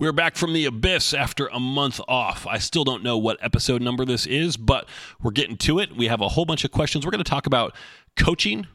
We're 0.00 0.12
back 0.12 0.34
from 0.34 0.54
the 0.54 0.64
abyss 0.64 1.12
after 1.12 1.48
a 1.48 1.60
month 1.60 2.00
off. 2.08 2.46
I 2.46 2.56
still 2.56 2.84
don't 2.84 3.02
know 3.02 3.18
what 3.18 3.36
episode 3.42 3.82
number 3.82 4.06
this 4.06 4.24
is, 4.24 4.56
but 4.56 4.88
we're 5.20 5.30
getting 5.30 5.58
to 5.58 5.78
it. 5.78 5.94
We 5.94 6.06
have 6.06 6.22
a 6.22 6.28
whole 6.28 6.46
bunch 6.46 6.64
of 6.64 6.70
questions. 6.70 7.04
We're 7.04 7.10
going 7.10 7.22
to 7.22 7.30
talk 7.30 7.46
about 7.46 7.76
coaching 8.16 8.66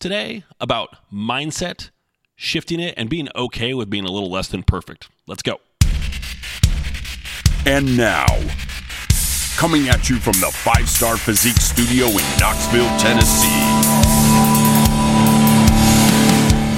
today, 0.00 0.42
about 0.58 0.96
mindset, 1.12 1.90
shifting 2.34 2.80
it, 2.80 2.92
and 2.96 3.08
being 3.08 3.28
okay 3.36 3.72
with 3.72 3.88
being 3.88 4.04
a 4.04 4.10
little 4.10 4.32
less 4.32 4.48
than 4.48 4.64
perfect. 4.64 5.08
Let's 5.28 5.42
go. 5.42 5.60
And 7.64 7.96
now, 7.96 8.26
coming 9.56 9.88
at 9.88 10.10
you 10.10 10.16
from 10.16 10.34
the 10.40 10.50
Five 10.52 10.88
Starr 10.88 11.16
Physique 11.16 11.58
Studio 11.58 12.06
in 12.08 12.38
Knoxville, 12.40 12.90
Tennessee. 12.98 13.46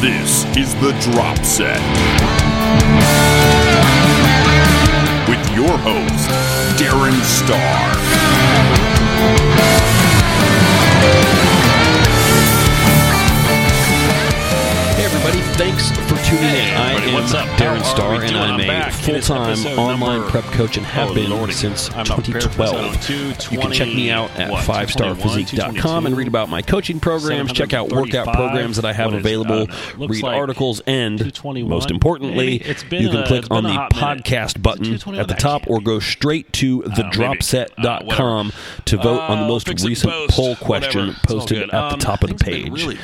This 0.02 0.44
is 0.54 0.74
the 0.82 0.92
Drop 1.00 1.42
Set. 1.42 2.35
With 5.28 5.50
your 5.50 5.76
host, 5.78 6.28
Darren 6.78 7.20
Starr. 7.24 7.56
Hey, 14.94 15.04
everybody. 15.04 15.40
Thanks 15.56 15.90
tuning 16.26 16.42
Hey, 16.44 16.70
in. 16.70 16.76
I 16.76 16.92
am 17.08 17.14
what's 17.14 17.32
up? 17.34 17.46
Darren 17.58 17.82
Starr, 17.84 18.22
and? 18.22 18.36
I'm 18.36 18.60
I'm 18.60 18.60
a 18.60 18.88
is 18.88 18.96
full-time 19.64 19.78
online 19.78 20.00
number- 20.20 20.28
prep 20.30 20.44
coach 20.52 20.76
and 20.76 20.84
have 20.86 21.10
Oh, 21.10 21.14
been 21.14 21.30
Lordy. 21.30 21.52
since 21.52 21.88
I'm 21.90 22.06
not 22.06 22.22
prepared 22.24 22.42
for 22.44 22.48
2012. 22.50 22.94
episode 22.94 23.52
You 23.52 23.58
can 23.60 23.70
check 23.72 23.88
me 23.88 24.10
out 24.10 24.30
at 24.38 24.50
what, 24.50 24.64
5starphysique.com 24.64 26.06
and 26.06 26.16
read 26.16 26.26
about 26.28 26.48
my 26.48 26.62
coaching 26.62 26.98
programs, 27.00 27.52
check 27.52 27.72
out 27.72 27.90
workout 27.92 28.26
programs 28.34 28.76
that 28.76 28.84
I 28.84 28.92
have 28.92 29.12
available. 29.14 29.68
Looks 29.96 30.16
read 30.16 30.22
like 30.22 30.36
articles, 30.36 30.80
and 30.86 31.32
most 31.64 31.90
importantly, 31.90 32.54
you 32.90 33.08
can 33.08 33.16
a- 33.18 33.26
click 33.26 33.44
on 33.50 33.62
the 33.62 33.70
hot 33.70 33.94
minute. 33.94 34.24
podcast 34.24 34.60
button 34.62 34.94
at 35.18 35.28
the 35.28 35.34
top 35.34 35.62
or 35.68 35.80
go 35.80 35.98
straight 36.00 36.52
to 36.54 36.82
maybe. 36.82 37.02
thedropset.com 37.02 38.52
to 38.86 38.96
vote 38.96 39.20
on 39.20 39.38
the 39.38 39.44
Uh, 39.44 39.48
most 39.48 39.68
recent 39.68 40.12
poll 40.30 40.56
question 40.56 41.08
whatever. 41.08 41.18
It's 41.22 41.32
all 41.32 41.38
posted 41.40 41.62
at 41.62 41.70
the 41.70 41.76
Um, 41.94 41.98
top 42.00 42.24
of 42.24 42.30
the 42.36 42.44
things 42.44 42.56
have 42.64 42.64
been 42.64 42.72
page. 42.72 42.82
Really. 42.84 42.98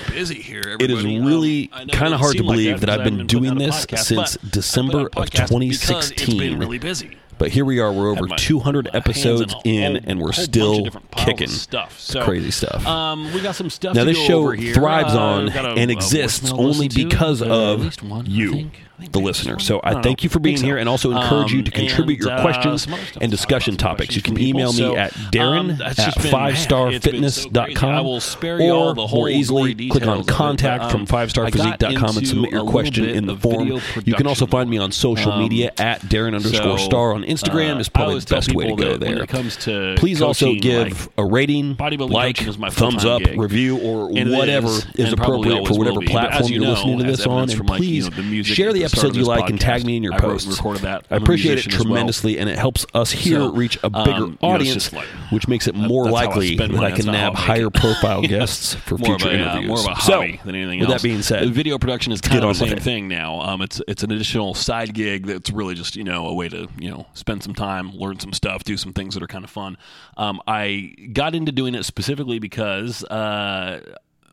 It 0.81 0.91
is 0.91 1.05
really 1.05 1.71
Um, 1.73 1.89
it 1.89 1.93
kind 1.93 2.15
of 2.15 2.21
hard 2.21 2.37
to 2.37 2.43
believe 2.43 2.81
that 2.81 2.91
I've 2.91 3.05
been 3.05 3.12
been 3.19 3.27
doing 3.27 3.45
putting 3.51 3.63
out 3.63 3.69
a 3.69 3.73
this 3.73 3.87
podcast, 3.87 3.99
since 4.05 4.37
December 4.51 5.09
put 5.09 5.19
out 5.19 5.29
a 5.39 5.43
of 5.43 5.49
2016. 5.49 6.29
It's 6.29 6.35
been 6.39 6.59
really 6.59 6.79
busy. 6.79 7.17
But 7.39 7.51
here 7.51 7.65
we 7.65 7.81
are. 7.81 7.91
We're 7.93 8.11
over 8.11 8.27
my 8.27 8.37
200 8.37 8.87
hands 8.87 8.95
episodes 8.97 9.55
in, 9.65 9.97
whole- 9.97 10.01
and 10.07 10.21
we're 10.21 10.33
still 10.33 10.79
of 10.79 10.85
different 10.85 11.11
piles 11.11 11.29
of 11.29 11.37
kicking. 11.39 11.49
stuff. 11.49 11.93
It's 11.95 12.05
So, 12.05 12.23
crazy 12.25 12.51
stuff. 12.53 12.87
Um, 12.87 13.33
we 13.35 13.41
got 13.41 13.57
some 13.57 13.69
stuff. 13.69 13.97
now 13.97 14.05
this 14.05 14.19
show 14.19 14.55
thrives 14.55 15.15
Uh, 15.15 15.21
on 15.21 15.49
a- 15.49 15.75
and 15.75 15.91
exists 15.91 16.53
only 16.53 16.89
to. 16.89 16.95
because 17.05 17.43
of 17.43 17.83
you. 18.29 18.49
I 18.51 18.53
think 18.53 18.81
the 19.11 19.19
listener. 19.21 19.59
So 19.59 19.77
one. 19.77 19.85
I 19.97 20.03
thank 20.03 20.21
know. 20.21 20.25
you 20.25 20.29
for 20.31 20.39
being 20.41 20.57
so. 20.59 20.67
here, 20.67 20.77
and 20.79 20.89
also 20.89 21.11
encourage 21.11 21.53
you 21.53 21.63
to 21.63 21.71
Um, 21.73 21.87
contribute 21.87 22.21
and, 22.21 22.29
your 22.29 22.39
uh, 22.39 22.43
questions 22.43 22.83
some 22.85 22.95
other 22.95 23.03
stuff. 23.05 23.23
and 23.23 23.31
discussion 23.31 23.75
I've 23.75 23.79
got 23.79 23.83
some 23.85 23.97
topics. 23.97 24.17
You 24.17 24.23
can 24.23 24.39
email 24.41 24.73
people. 24.73 24.91
me 24.91 24.95
So, 24.95 24.97
at 24.97 25.17
um, 25.17 25.23
Darren 25.33 25.79
that's 25.79 25.99
at 25.99 26.05
just 26.15 26.23
been- 26.23 26.33
man, 26.33 26.51
it's 26.53 26.63
so 26.69 26.89
crazy. 26.91 27.19
fivestarfitness.com, 27.51 27.91
I 27.95 28.01
will 28.01 28.21
spare 28.21 28.61
you 28.61 28.71
all 28.73 28.95
the 28.95 29.03
or 29.03 29.09
more 29.09 29.29
easily 29.29 29.75
click 29.75 30.07
on 30.07 30.19
details 30.19 30.21
of 30.21 30.29
it, 30.29 30.33
contact 30.33 30.91
from 30.91 31.01
um, 31.03 31.07
I 31.11 31.27
fivestarphysique.com 31.27 32.17
and 32.17 32.27
submit 32.29 32.51
your 32.51 32.67
question 32.67 33.05
in 33.09 33.27
the 33.27 33.37
form. 33.37 33.81
You 34.05 34.15
can 34.15 34.27
also 34.27 34.47
find 34.47 34.69
me 34.71 34.79
on 34.79 34.93
social 34.93 35.33
Um, 35.33 35.41
media 35.43 35.73
at 35.79 36.01
Darren 36.03 36.35
underscore 36.35 36.79
star 36.79 37.13
on 37.15 37.23
Instagram 37.25 37.77
uh, 37.77 37.81
is 37.81 37.89
probably 37.89 38.19
the 38.21 38.27
best 38.35 38.55
way 38.55 38.69
to 38.69 38.77
go 38.77 38.97
there. 38.97 39.15
When 39.15 39.23
it 39.23 39.29
comes 39.29 39.57
to 39.65 39.95
Please 39.97 40.21
also 40.23 40.55
give 40.55 41.09
a 41.19 41.25
rating, 41.25 41.77
like, 41.79 42.37
coaching 42.37 42.49
is 42.49 42.59
my 42.59 42.71
thumbs 42.71 43.05
up, 43.05 43.23
review, 43.37 43.79
or 43.79 44.09
whatever 44.09 44.69
is, 44.69 44.87
is, 44.95 45.09
and 45.13 45.17
probably 45.17 45.51
appropriate 45.51 45.67
for 45.69 45.79
whatever 45.79 46.01
be. 46.01 46.07
But 46.07 46.25
as 46.25 46.31
platform 46.31 46.53
you 46.53 46.61
you're 46.61 46.71
listening 46.71 46.99
to 46.99 47.05
this 47.05 47.27
on. 47.27 47.43
And 47.43 47.53
from, 47.55 47.67
like, 47.67 47.81
you 47.81 47.87
please 47.87 48.11
know, 48.11 48.17
the 48.17 48.23
music 48.23 48.57
share 48.57 48.73
the 48.73 48.81
the 48.81 48.85
of 48.99 49.17
you 49.17 49.25
like 49.25 49.51
and 49.51 49.61
tag 49.61 49.85
me 49.85 49.97
in 49.97 50.03
your 50.03 50.15
I 50.15 50.19
wrote 50.19 50.45
recorded 50.47 50.83
that. 50.83 51.05
I 51.11 51.17
I'm 51.17 51.23
a 51.23 51.25
appreciate 51.25 51.59
it 51.59 51.67
as 51.67 51.73
well. 51.75 51.85
tremendously, 51.85 52.39
and 52.39 52.49
it 52.49 52.59
helps 52.59 52.87
us 52.95 53.11
here 53.11 53.41
So, 53.41 53.53
reach 53.53 53.77
a 53.83 53.87
um, 53.87 54.05
bigger 54.05 54.19
you 54.21 54.27
know, 54.31 54.37
audience, 54.43 54.93
like- 54.93 55.07
which 55.31 55.49
makes 55.49 55.67
it 55.67 55.75
more 55.75 56.09
I 56.09 56.11
likely 56.11 56.57
that. 56.57 56.71
I 56.75 56.91
can 56.93 57.07
nab 57.07 57.35
higher 57.35 57.71
profile 57.75 58.23
guests 58.23 58.75
for 58.75 58.99
more 58.99 59.19
future 59.19 59.29
a, 59.29 59.33
uh, 59.33 59.35
interviews. 59.53 59.69
more 59.69 59.79
of 59.79 59.99
a 59.99 60.01
so, 60.03 60.13
hobby 60.21 60.41
than 60.45 60.55
anything 60.55 60.81
with 60.81 60.89
else. 60.91 61.03
that 61.03 61.09
being 61.09 61.23
said, 61.23 61.49
video 61.51 61.79
production 61.79 62.13
is 62.13 62.21
kind 62.21 62.43
of 62.45 62.49
the 62.59 62.67
same 62.67 62.79
thing 62.79 63.09
now. 63.09 63.41
Um, 63.41 63.63
it's 63.63 63.81
it's 63.89 64.03
an 64.03 64.11
additional 64.13 64.55
side 64.55 64.95
gig 64.95 65.27
that's 65.27 65.51
really 65.51 65.75
just 65.75 65.97
you 65.97 66.05
know 66.05 66.27
a 66.27 66.35
way 66.35 66.49
to 66.49 66.69
you 66.79 66.91
know 66.91 67.07
spend 67.15 67.43
some 67.43 67.55
time, 67.55 67.93
learn 67.95 68.19
some 68.21 68.33
stuff, 68.33 68.65
do 68.65 68.77
some 68.77 68.93
things 68.93 69.15
that 69.15 69.23
are 69.23 69.29
kind 69.29 69.45
of 69.45 69.51
fun. 69.51 69.77
Um, 70.17 70.41
I 70.47 70.95
got 71.13 71.35
into 71.35 71.53
doing 71.53 71.75
it 71.75 71.85
specifically 71.85 72.39
because. 72.39 73.05
Uh, 73.05 73.81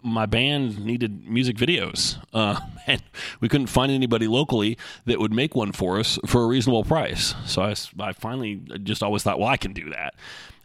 my 0.02 0.26
band 0.26 0.84
needed 0.84 1.28
music 1.28 1.58
videos, 1.58 2.18
uh, 2.34 2.60
and 2.88 3.02
we 3.40 3.50
couldn't 3.50 3.68
find 3.68 3.92
anybody 3.92 4.28
locally 4.28 4.78
that 5.06 5.20
would 5.20 5.34
make 5.34 5.56
one 5.56 5.72
for 5.72 6.00
us 6.00 6.20
for 6.26 6.44
a 6.44 6.48
reasonable 6.48 6.84
price. 6.84 7.36
So 7.46 7.62
I, 7.62 7.76
I 8.00 8.14
finally 8.14 8.62
just 8.84 9.04
always 9.04 9.24
thought, 9.24 9.40
well, 9.40 9.50
I 9.50 9.58
can 9.58 9.74
do 9.74 9.90
that. 9.92 10.16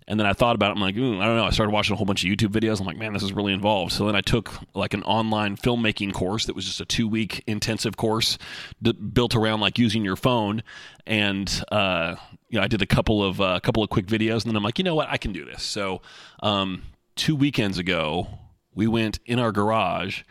And 0.07 0.21
then 0.21 0.27
I 0.27 0.35
thought 0.35 0.55
about 0.55 0.71
it. 0.71 0.75
I'm 0.75 0.83
like, 0.83 0.97
I 0.97 0.99
don't 0.99 1.19
know. 1.19 1.45
I 1.45 1.51
started 1.51 1.73
watching 1.73 1.95
a 1.95 1.97
whole 1.97 2.05
bunch 2.05 2.25
of 2.25 2.31
YouTube 2.31 2.51
videos. 2.51 2.79
I'm 2.79 2.87
like, 2.87 2.99
man, 2.99 3.15
this 3.15 3.23
is 3.23 3.33
really 3.33 3.55
involved. 3.55 3.93
So 3.93 4.05
then 4.05 4.15
I 4.15 4.21
took 4.21 4.53
like 4.75 4.93
an 4.93 5.03
online 5.05 5.57
filmmaking 5.57 6.13
course 6.13 6.45
that 6.45 6.55
was 6.55 6.67
just 6.67 6.81
a 6.81 6.85
two 6.85 7.09
week 7.09 7.43
intensive 7.47 7.97
course 7.97 8.37
d- 8.83 8.93
built 8.93 9.35
around 9.35 9.61
like 9.61 9.79
using 9.79 10.05
your 10.05 10.17
phone. 10.17 10.63
And 11.07 11.51
uh, 11.73 12.17
you 12.51 12.59
know, 12.59 12.65
I 12.65 12.69
did 12.69 12.83
a 12.83 12.87
couple 12.87 13.25
of 13.25 13.41
a 13.41 13.61
couple 13.61 13.83
of 13.83 13.89
quick 13.89 14.07
videos, 14.07 14.43
and 14.43 14.51
then 14.51 14.57
I'm 14.57 14.63
like, 14.63 14.79
you 14.79 14.85
know 14.85 14.95
what, 14.95 15.09
I 15.09 15.17
can 15.17 15.33
do 15.33 15.47
this. 15.47 15.63
So 15.63 16.03
um, 16.43 16.83
two 17.17 17.35
weekends 17.35 17.79
ago, 17.79 18.29
we 18.75 18.87
went 18.87 19.19
in 19.27 19.39
our 19.39 19.53
garage 19.53 20.23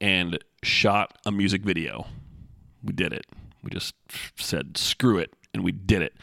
and 0.00 0.38
shot 0.62 1.18
a 1.24 1.32
music 1.32 1.62
video. 1.62 2.06
We 2.82 2.92
did 2.92 3.12
it. 3.12 3.26
We 3.62 3.70
just 3.70 3.94
said 4.36 4.76
screw 4.76 5.18
it, 5.18 5.32
and 5.52 5.64
we 5.64 5.72
did 5.72 6.02
it. 6.02 6.14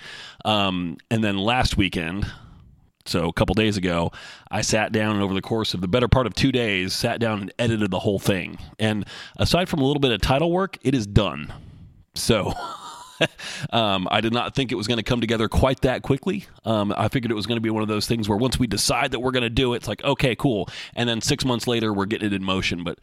Um, 0.45 0.97
and 1.09 1.23
then 1.23 1.37
last 1.37 1.77
weekend, 1.77 2.27
so 3.05 3.27
a 3.27 3.33
couple 3.33 3.55
days 3.55 3.77
ago, 3.77 4.11
I 4.49 4.61
sat 4.61 4.91
down 4.91 5.15
and 5.15 5.23
over 5.23 5.33
the 5.33 5.41
course 5.41 5.73
of 5.73 5.81
the 5.81 5.87
better 5.87 6.07
part 6.07 6.27
of 6.27 6.33
two 6.33 6.51
days, 6.51 6.93
sat 6.93 7.19
down 7.19 7.41
and 7.41 7.53
edited 7.57 7.91
the 7.91 7.99
whole 7.99 8.19
thing. 8.19 8.57
And 8.79 9.05
aside 9.37 9.69
from 9.69 9.81
a 9.81 9.85
little 9.85 9.99
bit 9.99 10.11
of 10.11 10.21
title 10.21 10.51
work, 10.51 10.77
it 10.83 10.93
is 10.93 11.07
done. 11.07 11.51
So 12.15 12.53
um, 13.71 14.07
I 14.09 14.21
did 14.21 14.33
not 14.33 14.55
think 14.55 14.71
it 14.71 14.75
was 14.75 14.87
going 14.87 14.97
to 14.97 15.03
come 15.03 15.21
together 15.21 15.47
quite 15.47 15.81
that 15.81 16.01
quickly. 16.01 16.45
Um, 16.65 16.93
I 16.95 17.07
figured 17.07 17.31
it 17.31 17.35
was 17.35 17.45
going 17.45 17.57
to 17.57 17.61
be 17.61 17.69
one 17.69 17.83
of 17.83 17.89
those 17.89 18.07
things 18.07 18.27
where 18.27 18.37
once 18.37 18.59
we 18.59 18.67
decide 18.67 19.11
that 19.11 19.19
we're 19.19 19.31
going 19.31 19.43
to 19.43 19.49
do 19.49 19.73
it, 19.73 19.77
it's 19.77 19.87
like, 19.87 20.03
okay, 20.03 20.35
cool. 20.35 20.69
And 20.95 21.07
then 21.07 21.21
six 21.21 21.45
months 21.45 21.67
later, 21.67 21.93
we're 21.93 22.05
getting 22.05 22.27
it 22.27 22.33
in 22.33 22.43
motion. 22.43 22.83
But 22.83 22.99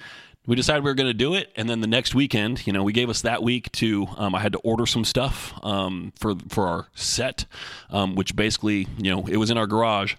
we 0.47 0.57
decided 0.57 0.83
we 0.83 0.91
were 0.91 0.95
going 0.95 1.09
to 1.09 1.15
do 1.15 1.35
it. 1.35 1.53
And 1.57 1.69
then 1.69 1.81
the 1.81 1.87
next 1.87 2.15
weekend, 2.15 2.67
you 2.67 2.73
know, 2.73 2.83
we 2.83 2.93
gave 2.93 3.11
us 3.11 3.23
that 3.23 3.43
week 3.43 3.71
to, 3.73 4.07
um, 4.17 4.35
I 4.35 4.41
had 4.41 4.53
to 4.53 4.59
order 4.61 4.87
some 4.87 5.05
stuff 5.05 5.53
um, 5.63 6.13
for, 6.19 6.35
for 6.49 6.67
our 6.67 6.89
set, 6.95 7.45
um, 7.91 8.15
which 8.15 8.35
basically, 8.35 8.89
you 8.97 9.15
know, 9.15 9.27
it 9.27 9.37
was 9.37 9.51
in 9.51 9.59
our 9.59 9.67
garage. 9.67 10.15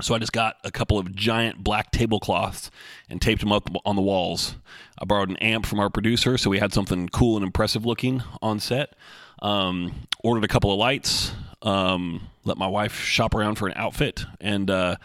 So 0.00 0.14
I 0.14 0.18
just 0.18 0.32
got 0.32 0.56
a 0.64 0.72
couple 0.72 0.98
of 0.98 1.14
giant 1.14 1.62
black 1.62 1.92
tablecloths 1.92 2.70
and 3.08 3.22
taped 3.22 3.40
them 3.40 3.52
up 3.52 3.70
on 3.84 3.94
the 3.94 4.02
walls. 4.02 4.56
I 4.98 5.04
borrowed 5.04 5.30
an 5.30 5.36
amp 5.36 5.66
from 5.66 5.78
our 5.78 5.88
producer, 5.88 6.36
so 6.36 6.50
we 6.50 6.58
had 6.58 6.72
something 6.72 7.08
cool 7.08 7.36
and 7.36 7.44
impressive 7.44 7.86
looking 7.86 8.22
on 8.42 8.58
set. 8.58 8.94
Um, 9.40 10.06
ordered 10.24 10.44
a 10.44 10.48
couple 10.48 10.72
of 10.72 10.78
lights. 10.78 11.32
Um, 11.62 12.28
let 12.44 12.58
my 12.58 12.66
wife 12.66 12.98
shop 12.98 13.34
around 13.34 13.54
for 13.54 13.68
an 13.68 13.74
outfit, 13.76 14.24
and 14.40 14.68
uh, 14.68 14.96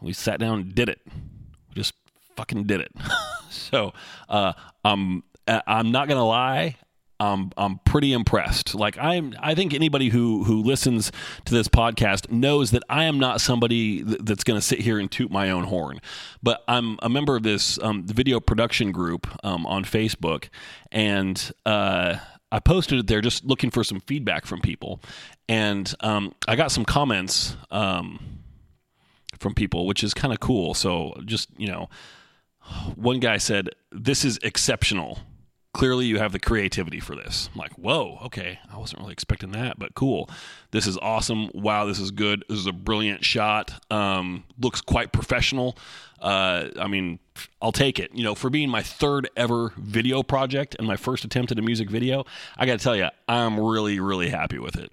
we 0.00 0.12
sat 0.12 0.40
down 0.40 0.60
and 0.60 0.74
did 0.74 0.88
it. 0.88 1.00
We 1.06 1.74
just 1.74 1.94
fucking 2.36 2.64
did 2.64 2.80
it. 2.80 2.92
so 3.50 3.92
uh, 4.28 4.54
I'm 4.84 5.22
I'm 5.46 5.92
not 5.92 6.08
gonna 6.08 6.26
lie. 6.26 6.76
I'm 7.22 7.52
I'm 7.56 7.78
pretty 7.84 8.12
impressed. 8.12 8.74
Like 8.74 8.98
I'm 8.98 9.34
I 9.38 9.54
think 9.54 9.72
anybody 9.72 10.08
who 10.08 10.44
who 10.44 10.62
listens 10.62 11.12
to 11.44 11.54
this 11.54 11.68
podcast 11.68 12.30
knows 12.30 12.72
that 12.72 12.82
I 12.88 13.04
am 13.04 13.18
not 13.18 13.40
somebody 13.40 14.02
th- 14.02 14.18
that's 14.22 14.44
going 14.44 14.58
to 14.58 14.66
sit 14.66 14.80
here 14.80 14.98
and 14.98 15.10
toot 15.10 15.30
my 15.30 15.50
own 15.50 15.64
horn. 15.64 16.00
But 16.42 16.64
I'm 16.66 16.98
a 17.00 17.08
member 17.08 17.36
of 17.36 17.44
this 17.44 17.78
um, 17.80 18.04
video 18.06 18.40
production 18.40 18.90
group 18.90 19.28
um, 19.44 19.66
on 19.66 19.84
Facebook, 19.84 20.48
and 20.90 21.52
uh, 21.64 22.16
I 22.50 22.58
posted 22.58 22.98
it 22.98 23.06
there 23.06 23.20
just 23.20 23.44
looking 23.44 23.70
for 23.70 23.84
some 23.84 24.00
feedback 24.00 24.44
from 24.44 24.60
people, 24.60 25.00
and 25.48 25.94
um, 26.00 26.34
I 26.48 26.56
got 26.56 26.72
some 26.72 26.84
comments 26.84 27.56
um, 27.70 28.40
from 29.38 29.54
people, 29.54 29.86
which 29.86 30.02
is 30.02 30.12
kind 30.12 30.34
of 30.34 30.40
cool. 30.40 30.74
So 30.74 31.14
just 31.24 31.48
you 31.56 31.68
know, 31.68 31.88
one 32.96 33.20
guy 33.20 33.36
said, 33.36 33.70
"This 33.92 34.24
is 34.24 34.38
exceptional." 34.42 35.20
Clearly 35.72 36.06
you 36.06 36.18
have 36.18 36.32
the 36.32 36.38
creativity 36.38 37.00
for 37.00 37.14
this. 37.14 37.48
I'm 37.52 37.58
like, 37.58 37.72
whoa, 37.72 38.18
okay, 38.24 38.58
I 38.72 38.78
wasn't 38.78 39.00
really 39.00 39.12
expecting 39.12 39.52
that, 39.52 39.78
but 39.78 39.94
cool. 39.94 40.28
This 40.70 40.86
is 40.86 40.98
awesome. 40.98 41.50
Wow, 41.54 41.86
this 41.86 41.98
is 41.98 42.10
good. 42.10 42.44
This 42.48 42.58
is 42.58 42.66
a 42.66 42.72
brilliant 42.72 43.24
shot. 43.24 43.82
Um, 43.90 44.44
looks 44.60 44.80
quite 44.80 45.12
professional. 45.12 45.76
Uh, 46.20 46.68
I 46.78 46.86
mean, 46.86 47.18
I'll 47.60 47.72
take 47.72 47.98
it. 47.98 48.14
You 48.14 48.22
know, 48.22 48.34
for 48.34 48.50
being 48.50 48.68
my 48.68 48.82
third 48.82 49.28
ever 49.36 49.72
video 49.76 50.22
project 50.22 50.76
and 50.78 50.86
my 50.86 50.96
first 50.96 51.24
attempt 51.24 51.50
at 51.52 51.58
a 51.58 51.62
music 51.62 51.90
video, 51.90 52.24
I 52.56 52.66
got 52.66 52.78
to 52.78 52.84
tell 52.84 52.96
you, 52.96 53.08
I'm 53.28 53.58
really, 53.58 53.98
really 53.98 54.28
happy 54.28 54.58
with 54.58 54.76
it 54.76 54.92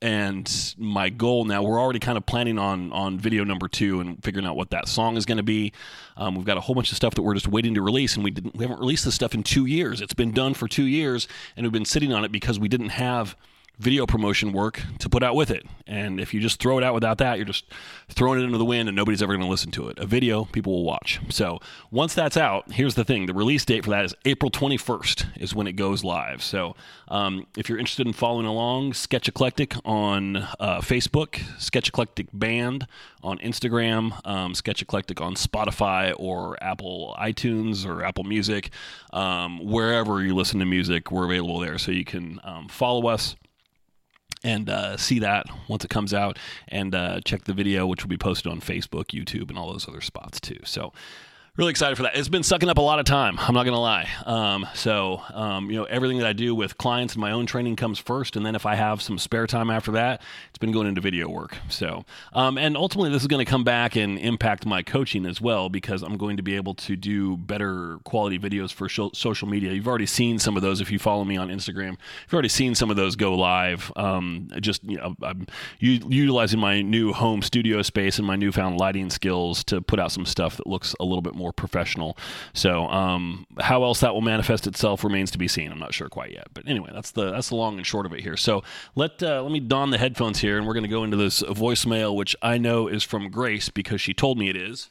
and 0.00 0.74
my 0.78 1.08
goal 1.08 1.44
now 1.44 1.62
we're 1.62 1.80
already 1.80 1.98
kind 1.98 2.16
of 2.16 2.24
planning 2.24 2.58
on 2.58 2.92
on 2.92 3.18
video 3.18 3.42
number 3.42 3.66
two 3.66 4.00
and 4.00 4.22
figuring 4.22 4.46
out 4.46 4.56
what 4.56 4.70
that 4.70 4.86
song 4.86 5.16
is 5.16 5.26
going 5.26 5.38
to 5.38 5.42
be. 5.42 5.72
Um, 6.16 6.34
we've 6.34 6.44
got 6.44 6.56
a 6.56 6.60
whole 6.60 6.74
bunch 6.74 6.90
of 6.90 6.96
stuff 6.96 7.14
that 7.14 7.22
we're 7.22 7.34
just 7.34 7.48
waiting 7.48 7.74
to 7.74 7.82
release 7.82 8.14
and 8.14 8.24
we 8.24 8.30
didn't 8.30 8.56
we 8.56 8.64
haven't 8.64 8.80
released 8.80 9.04
this 9.04 9.14
stuff 9.14 9.34
in 9.34 9.42
two 9.42 9.66
years. 9.66 10.00
It's 10.00 10.14
been 10.14 10.32
done 10.32 10.54
for 10.54 10.68
two 10.68 10.84
years 10.84 11.26
and 11.56 11.64
we've 11.64 11.72
been 11.72 11.84
sitting 11.84 12.12
on 12.12 12.24
it 12.24 12.30
because 12.32 12.58
we 12.58 12.68
didn't 12.68 12.90
have 12.90 13.36
video 13.78 14.06
promotion 14.06 14.52
work 14.52 14.82
to 14.98 15.08
put 15.08 15.22
out 15.22 15.34
with 15.34 15.50
it. 15.50 15.64
And 15.86 16.20
if 16.20 16.34
you 16.34 16.40
just 16.40 16.60
throw 16.60 16.78
it 16.78 16.84
out 16.84 16.94
without 16.94 17.18
that, 17.18 17.38
you're 17.38 17.46
just 17.46 17.64
throwing 18.08 18.40
it 18.40 18.44
into 18.44 18.58
the 18.58 18.64
wind 18.64 18.88
and 18.88 18.96
nobody's 18.96 19.22
ever 19.22 19.32
going 19.32 19.44
to 19.44 19.50
listen 19.50 19.70
to 19.72 19.88
it. 19.88 19.98
A 19.98 20.06
video, 20.06 20.44
people 20.46 20.72
will 20.72 20.84
watch. 20.84 21.20
So 21.30 21.60
once 21.90 22.12
that's 22.14 22.36
out, 22.36 22.72
here's 22.72 22.94
the 22.94 23.04
thing 23.04 23.26
the 23.26 23.34
release 23.34 23.64
date 23.64 23.84
for 23.84 23.90
that 23.90 24.04
is 24.04 24.14
April 24.24 24.50
21st, 24.50 25.40
is 25.40 25.54
when 25.54 25.66
it 25.66 25.72
goes 25.72 26.02
live. 26.04 26.42
So 26.42 26.74
um, 27.08 27.46
if 27.56 27.68
you're 27.68 27.78
interested 27.78 28.06
in 28.06 28.12
following 28.12 28.46
along, 28.46 28.94
Sketch 28.94 29.28
Eclectic 29.28 29.74
on 29.84 30.36
uh, 30.36 30.80
Facebook, 30.80 31.40
Sketch 31.60 31.88
Eclectic 31.88 32.28
Band 32.32 32.86
on 33.22 33.38
Instagram, 33.38 34.26
um, 34.26 34.54
Sketch 34.54 34.82
Eclectic 34.82 35.20
on 35.20 35.34
Spotify 35.34 36.12
or 36.18 36.62
Apple 36.62 37.16
iTunes 37.18 37.86
or 37.86 38.04
Apple 38.04 38.24
Music, 38.24 38.70
um, 39.12 39.64
wherever 39.64 40.22
you 40.22 40.34
listen 40.34 40.58
to 40.58 40.66
music, 40.66 41.10
we're 41.10 41.24
available 41.24 41.60
there. 41.60 41.78
So 41.78 41.92
you 41.92 42.04
can 42.04 42.40
um, 42.44 42.68
follow 42.68 43.08
us 43.08 43.36
and 44.44 44.68
uh, 44.68 44.96
see 44.96 45.18
that 45.18 45.46
once 45.68 45.84
it 45.84 45.90
comes 45.90 46.14
out 46.14 46.38
and 46.68 46.94
uh, 46.94 47.20
check 47.24 47.44
the 47.44 47.52
video 47.52 47.86
which 47.86 48.02
will 48.02 48.08
be 48.08 48.18
posted 48.18 48.50
on 48.50 48.60
facebook 48.60 49.06
youtube 49.06 49.48
and 49.48 49.58
all 49.58 49.70
those 49.72 49.88
other 49.88 50.00
spots 50.00 50.40
too. 50.40 50.58
So 50.64 50.92
really 51.58 51.70
excited 51.70 51.96
for 51.96 52.04
that. 52.04 52.16
It's 52.16 52.28
been 52.28 52.44
sucking 52.44 52.68
up 52.68 52.78
a 52.78 52.82
lot 52.82 53.00
of 53.00 53.04
time. 53.04 53.36
I'm 53.40 53.52
not 53.52 53.64
gonna 53.64 53.80
lie. 53.80 54.08
Um, 54.24 54.64
so 54.74 55.22
um, 55.34 55.70
you 55.70 55.76
know, 55.76 55.84
everything 55.84 56.18
that 56.18 56.26
I 56.26 56.32
do 56.32 56.54
with 56.54 56.78
clients 56.78 57.14
and 57.14 57.20
my 57.20 57.32
own 57.32 57.46
training 57.46 57.74
comes 57.74 57.98
first, 57.98 58.36
and 58.36 58.46
then 58.46 58.54
if 58.54 58.64
I 58.64 58.76
have 58.76 59.02
some 59.02 59.18
spare 59.18 59.48
time 59.48 59.68
after 59.68 59.90
that, 59.92 60.22
it's 60.50 60.58
been 60.58 60.70
going 60.70 60.86
into 60.86 61.00
video 61.00 61.28
work. 61.28 61.56
So 61.68 62.04
um, 62.32 62.58
and 62.58 62.76
ultimately, 62.76 63.10
this 63.10 63.22
is 63.22 63.28
going 63.28 63.44
to 63.44 63.50
come 63.50 63.64
back 63.64 63.96
and 63.96 64.18
impact 64.20 64.66
my 64.66 64.84
coaching 64.84 65.26
as 65.26 65.40
well 65.40 65.68
because 65.68 66.02
I'm 66.02 66.16
going 66.16 66.36
to 66.36 66.44
be 66.44 66.54
able 66.54 66.74
to 66.74 66.94
do 66.94 67.36
better 67.36 67.98
quality 68.04 68.38
videos 68.38 68.72
for 68.72 68.88
social 68.88 69.48
media. 69.48 69.72
You've 69.72 69.88
already 69.88 70.06
seen 70.06 70.38
some 70.38 70.56
of 70.56 70.62
those 70.62 70.80
if 70.80 70.92
you 70.92 71.00
follow 71.00 71.24
me 71.24 71.36
on 71.36 71.48
Instagram. 71.48 71.96
You've 72.26 72.34
already 72.34 72.48
seen 72.50 72.76
some 72.76 72.88
of 72.88 72.96
those 72.96 73.16
go 73.16 73.34
live. 73.34 73.92
Um, 73.96 74.48
just 74.60 74.84
you 74.84 74.96
know, 74.96 75.16
I'm 75.22 75.48
utilizing 75.80 76.60
my 76.60 76.82
new 76.82 77.12
home 77.12 77.42
studio 77.42 77.82
space 77.82 78.18
and 78.18 78.26
my 78.26 78.36
newfound 78.36 78.78
lighting 78.78 79.10
skills 79.10 79.64
to 79.64 79.80
put 79.80 79.98
out 79.98 80.12
some 80.12 80.24
stuff 80.24 80.56
that 80.58 80.68
looks 80.68 80.94
a 81.00 81.04
little 81.04 81.22
bit 81.22 81.34
more 81.34 81.47
more 81.48 81.52
professional. 81.52 82.16
So 82.52 82.86
um, 82.88 83.46
how 83.58 83.82
else 83.84 84.00
that 84.00 84.12
will 84.12 84.20
manifest 84.20 84.66
itself 84.66 85.02
remains 85.02 85.30
to 85.30 85.38
be 85.38 85.48
seen. 85.48 85.72
I'm 85.72 85.78
not 85.78 85.94
sure 85.94 86.08
quite 86.08 86.32
yet. 86.32 86.48
But 86.52 86.68
anyway, 86.68 86.90
that's 86.92 87.12
the 87.12 87.30
that's 87.30 87.48
the 87.48 87.56
long 87.56 87.78
and 87.78 87.86
short 87.86 88.04
of 88.04 88.12
it 88.12 88.20
here. 88.20 88.36
So 88.36 88.62
let 88.94 89.22
uh, 89.22 89.42
let 89.42 89.50
me 89.50 89.60
don 89.60 89.90
the 89.90 89.98
headphones 89.98 90.40
here, 90.40 90.58
and 90.58 90.66
we're 90.66 90.74
going 90.74 90.84
to 90.84 90.90
go 90.90 91.04
into 91.04 91.16
this 91.16 91.42
voicemail, 91.42 92.14
which 92.14 92.36
I 92.42 92.58
know 92.58 92.88
is 92.88 93.02
from 93.02 93.30
Grace 93.30 93.70
because 93.70 94.00
she 94.00 94.12
told 94.12 94.38
me 94.38 94.50
it 94.50 94.56
is. 94.56 94.90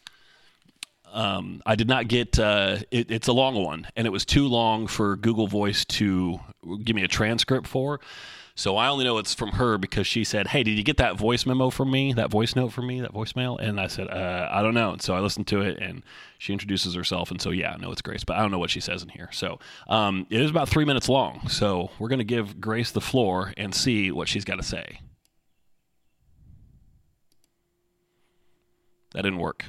Um, 1.13 1.61
I 1.65 1.75
did 1.75 1.87
not 1.87 2.07
get 2.07 2.37
uh, 2.37 2.79
it, 2.91 3.11
it's 3.11 3.27
a 3.27 3.33
long 3.33 3.55
one, 3.63 3.87
and 3.95 4.07
it 4.07 4.09
was 4.09 4.25
too 4.25 4.47
long 4.47 4.87
for 4.87 5.15
Google 5.15 5.47
Voice 5.47 5.85
to 5.85 6.39
give 6.83 6.95
me 6.95 7.03
a 7.03 7.07
transcript 7.07 7.67
for. 7.67 7.99
So 8.57 8.75
I 8.75 8.87
only 8.87 9.05
know 9.05 9.19
it's 9.19 9.35
from 9.35 9.51
her 9.51 9.77
because 9.77 10.07
she 10.07 10.23
said, 10.23 10.47
"Hey, 10.47 10.63
did 10.63 10.71
you 10.71 10.83
get 10.83 10.97
that 10.97 11.15
voice 11.15 11.45
memo 11.45 11.69
from 11.69 11.91
me? 11.91 12.11
That 12.13 12.31
voice 12.31 12.55
note 12.55 12.69
from 12.69 12.87
me? 12.87 12.99
That 12.99 13.13
voicemail?" 13.13 13.59
And 13.59 13.79
I 13.79 13.85
said, 13.85 14.07
uh, 14.07 14.49
"I 14.51 14.63
don't 14.63 14.73
know." 14.73 14.93
And 14.93 15.01
so 15.01 15.13
I 15.13 15.19
listened 15.19 15.45
to 15.47 15.61
it, 15.61 15.77
and 15.77 16.01
she 16.39 16.53
introduces 16.53 16.95
herself, 16.95 17.29
and 17.29 17.39
so 17.39 17.51
yeah, 17.51 17.73
I 17.73 17.77
know 17.77 17.91
it's 17.91 18.01
Grace, 18.01 18.23
but 18.23 18.35
I 18.35 18.39
don't 18.39 18.49
know 18.49 18.57
what 18.57 18.71
she 18.71 18.79
says 18.79 19.03
in 19.03 19.09
here. 19.09 19.29
So 19.31 19.59
um, 19.87 20.25
it 20.31 20.41
is 20.41 20.49
about 20.49 20.69
three 20.69 20.85
minutes 20.85 21.07
long. 21.07 21.47
So 21.49 21.91
we're 21.99 22.09
gonna 22.09 22.23
give 22.23 22.59
Grace 22.59 22.89
the 22.89 22.99
floor 22.99 23.53
and 23.57 23.75
see 23.75 24.09
what 24.11 24.27
she's 24.27 24.43
got 24.43 24.55
to 24.55 24.63
say. 24.63 25.01
That 29.11 29.21
didn't 29.21 29.39
work. 29.39 29.65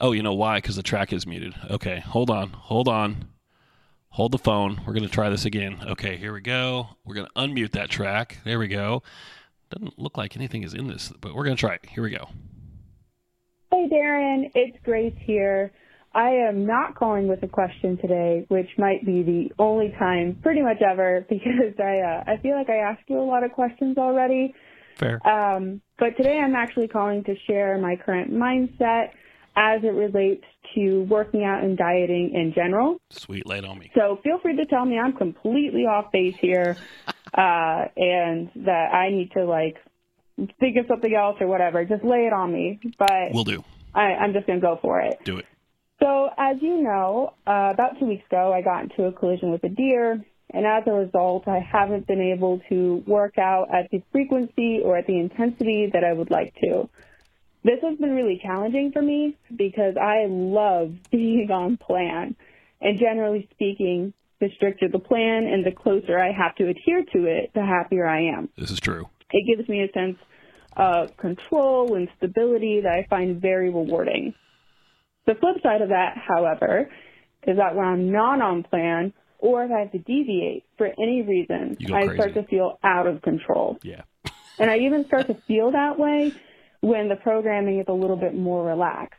Oh, 0.00 0.12
you 0.12 0.22
know 0.22 0.34
why? 0.34 0.58
Because 0.58 0.76
the 0.76 0.84
track 0.84 1.12
is 1.12 1.26
muted. 1.26 1.54
Okay, 1.68 1.98
hold 1.98 2.30
on, 2.30 2.50
hold 2.50 2.86
on. 2.86 3.24
Hold 4.12 4.32
the 4.32 4.38
phone. 4.38 4.82
We're 4.86 4.92
going 4.92 5.06
to 5.06 5.08
try 5.08 5.30
this 5.30 5.46
again. 5.46 5.78
Okay, 5.86 6.18
here 6.18 6.34
we 6.34 6.42
go. 6.42 6.86
We're 7.02 7.14
going 7.14 7.28
to 7.28 7.32
unmute 7.32 7.72
that 7.72 7.88
track. 7.88 8.40
There 8.44 8.58
we 8.58 8.68
go. 8.68 9.02
Doesn't 9.70 9.98
look 9.98 10.18
like 10.18 10.36
anything 10.36 10.64
is 10.64 10.74
in 10.74 10.86
this, 10.86 11.10
but 11.22 11.34
we're 11.34 11.44
going 11.44 11.56
to 11.56 11.60
try 11.60 11.76
it. 11.76 11.86
Here 11.86 12.02
we 12.02 12.10
go. 12.10 12.28
Hey, 13.70 13.88
Darren. 13.90 14.50
It's 14.54 14.76
Grace 14.84 15.16
here. 15.24 15.72
I 16.12 16.28
am 16.28 16.66
not 16.66 16.94
calling 16.94 17.26
with 17.26 17.42
a 17.42 17.48
question 17.48 17.96
today, 17.96 18.44
which 18.48 18.68
might 18.76 19.02
be 19.06 19.22
the 19.22 19.50
only 19.58 19.94
time 19.98 20.38
pretty 20.42 20.60
much 20.60 20.82
ever 20.82 21.24
because 21.30 21.72
I 21.78 22.00
uh, 22.00 22.24
I 22.26 22.36
feel 22.42 22.54
like 22.54 22.68
I 22.68 22.76
asked 22.76 23.08
you 23.08 23.18
a 23.18 23.24
lot 23.24 23.44
of 23.44 23.52
questions 23.52 23.96
already. 23.96 24.54
Fair. 24.98 25.26
Um, 25.26 25.80
but 25.98 26.18
today 26.18 26.38
I'm 26.38 26.54
actually 26.54 26.88
calling 26.88 27.24
to 27.24 27.34
share 27.46 27.78
my 27.78 27.96
current 27.96 28.30
mindset 28.30 29.12
as 29.56 29.82
it 29.84 29.94
relates 29.94 30.44
to 30.74 31.02
working 31.02 31.44
out 31.44 31.62
and 31.62 31.76
dieting 31.76 32.32
in 32.34 32.52
general. 32.54 32.98
Sweet, 33.10 33.46
lay 33.46 33.58
it 33.58 33.64
on 33.64 33.78
me. 33.78 33.90
So 33.94 34.18
feel 34.22 34.38
free 34.40 34.56
to 34.56 34.66
tell 34.66 34.84
me 34.84 34.98
I'm 34.98 35.12
completely 35.12 35.82
off 35.82 36.10
base 36.12 36.36
here, 36.36 36.76
uh, 37.06 37.84
and 37.96 38.50
that 38.56 38.90
I 38.92 39.10
need 39.10 39.32
to 39.32 39.44
like 39.44 39.76
think 40.58 40.76
of 40.78 40.86
something 40.88 41.14
else 41.14 41.36
or 41.40 41.46
whatever. 41.46 41.84
Just 41.84 42.04
lay 42.04 42.26
it 42.26 42.32
on 42.32 42.52
me. 42.52 42.80
But 42.98 43.32
we'll 43.32 43.44
do. 43.44 43.64
I, 43.94 44.14
I'm 44.14 44.32
just 44.32 44.46
gonna 44.46 44.60
go 44.60 44.78
for 44.80 45.00
it. 45.00 45.18
Do 45.24 45.38
it. 45.38 45.46
So 46.02 46.30
as 46.36 46.56
you 46.60 46.82
know, 46.82 47.34
uh, 47.46 47.70
about 47.72 47.98
two 48.00 48.06
weeks 48.06 48.24
ago, 48.26 48.52
I 48.52 48.62
got 48.62 48.82
into 48.84 49.04
a 49.04 49.12
collision 49.12 49.50
with 49.50 49.62
a 49.64 49.68
deer. 49.68 50.24
And 50.54 50.66
as 50.66 50.82
a 50.86 50.92
result, 50.92 51.48
I 51.48 51.60
haven't 51.60 52.06
been 52.06 52.20
able 52.20 52.60
to 52.68 53.02
work 53.06 53.38
out 53.38 53.74
at 53.74 53.90
the 53.90 54.02
frequency 54.12 54.80
or 54.84 54.98
at 54.98 55.06
the 55.06 55.18
intensity 55.18 55.88
that 55.92 56.04
I 56.04 56.12
would 56.12 56.30
like 56.30 56.54
to. 56.62 56.90
This 57.64 57.78
has 57.82 57.96
been 57.98 58.14
really 58.14 58.40
challenging 58.42 58.90
for 58.92 59.02
me 59.02 59.36
because 59.54 59.94
I 60.00 60.26
love 60.28 60.94
being 61.10 61.50
on 61.50 61.76
plan. 61.76 62.34
And 62.80 62.98
generally 62.98 63.48
speaking, 63.52 64.12
the 64.40 64.48
stricter 64.56 64.88
the 64.88 64.98
plan 64.98 65.44
and 65.46 65.64
the 65.64 65.70
closer 65.70 66.18
I 66.18 66.32
have 66.32 66.56
to 66.56 66.68
adhere 66.68 67.04
to 67.12 67.26
it, 67.26 67.52
the 67.54 67.64
happier 67.64 68.06
I 68.06 68.22
am. 68.36 68.48
This 68.56 68.70
is 68.70 68.80
true. 68.80 69.08
It 69.30 69.56
gives 69.56 69.68
me 69.68 69.82
a 69.84 69.92
sense 69.92 70.18
of 70.76 71.16
control 71.16 71.94
and 71.94 72.08
stability 72.16 72.80
that 72.82 72.92
I 72.92 73.06
find 73.08 73.40
very 73.40 73.70
rewarding. 73.70 74.34
The 75.26 75.34
flip 75.36 75.62
side 75.62 75.82
of 75.82 75.90
that, 75.90 76.16
however, 76.16 76.90
is 77.46 77.56
that 77.56 77.76
when 77.76 77.86
I'm 77.86 78.10
not 78.10 78.42
on 78.42 78.64
plan 78.64 79.12
or 79.38 79.64
if 79.64 79.70
I 79.70 79.80
have 79.80 79.92
to 79.92 79.98
deviate 79.98 80.64
for 80.76 80.86
any 80.86 81.22
reason, 81.22 81.76
I 81.92 82.12
start 82.14 82.34
to 82.34 82.42
feel 82.44 82.80
out 82.82 83.06
of 83.06 83.22
control. 83.22 83.78
Yeah. 83.82 84.02
and 84.58 84.70
I 84.70 84.78
even 84.78 85.04
start 85.06 85.28
to 85.28 85.34
feel 85.46 85.70
that 85.70 85.98
way 85.98 86.32
when 86.82 87.08
the 87.08 87.16
programming 87.16 87.78
is 87.78 87.86
a 87.88 87.92
little 87.92 88.16
bit 88.16 88.34
more 88.34 88.66
relaxed. 88.66 89.16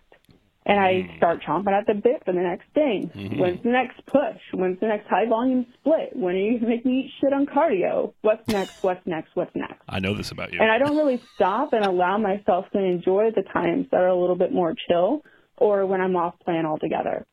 And 0.66 0.80
I 0.80 0.92
mm. 0.94 1.18
start 1.18 1.42
chomping 1.46 1.78
at 1.78 1.88
the 1.88 1.94
bit 1.94 2.24
for 2.24 2.34
the 2.34 2.40
next 2.40 2.66
thing. 2.74 3.12
Mm-hmm. 3.14 3.40
When's 3.40 3.64
the 3.64 3.70
next 3.70 4.06
push? 4.06 4.40
When's 4.54 4.80
the 4.80 4.88
next 4.88 5.08
high 5.10 5.28
volume 5.28 5.66
split? 5.80 6.16
When 6.16 6.36
are 6.36 6.38
you 6.38 6.52
going 6.52 6.62
to 6.62 6.68
make 6.68 6.86
me 6.86 7.00
eat 7.00 7.12
shit 7.20 7.34
on 7.34 7.46
cardio? 7.46 8.14
What's 8.22 8.48
next? 8.48 8.82
What's 8.84 9.06
next? 9.06 9.36
What's 9.36 9.54
next? 9.56 9.82
I 9.90 10.00
know 10.00 10.14
this 10.16 10.32
about 10.32 10.54
you. 10.54 10.60
And 10.62 10.72
I 10.72 10.78
don't 10.78 10.96
really 10.96 11.22
stop 11.36 11.74
and 11.74 11.86
allow 11.86 12.18
myself 12.18 12.66
to 12.72 12.80
enjoy 12.80 13.32
the 13.36 13.44
times 13.54 13.88
that 13.92 14.00
are 14.00 14.08
a 14.08 14.16
little 14.16 14.38
bit 14.38 14.54
more 14.54 14.74
chill 14.88 15.24
or 15.58 15.86
when 15.86 16.00
I'm 16.00 16.16
off 16.16 16.36
plan 16.46 16.66
altogether. 16.66 17.26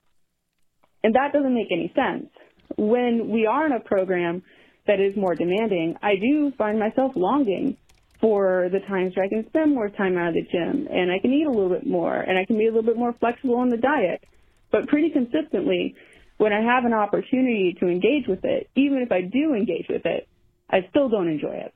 And 1.04 1.14
that 1.14 1.32
doesn't 1.32 1.54
make 1.54 1.68
any 1.70 1.92
sense. 1.94 2.30
When 2.76 3.30
we 3.30 3.46
are 3.46 3.66
in 3.66 3.72
a 3.72 3.80
program 3.80 4.42
that 4.86 5.00
is 5.00 5.16
more 5.16 5.34
demanding, 5.34 5.96
I 6.02 6.14
do 6.16 6.52
find 6.58 6.78
myself 6.78 7.12
longing 7.14 7.76
for 8.20 8.68
the 8.70 8.80
times 8.80 9.16
where 9.16 9.24
I 9.24 9.28
can 9.28 9.46
spend 9.48 9.74
more 9.74 9.88
time 9.88 10.18
out 10.18 10.28
of 10.28 10.34
the 10.34 10.42
gym 10.42 10.88
and 10.90 11.10
I 11.10 11.18
can 11.20 11.32
eat 11.32 11.46
a 11.46 11.50
little 11.50 11.70
bit 11.70 11.86
more 11.86 12.14
and 12.14 12.38
I 12.38 12.44
can 12.44 12.58
be 12.58 12.66
a 12.66 12.68
little 12.68 12.82
bit 12.82 12.96
more 12.96 13.14
flexible 13.18 13.56
on 13.56 13.70
the 13.70 13.78
diet. 13.78 14.22
But 14.70 14.88
pretty 14.88 15.10
consistently, 15.10 15.94
when 16.36 16.52
I 16.52 16.60
have 16.62 16.84
an 16.84 16.92
opportunity 16.92 17.76
to 17.80 17.88
engage 17.88 18.26
with 18.28 18.44
it, 18.44 18.68
even 18.76 18.98
if 18.98 19.10
I 19.10 19.22
do 19.22 19.54
engage 19.54 19.86
with 19.88 20.04
it, 20.04 20.28
I 20.70 20.86
still 20.90 21.08
don't 21.08 21.28
enjoy 21.28 21.54
it. 21.54 21.74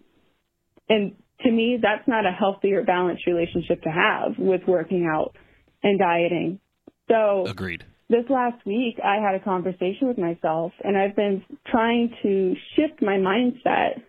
And 0.88 1.16
to 1.40 1.50
me, 1.50 1.78
that's 1.80 2.06
not 2.06 2.26
a 2.26 2.30
healthy 2.30 2.72
or 2.72 2.84
balanced 2.84 3.26
relationship 3.26 3.82
to 3.82 3.90
have 3.90 4.38
with 4.38 4.62
working 4.66 5.10
out 5.12 5.36
and 5.82 5.98
dieting. 5.98 6.60
So, 7.08 7.46
agreed. 7.46 7.84
This 8.08 8.24
last 8.28 8.64
week, 8.66 8.98
I 9.02 9.16
had 9.16 9.34
a 9.34 9.42
conversation 9.42 10.08
with 10.08 10.18
myself, 10.18 10.72
and 10.82 10.96
I've 10.96 11.16
been 11.16 11.42
trying 11.66 12.14
to 12.22 12.54
shift 12.76 13.00
my 13.00 13.16
mindset 13.16 14.02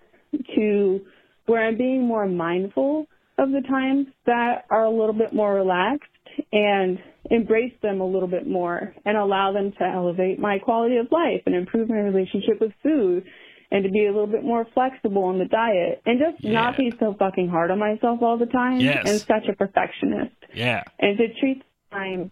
to 0.56 1.02
where 1.46 1.66
I'm 1.66 1.78
being 1.78 2.06
more 2.06 2.28
mindful 2.28 3.08
of 3.38 3.52
the 3.52 3.62
times 3.62 4.08
that 4.26 4.66
are 4.70 4.86
a 4.86 4.90
little 4.90 5.14
bit 5.14 5.34
more 5.34 5.54
relaxed 5.54 6.10
and 6.52 7.00
embrace 7.30 7.74
them 7.82 8.02
a 8.02 8.06
little 8.06 8.28
bit 8.28 8.48
more 8.48 8.94
and 9.06 9.18
allow 9.18 9.52
them 9.52 9.72
to 9.78 9.84
elevate 9.84 10.40
my 10.40 10.60
quality 10.60 10.98
of 10.98 11.08
life 11.12 11.42
and 11.46 11.56
improve 11.56 11.90
my 11.90 11.98
relationship 11.98 12.60
with 12.60 12.72
food 12.84 13.26
and 13.72 13.84
to 13.84 13.90
be 13.90 14.06
a 14.06 14.12
little 14.12 14.28
bit 14.28 14.44
more 14.44 14.66
flexible 14.74 15.24
on 15.24 15.40
the 15.40 15.46
diet 15.46 16.02
and 16.06 16.20
just 16.20 16.44
yeah. 16.44 16.54
not 16.54 16.78
be 16.78 16.94
so 17.00 17.16
fucking 17.18 17.50
hard 17.50 17.72
on 17.72 17.80
myself 17.80 18.22
all 18.22 18.38
the 18.38 18.46
time 18.46 18.80
yes. 18.80 19.04
and 19.06 19.20
such 19.22 19.48
a 19.50 19.56
perfectionist. 19.56 20.36
Yeah. 20.54 20.84
And 21.00 21.18
to 21.18 21.34
treat 21.40 21.64
time 21.92 22.32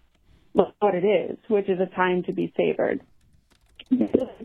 what 0.54 0.94
it 0.94 1.06
is, 1.06 1.38
which 1.48 1.68
is 1.68 1.80
a 1.80 1.94
time 1.96 2.24
to 2.24 2.34
be 2.34 2.54
savored 2.56 3.02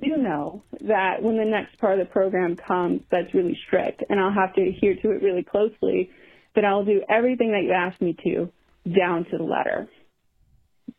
do 0.08 0.22
know 0.22 0.62
that 0.82 1.22
when 1.22 1.36
the 1.36 1.44
next 1.44 1.78
part 1.78 1.98
of 1.98 2.06
the 2.06 2.12
program 2.12 2.56
comes 2.56 3.02
that's 3.10 3.32
really 3.34 3.58
strict 3.66 4.02
and 4.08 4.20
I'll 4.20 4.32
have 4.32 4.54
to 4.54 4.62
adhere 4.62 4.94
to 4.94 5.10
it 5.10 5.22
really 5.22 5.44
closely, 5.44 6.10
But 6.54 6.64
I'll 6.64 6.84
do 6.84 7.02
everything 7.08 7.52
that 7.52 7.62
you 7.62 7.72
ask 7.72 8.00
me 8.00 8.16
to 8.24 8.50
down 8.98 9.24
to 9.30 9.36
the 9.36 9.44
letter. 9.44 9.88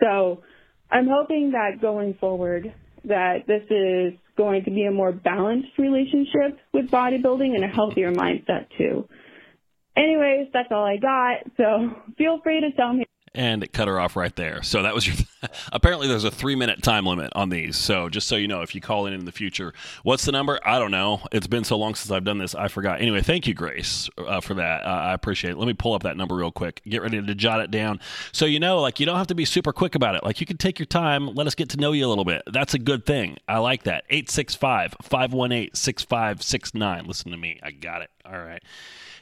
So 0.01 0.43
I'm 0.91 1.07
hoping 1.07 1.51
that 1.51 1.81
going 1.81 2.13
forward 2.15 2.73
that 3.05 3.47
this 3.47 3.63
is 3.69 4.13
going 4.37 4.63
to 4.65 4.71
be 4.71 4.85
a 4.85 4.91
more 4.91 5.11
balanced 5.11 5.77
relationship 5.77 6.59
with 6.73 6.89
bodybuilding 6.89 7.55
and 7.55 7.63
a 7.63 7.67
healthier 7.67 8.11
mindset 8.11 8.67
too. 8.77 9.07
Anyways, 9.97 10.47
that's 10.53 10.69
all 10.71 10.85
I 10.85 10.97
got. 10.97 11.51
So 11.57 11.93
feel 12.17 12.39
free 12.41 12.61
to 12.61 12.71
tell 12.71 12.93
me 12.93 13.05
and 13.33 13.63
it 13.63 13.73
cut 13.73 13.87
her 13.87 13.99
off 13.99 14.15
right 14.15 14.35
there. 14.35 14.61
So 14.63 14.83
that 14.83 14.93
was 14.93 15.07
your. 15.07 15.15
apparently, 15.71 16.07
there's 16.07 16.23
a 16.23 16.31
three 16.31 16.55
minute 16.55 16.83
time 16.83 17.05
limit 17.05 17.31
on 17.35 17.49
these. 17.49 17.77
So 17.77 18.09
just 18.09 18.27
so 18.27 18.35
you 18.35 18.47
know, 18.47 18.61
if 18.61 18.75
you 18.75 18.81
call 18.81 19.05
in 19.05 19.13
in 19.13 19.25
the 19.25 19.31
future, 19.31 19.73
what's 20.03 20.25
the 20.25 20.31
number? 20.31 20.59
I 20.65 20.79
don't 20.79 20.91
know. 20.91 21.21
It's 21.31 21.47
been 21.47 21.63
so 21.63 21.77
long 21.77 21.95
since 21.95 22.11
I've 22.11 22.23
done 22.23 22.37
this, 22.37 22.55
I 22.55 22.67
forgot. 22.67 23.01
Anyway, 23.01 23.21
thank 23.21 23.47
you, 23.47 23.53
Grace, 23.53 24.09
uh, 24.17 24.41
for 24.41 24.53
that. 24.55 24.85
Uh, 24.85 24.89
I 24.89 25.13
appreciate 25.13 25.51
it. 25.51 25.57
Let 25.57 25.67
me 25.67 25.73
pull 25.73 25.93
up 25.93 26.03
that 26.03 26.17
number 26.17 26.35
real 26.35 26.51
quick. 26.51 26.81
Get 26.87 27.01
ready 27.01 27.21
to 27.21 27.35
jot 27.35 27.61
it 27.61 27.71
down. 27.71 27.99
So 28.31 28.45
you 28.45 28.59
know, 28.59 28.81
like 28.81 28.99
you 28.99 29.05
don't 29.05 29.17
have 29.17 29.27
to 29.27 29.35
be 29.35 29.45
super 29.45 29.73
quick 29.73 29.95
about 29.95 30.15
it. 30.15 30.23
Like 30.23 30.39
you 30.39 30.45
can 30.47 30.57
take 30.57 30.79
your 30.79 30.85
time. 30.85 31.33
Let 31.33 31.47
us 31.47 31.55
get 31.55 31.69
to 31.69 31.77
know 31.77 31.91
you 31.91 32.05
a 32.05 32.09
little 32.09 32.25
bit. 32.25 32.43
That's 32.51 32.73
a 32.73 32.79
good 32.79 33.05
thing. 33.05 33.37
I 33.47 33.59
like 33.59 33.83
that. 33.83 34.03
865 34.09 34.95
518 35.01 35.73
6569. 35.73 37.05
Listen 37.05 37.31
to 37.31 37.37
me. 37.37 37.59
I 37.63 37.71
got 37.71 38.01
it. 38.01 38.09
All 38.25 38.39
right. 38.39 38.63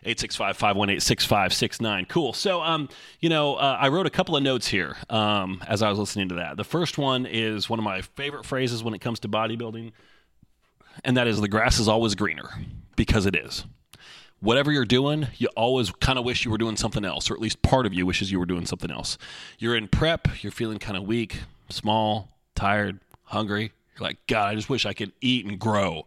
865-518-6569. 0.08 2.08
Cool. 2.08 2.34
So, 2.34 2.62
um, 2.62 2.90
you 3.20 3.30
know, 3.30 3.56
uh, 3.56 3.78
I 3.80 3.90
wrote 3.90 4.06
a 4.06 4.10
couple 4.10 4.36
of 4.36 4.44
notes 4.44 4.68
here 4.68 4.96
um, 5.10 5.64
as 5.68 5.82
I 5.82 5.90
was 5.90 6.00
listening 6.00 6.30
to 6.30 6.36
that. 6.36 6.58
The 6.58 6.64
first 6.64 6.98
one 6.98 7.26
is 7.26 7.70
one 7.70 7.80
of 7.80 7.86
my 7.86 8.02
favorite 8.02 8.46
phrases 8.46 8.84
when 8.84 8.94
it 8.94 9.00
comes 9.00 9.20
to 9.22 9.28
bodybuilding, 9.28 9.92
and 11.04 11.18
that 11.18 11.28
is 11.28 11.42
the 11.42 11.48
grass 11.48 11.80
is 11.80 11.88
always 11.88 12.16
greener 12.16 12.50
because 12.96 13.26
it 13.26 13.36
is. 13.36 13.66
Whatever 14.40 14.72
you're 14.72 14.86
doing, 14.86 15.28
you 15.38 15.48
always 15.56 15.92
kind 15.92 16.20
of 16.20 16.26
wish 16.26 16.46
you 16.46 16.52
were 16.52 16.60
doing 16.60 16.78
something 16.78 17.04
else, 17.04 17.30
or 17.30 17.34
at 17.34 17.42
least 17.42 17.62
part 17.64 17.88
of 17.88 17.94
you 17.94 18.06
wishes 18.06 18.32
you 18.32 18.40
were 18.40 18.46
doing 18.46 18.68
something 18.68 18.92
else. 18.92 19.18
You're 19.58 19.76
in 19.76 19.88
prep, 19.88 20.44
you're 20.44 20.52
feeling 20.52 20.78
kind 20.78 20.96
of 20.96 21.04
weak, 21.04 21.40
small, 21.70 22.30
tired, 22.54 23.00
hungry. 23.24 23.72
You're 23.96 24.08
like, 24.08 24.18
God, 24.28 24.50
I 24.50 24.56
just 24.56 24.70
wish 24.70 24.86
I 24.86 24.94
could 24.94 25.12
eat 25.22 25.48
and 25.48 25.58
grow 25.58 26.06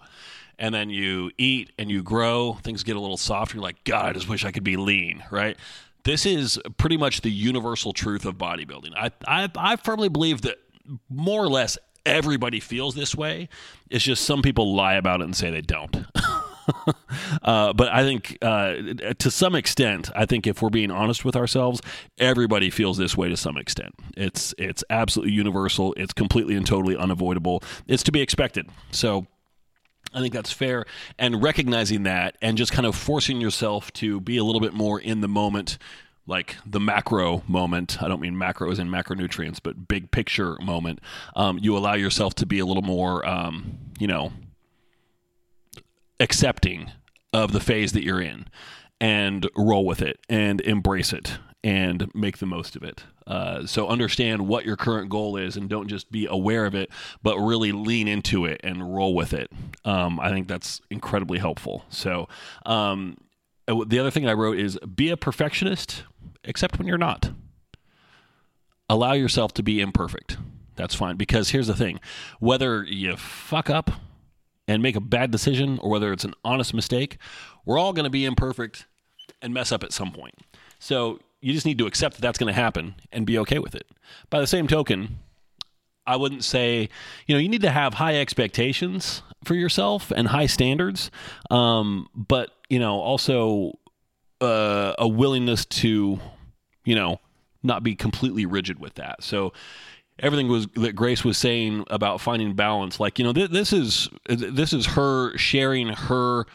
and 0.61 0.75
then 0.75 0.91
you 0.91 1.33
eat 1.39 1.73
and 1.79 1.91
you 1.91 2.03
grow, 2.03 2.53
things 2.63 2.85
get 2.85 2.95
a 2.95 3.01
little 3.01 3.17
softer. 3.17 3.57
You're 3.57 3.65
like, 3.65 3.83
God, 3.85 4.05
I 4.05 4.13
just 4.13 4.29
wish 4.29 4.45
I 4.45 4.53
could 4.53 4.63
be 4.63 4.77
lean, 4.77 5.25
right? 5.31 5.57
This 6.05 6.27
is 6.27 6.61
pretty 6.77 6.99
much 6.99 7.23
the 7.23 7.31
universal 7.31 7.93
truth 7.93 8.25
of 8.25 8.37
bodybuilding. 8.37 8.93
I, 8.97 9.11
I, 9.27 9.51
I 9.57 9.77
firmly 9.77 10.09
believe 10.09 10.43
that 10.43 10.59
more 11.09 11.43
or 11.43 11.49
less 11.49 11.79
everybody 12.07 12.61
feels 12.61 12.95
this 12.95 13.15
way. 13.15 13.49
It's 13.89 14.05
just 14.05 14.25
some 14.25 14.43
people 14.43 14.75
lie 14.75 14.95
about 14.95 15.21
it 15.21 15.25
and 15.25 15.37
say 15.37 15.51
they 15.51 15.61
don't. 15.63 15.97
uh, 17.43 17.73
but 17.73 17.89
I 17.89 18.03
think 18.03 18.39
uh, 18.43 18.75
to 19.19 19.31
some 19.31 19.55
extent, 19.55 20.11
I 20.15 20.27
think 20.27 20.47
if 20.47 20.63
we're 20.63 20.71
being 20.71 20.91
honest 20.91 21.25
with 21.25 21.37
ourselves, 21.37 21.81
everybody 22.19 22.71
feels 22.71 22.99
this 22.99 23.17
way 23.17 23.29
to 23.29 23.37
some 23.37 23.57
extent. 23.57 23.95
It's 24.17 24.55
it's 24.59 24.85
absolutely 24.91 25.35
universal. 25.35 25.95
It's 25.97 26.13
completely 26.13 26.55
and 26.55 26.67
totally 26.67 26.97
unavoidable. 26.97 27.63
It's 27.87 28.03
to 28.05 28.13
be 28.13 28.21
expected. 28.21 28.69
So 28.91 29.27
I 30.13 30.21
think 30.21 30.33
that's 30.33 30.53
fair. 30.53 30.85
And 31.19 31.43
recognizing 31.43 32.03
that 32.05 32.37
and 32.43 32.59
just 32.59 32.73
kind 32.73 32.87
of 32.87 32.97
forcing 32.97 33.41
yourself 33.41 33.93
to 33.95 34.21
be 34.21 34.37
a 34.37 34.45
little 34.45 34.61
bit 34.61 34.73
more 34.73 35.01
in 35.01 35.21
the 35.21 35.29
moment, 35.29 35.79
like 36.27 36.57
the 36.67 36.81
macro 36.81 37.43
moment. 37.47 38.03
I 38.03 38.09
don't 38.09 38.21
mean 38.21 38.37
macro 38.37 38.71
as 38.71 38.79
in 38.79 38.89
macronutrients, 38.89 39.61
but 39.63 39.89
big 39.89 40.11
picture 40.11 40.57
moment. 40.61 41.01
Um, 41.37 41.59
you 41.59 41.77
allow 41.77 41.95
yourself 41.95 42.35
to 42.37 42.47
be 42.47 42.59
a 42.59 42.67
little 42.67 42.83
more, 42.83 43.27
um, 43.27 43.79
you 43.99 44.07
know, 44.07 44.33
accepting 46.19 46.91
of 47.33 47.53
the 47.53 47.61
phase 47.61 47.93
that 47.93 48.03
you're 48.03 48.21
in 48.21 48.47
and 49.01 49.49
roll 49.57 49.87
with 49.87 50.03
it 50.03 50.19
and 50.29 50.61
embrace 50.63 51.13
it 51.13 51.39
and 51.63 52.13
make 52.15 52.39
the 52.39 52.47
most 52.47 52.77
of 52.77 52.83
it. 52.83 53.05
Uh, 53.27 53.67
so 53.67 53.89
understand 53.89 54.49
what 54.49 54.65
your 54.65 54.77
current 54.77 55.09
goal 55.09 55.37
is 55.37 55.57
and 55.57 55.69
don't 55.69 55.89
just 55.89 56.11
be 56.11 56.27
aware 56.27 56.67
of 56.67 56.75
it, 56.75 56.91
but 57.23 57.39
really 57.39 57.71
lean 57.71 58.09
into 58.09 58.45
it 58.45 58.61
and 58.65 58.95
roll 58.95 59.15
with 59.15 59.33
it. 59.33 59.51
Um, 59.85 60.21
I 60.21 60.31
think 60.31 60.47
that's 60.47 60.81
incredibly 60.91 61.39
helpful. 61.39 61.85
So 61.89 62.29
um, 62.67 63.17
uh, 63.67 63.85
the 63.87 63.99
other 63.99 64.11
thing 64.11 64.29
I 64.29 64.35
wrote 64.35 64.59
is 64.59 64.79
be 64.79 65.11
a 65.11 65.17
perfectionist, 65.17 66.05
except 66.45 66.79
when 66.79 66.87
you're 66.87 66.99
not. 66.99 67.31
Allow 68.89 69.13
yourself 69.13 69.55
to 69.55 69.63
be 69.63 69.81
imperfect. 69.81 70.37
That's 70.77 70.95
fine. 70.95 71.17
Because 71.17 71.51
here's 71.51 71.67
the 71.67 71.77
thing 71.77 72.01
whether 72.41 72.83
you 72.85 73.17
fuck 73.17 73.71
up 73.71 73.91
and 74.67 74.83
make 74.83 74.97
a 74.97 75.01
bad 75.01 75.31
decision 75.31 75.79
or 75.81 75.91
whether 75.91 76.13
it's 76.13 76.25
an 76.25 76.35
honest 76.45 76.75
mistake, 76.75 77.19
we're 77.65 77.79
all 77.79 77.93
going 77.93 78.05
to 78.05 78.11
be 78.11 78.25
imperfect 78.25 78.87
and 79.43 79.55
mess 79.55 79.73
up 79.73 79.83
at 79.83 79.93
some 79.93 80.13
point. 80.13 80.35
So 80.79 81.21
you 81.41 81.53
just 81.53 81.67
need 81.67 81.79
to 81.79 81.87
accept 81.87 82.17
that 82.17 82.23
that's 82.23 82.39
going 82.39 82.53
to 82.53 82.61
happen 82.61 82.95
and 83.13 83.27
be 83.27 83.39
okay 83.39 83.59
with 83.59 83.75
it. 83.75 83.87
By 84.29 84.41
the 84.41 84.47
same 84.47 84.67
token, 84.67 85.19
I 86.07 86.17
wouldn't 86.17 86.45
say, 86.45 86.89
you 87.27 87.35
know, 87.35 87.41
you 87.41 87.49
need 87.49 87.63
to 87.63 87.71
have 87.71 87.95
high 87.95 88.17
expectations 88.17 89.23
for 89.45 89.55
yourself 89.55 90.11
and 90.11 90.29
high 90.29 90.47
standards, 90.47 91.11
um, 91.51 92.09
but, 92.15 92.51
you 92.69 92.79
know, 92.79 93.01
also 93.01 93.79
uh, 94.41 94.95
a 94.99 95.09
willingness 95.09 95.65
to, 95.67 96.19
you 96.85 96.95
know, 96.95 97.21
not 97.63 97.83
be 97.83 97.95
completely 97.95 98.47
rigid 98.47 98.79
with 98.79 98.95
that. 98.95 99.23
So, 99.23 99.53
everything 100.19 100.49
was 100.49 100.67
that 100.75 100.93
Grace 100.95 101.25
was 101.25 101.39
saying 101.39 101.85
about 101.91 102.21
finding 102.21 102.55
balance, 102.55 103.01
like, 103.01 103.19
you 103.19 103.25
know, 103.25 103.33
th- 103.33 103.51
this 103.51 103.73
is 103.73 104.09
this 104.27 104.73
is 104.73 104.87
her 104.87 105.37
sharing 105.37 105.89
her 105.89 106.47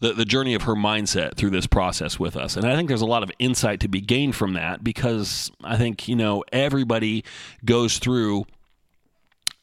the, 0.00 0.12
the 0.12 0.24
journey 0.24 0.54
of 0.54 0.62
her 0.62 0.74
mindset 0.74 1.34
through 1.36 1.50
this 1.50 1.66
process 1.66 2.18
with 2.18 2.36
us. 2.36 2.56
And 2.56 2.66
I 2.66 2.76
think 2.76 2.88
there's 2.88 3.02
a 3.02 3.06
lot 3.06 3.22
of 3.22 3.30
insight 3.38 3.80
to 3.80 3.88
be 3.88 4.00
gained 4.00 4.34
from 4.34 4.52
that 4.54 4.84
because 4.84 5.50
I 5.64 5.76
think, 5.76 6.06
you 6.08 6.16
know, 6.16 6.44
everybody 6.52 7.24
goes 7.64 7.98
through 7.98 8.46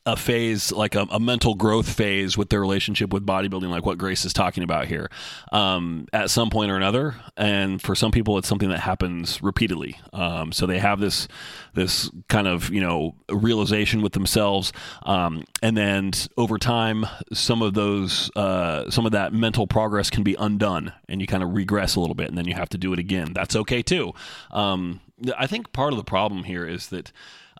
a 0.05 0.17
phase 0.17 0.71
like 0.71 0.95
a, 0.95 1.07
a, 1.11 1.19
mental 1.19 1.55
growth 1.55 1.87
phase 1.87 2.37
with 2.37 2.49
their 2.49 2.59
relationship 2.59 3.13
with 3.13 3.25
bodybuilding 3.25 3.69
like 3.69 3.85
what 3.85 3.97
grace 3.97 4.25
is 4.25 4.33
talking 4.33 4.61
about 4.61 4.87
here 4.87 5.09
um, 5.53 6.07
at 6.11 6.29
some 6.29 6.49
point 6.49 6.69
or 6.69 6.75
another. 6.75 7.15
And 7.37 7.81
for 7.81 7.95
some 7.95 8.11
people 8.11 8.37
it's 8.37 8.47
something 8.47 8.69
that 8.69 8.81
happens 8.81 9.41
repeatedly. 9.41 9.97
Um, 10.11 10.51
so 10.51 10.65
they 10.65 10.79
have 10.79 10.99
this 10.99 11.27
this 11.73 12.11
kind 12.27 12.47
of 12.47 12.69
you 12.69 12.81
know 12.81 13.15
realization 13.29 14.01
with 14.01 14.11
themselves. 14.11 14.73
Um, 15.03 15.45
and 15.61 15.77
then 15.77 16.11
over 16.35 16.57
time 16.57 17.05
some 17.31 17.61
of 17.61 17.73
those 17.73 18.29
uh, 18.35 18.89
some 18.89 19.05
of 19.05 19.13
that 19.13 19.31
mental 19.33 19.67
progress 19.67 20.09
can 20.09 20.23
be 20.23 20.35
undone 20.37 20.91
and 21.07 21.21
you 21.21 21.27
kind 21.27 21.43
of 21.43 21.53
regress 21.53 21.95
a 21.95 22.01
little 22.01 22.15
bit 22.15 22.27
and 22.27 22.37
then 22.37 22.45
you 22.45 22.55
have 22.55 22.69
to 22.69 22.77
do 22.77 22.91
it 22.91 22.99
again. 22.99 23.31
That's 23.33 23.55
okay 23.55 23.81
too. 23.81 24.13
Um, 24.51 24.99
i 25.37 25.47
think 25.47 25.71
part 25.71 25.93
of 25.93 25.97
the 25.97 26.03
problem 26.03 26.43
here 26.43 26.65
is 26.65 26.87
that 26.87 27.11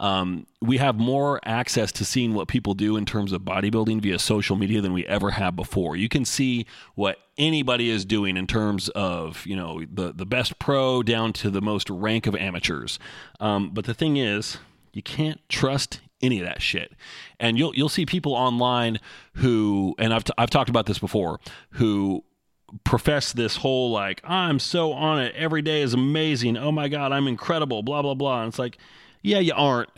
um, 0.04 0.48
we 0.62 0.80
have 0.80 0.98
more 0.98 1.40
access 1.46 1.90
to 1.94 2.04
seeing 2.04 2.34
what 2.34 2.50
people 2.50 2.74
do 2.74 2.98
in 2.98 3.06
terms 3.06 3.32
of 3.32 3.44
bodybuilding 3.44 4.02
via 4.02 4.20
social 4.20 4.58
media 4.58 4.82
than 4.82 4.92
we 4.92 5.06
ever 5.06 5.32
have 5.32 5.56
before. 5.56 5.96
You 5.96 6.10
can 6.10 6.26
see 6.26 6.66
what 6.96 7.20
anybody 7.38 7.90
is 7.90 8.04
doing 8.04 8.36
in 8.36 8.46
terms 8.46 8.90
of 8.90 9.46
you 9.46 9.56
know 9.56 9.82
the 9.90 10.12
the 10.12 10.26
best 10.26 10.60
pro 10.60 11.04
down 11.04 11.32
to 11.34 11.50
the 11.50 11.62
most 11.62 11.90
rank 11.90 12.28
of 12.28 12.36
amateurs. 12.36 13.00
Um, 13.40 13.70
but 13.70 13.86
the 13.86 13.94
thing 13.94 14.18
is, 14.18 14.58
you 14.92 15.02
can't 15.02 15.40
trust 15.48 16.02
any 16.22 16.42
of 16.42 16.46
that 16.46 16.62
shit. 16.62 16.92
And 17.40 17.58
you'll 17.58 17.74
you'll 17.74 17.88
see 17.88 18.06
people 18.06 18.34
online 18.34 19.00
who, 19.36 19.96
and 19.98 20.14
I've 20.14 20.26
t- 20.26 20.34
I've 20.38 20.50
talked 20.50 20.70
about 20.70 20.86
this 20.86 21.00
before, 21.00 21.40
who 21.72 22.26
profess 22.84 23.32
this 23.32 23.56
whole 23.56 23.92
like 23.92 24.20
I'm 24.26 24.60
so 24.60 24.92
on 24.92 25.22
it 25.22 25.34
every 25.34 25.62
day 25.62 25.82
is 25.82 25.94
amazing. 25.94 26.58
Oh 26.58 26.74
my 26.74 26.90
god, 26.90 27.14
I'm 27.14 27.30
incredible. 27.30 27.84
Blah 27.84 28.02
blah 28.02 28.16
blah. 28.16 28.42
And 28.42 28.50
it's 28.50 28.60
like 28.60 28.78
yeah, 29.24 29.40
you 29.40 29.54
aren't, 29.56 29.90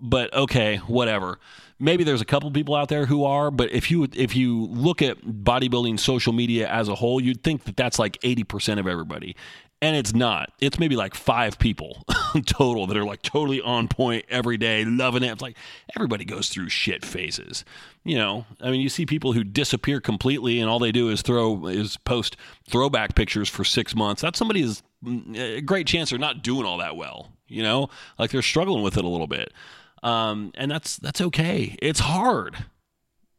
but 0.00 0.32
okay, 0.34 0.78
whatever. 0.78 1.38
Maybe 1.78 2.04
there's 2.04 2.20
a 2.20 2.26
couple 2.26 2.50
people 2.50 2.74
out 2.74 2.88
there 2.88 3.06
who 3.06 3.24
are, 3.24 3.50
but 3.50 3.70
if 3.70 3.90
you 3.90 4.08
if 4.14 4.34
you 4.34 4.66
look 4.66 5.00
at 5.00 5.20
bodybuilding 5.22 6.00
social 6.00 6.32
media 6.32 6.68
as 6.68 6.88
a 6.88 6.94
whole, 6.94 7.20
you'd 7.20 7.42
think 7.42 7.64
that 7.64 7.76
that's 7.76 7.98
like 7.98 8.18
80% 8.20 8.78
of 8.78 8.86
everybody. 8.86 9.36
And 9.82 9.96
it's 9.96 10.12
not. 10.12 10.52
It's 10.60 10.78
maybe 10.78 10.94
like 10.94 11.14
five 11.14 11.58
people 11.58 12.04
total 12.46 12.86
that 12.86 12.98
are 12.98 13.04
like 13.04 13.22
totally 13.22 13.62
on 13.62 13.88
point 13.88 14.26
every 14.28 14.58
day, 14.58 14.84
loving 14.84 15.22
it. 15.22 15.32
It's 15.32 15.40
like 15.40 15.56
everybody 15.96 16.26
goes 16.26 16.50
through 16.50 16.68
shit 16.68 17.02
phases. 17.02 17.64
You 18.04 18.16
know, 18.16 18.44
I 18.60 18.70
mean, 18.70 18.82
you 18.82 18.90
see 18.90 19.06
people 19.06 19.32
who 19.32 19.42
disappear 19.42 20.00
completely 20.00 20.60
and 20.60 20.68
all 20.68 20.78
they 20.78 20.92
do 20.92 21.08
is 21.08 21.22
throw 21.22 21.66
is 21.66 21.96
post 21.96 22.36
throwback 22.68 23.14
pictures 23.14 23.48
for 23.48 23.64
six 23.64 23.94
months. 23.94 24.20
That's 24.20 24.38
somebody's 24.38 24.82
mm, 24.82 24.82
a 24.82 24.89
great 25.64 25.86
chance 25.86 26.10
they're 26.10 26.18
not 26.18 26.42
doing 26.42 26.66
all 26.66 26.78
that 26.78 26.96
well 26.96 27.32
you 27.50 27.62
know, 27.62 27.90
like 28.18 28.30
they're 28.30 28.42
struggling 28.42 28.82
with 28.82 28.96
it 28.96 29.04
a 29.04 29.08
little 29.08 29.26
bit. 29.26 29.52
Um, 30.02 30.52
and 30.54 30.70
that's 30.70 30.96
that's 30.96 31.20
okay. 31.20 31.76
It's 31.82 32.00
hard. 32.00 32.64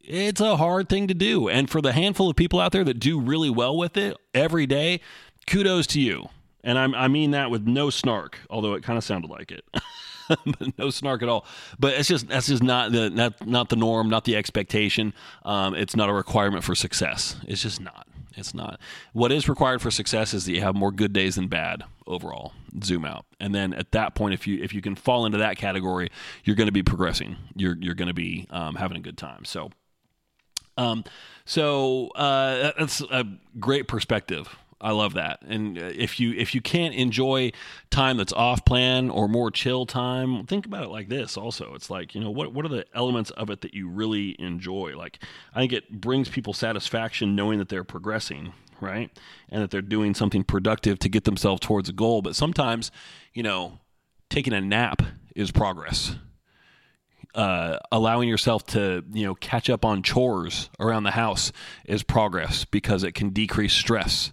It's 0.00 0.40
a 0.40 0.56
hard 0.56 0.88
thing 0.88 1.08
to 1.08 1.14
do. 1.14 1.48
And 1.48 1.68
for 1.68 1.80
the 1.80 1.92
handful 1.92 2.28
of 2.28 2.36
people 2.36 2.60
out 2.60 2.72
there 2.72 2.84
that 2.84 3.00
do 3.00 3.20
really 3.20 3.50
well 3.50 3.76
with 3.76 3.96
it 3.96 4.16
every 4.34 4.66
day, 4.66 5.00
kudos 5.46 5.86
to 5.88 6.00
you. 6.00 6.28
And 6.64 6.78
I'm, 6.78 6.94
I 6.94 7.08
mean 7.08 7.32
that 7.32 7.50
with 7.50 7.66
no 7.66 7.90
snark, 7.90 8.38
although 8.50 8.74
it 8.74 8.84
kind 8.84 8.96
of 8.96 9.02
sounded 9.02 9.30
like 9.30 9.50
it. 9.50 9.64
no 10.78 10.90
snark 10.90 11.22
at 11.22 11.28
all. 11.28 11.44
But 11.78 11.94
it's 11.94 12.08
just 12.08 12.28
that's 12.28 12.46
just 12.46 12.62
not 12.62 12.92
the 12.92 13.10
not, 13.10 13.46
not 13.46 13.68
the 13.68 13.76
norm, 13.76 14.08
not 14.08 14.24
the 14.24 14.36
expectation. 14.36 15.14
Um, 15.44 15.74
it's 15.74 15.96
not 15.96 16.08
a 16.08 16.12
requirement 16.12 16.64
for 16.64 16.74
success. 16.74 17.36
It's 17.46 17.62
just 17.62 17.80
not. 17.80 18.06
It's 18.36 18.54
not. 18.54 18.80
What 19.12 19.32
is 19.32 19.48
required 19.48 19.82
for 19.82 19.90
success 19.90 20.32
is 20.32 20.46
that 20.46 20.52
you 20.52 20.62
have 20.62 20.74
more 20.74 20.90
good 20.90 21.12
days 21.12 21.34
than 21.34 21.48
bad 21.48 21.84
overall. 22.06 22.52
Zoom 22.82 23.04
out, 23.04 23.26
and 23.38 23.54
then 23.54 23.74
at 23.74 23.92
that 23.92 24.14
point, 24.14 24.34
if 24.34 24.46
you 24.46 24.62
if 24.62 24.72
you 24.72 24.80
can 24.80 24.94
fall 24.94 25.26
into 25.26 25.38
that 25.38 25.56
category, 25.56 26.10
you're 26.44 26.56
going 26.56 26.68
to 26.68 26.72
be 26.72 26.82
progressing. 26.82 27.36
You're 27.54 27.76
you're 27.78 27.94
going 27.94 28.08
to 28.08 28.14
be 28.14 28.46
um, 28.50 28.76
having 28.76 28.96
a 28.96 29.00
good 29.00 29.18
time. 29.18 29.44
So. 29.44 29.70
Um, 30.78 31.04
so 31.44 32.08
uh, 32.14 32.72
that's 32.78 33.02
a 33.02 33.26
great 33.60 33.88
perspective. 33.88 34.56
I 34.82 34.90
love 34.90 35.14
that. 35.14 35.40
And 35.46 35.78
uh, 35.78 35.92
if 35.94 36.18
you 36.18 36.32
if 36.32 36.56
you 36.56 36.60
can't 36.60 36.92
enjoy 36.92 37.52
time 37.90 38.16
that's 38.16 38.32
off 38.32 38.64
plan 38.64 39.10
or 39.10 39.28
more 39.28 39.52
chill 39.52 39.86
time, 39.86 40.44
think 40.46 40.66
about 40.66 40.82
it 40.82 40.90
like 40.90 41.08
this. 41.08 41.36
Also, 41.36 41.74
it's 41.74 41.88
like 41.88 42.16
you 42.16 42.20
know 42.20 42.30
what 42.30 42.52
what 42.52 42.64
are 42.64 42.68
the 42.68 42.84
elements 42.92 43.30
of 43.30 43.48
it 43.48 43.60
that 43.60 43.74
you 43.74 43.88
really 43.88 44.34
enjoy? 44.40 44.96
Like 44.96 45.22
I 45.54 45.60
think 45.60 45.72
it 45.72 46.00
brings 46.00 46.28
people 46.28 46.52
satisfaction 46.52 47.36
knowing 47.36 47.60
that 47.60 47.68
they're 47.68 47.84
progressing, 47.84 48.52
right, 48.80 49.08
and 49.48 49.62
that 49.62 49.70
they're 49.70 49.82
doing 49.82 50.14
something 50.14 50.42
productive 50.42 50.98
to 50.98 51.08
get 51.08 51.24
themselves 51.24 51.60
towards 51.60 51.88
a 51.88 51.92
goal. 51.92 52.20
But 52.20 52.34
sometimes, 52.34 52.90
you 53.32 53.44
know, 53.44 53.78
taking 54.30 54.52
a 54.52 54.60
nap 54.60 55.00
is 55.36 55.52
progress. 55.52 56.16
Uh, 57.36 57.78
allowing 57.90 58.28
yourself 58.28 58.66
to 58.66 59.04
you 59.12 59.24
know 59.24 59.34
catch 59.36 59.70
up 59.70 59.84
on 59.84 60.02
chores 60.02 60.68
around 60.80 61.04
the 61.04 61.12
house 61.12 61.52
is 61.86 62.02
progress 62.02 62.64
because 62.64 63.04
it 63.04 63.12
can 63.12 63.30
decrease 63.30 63.72
stress 63.72 64.32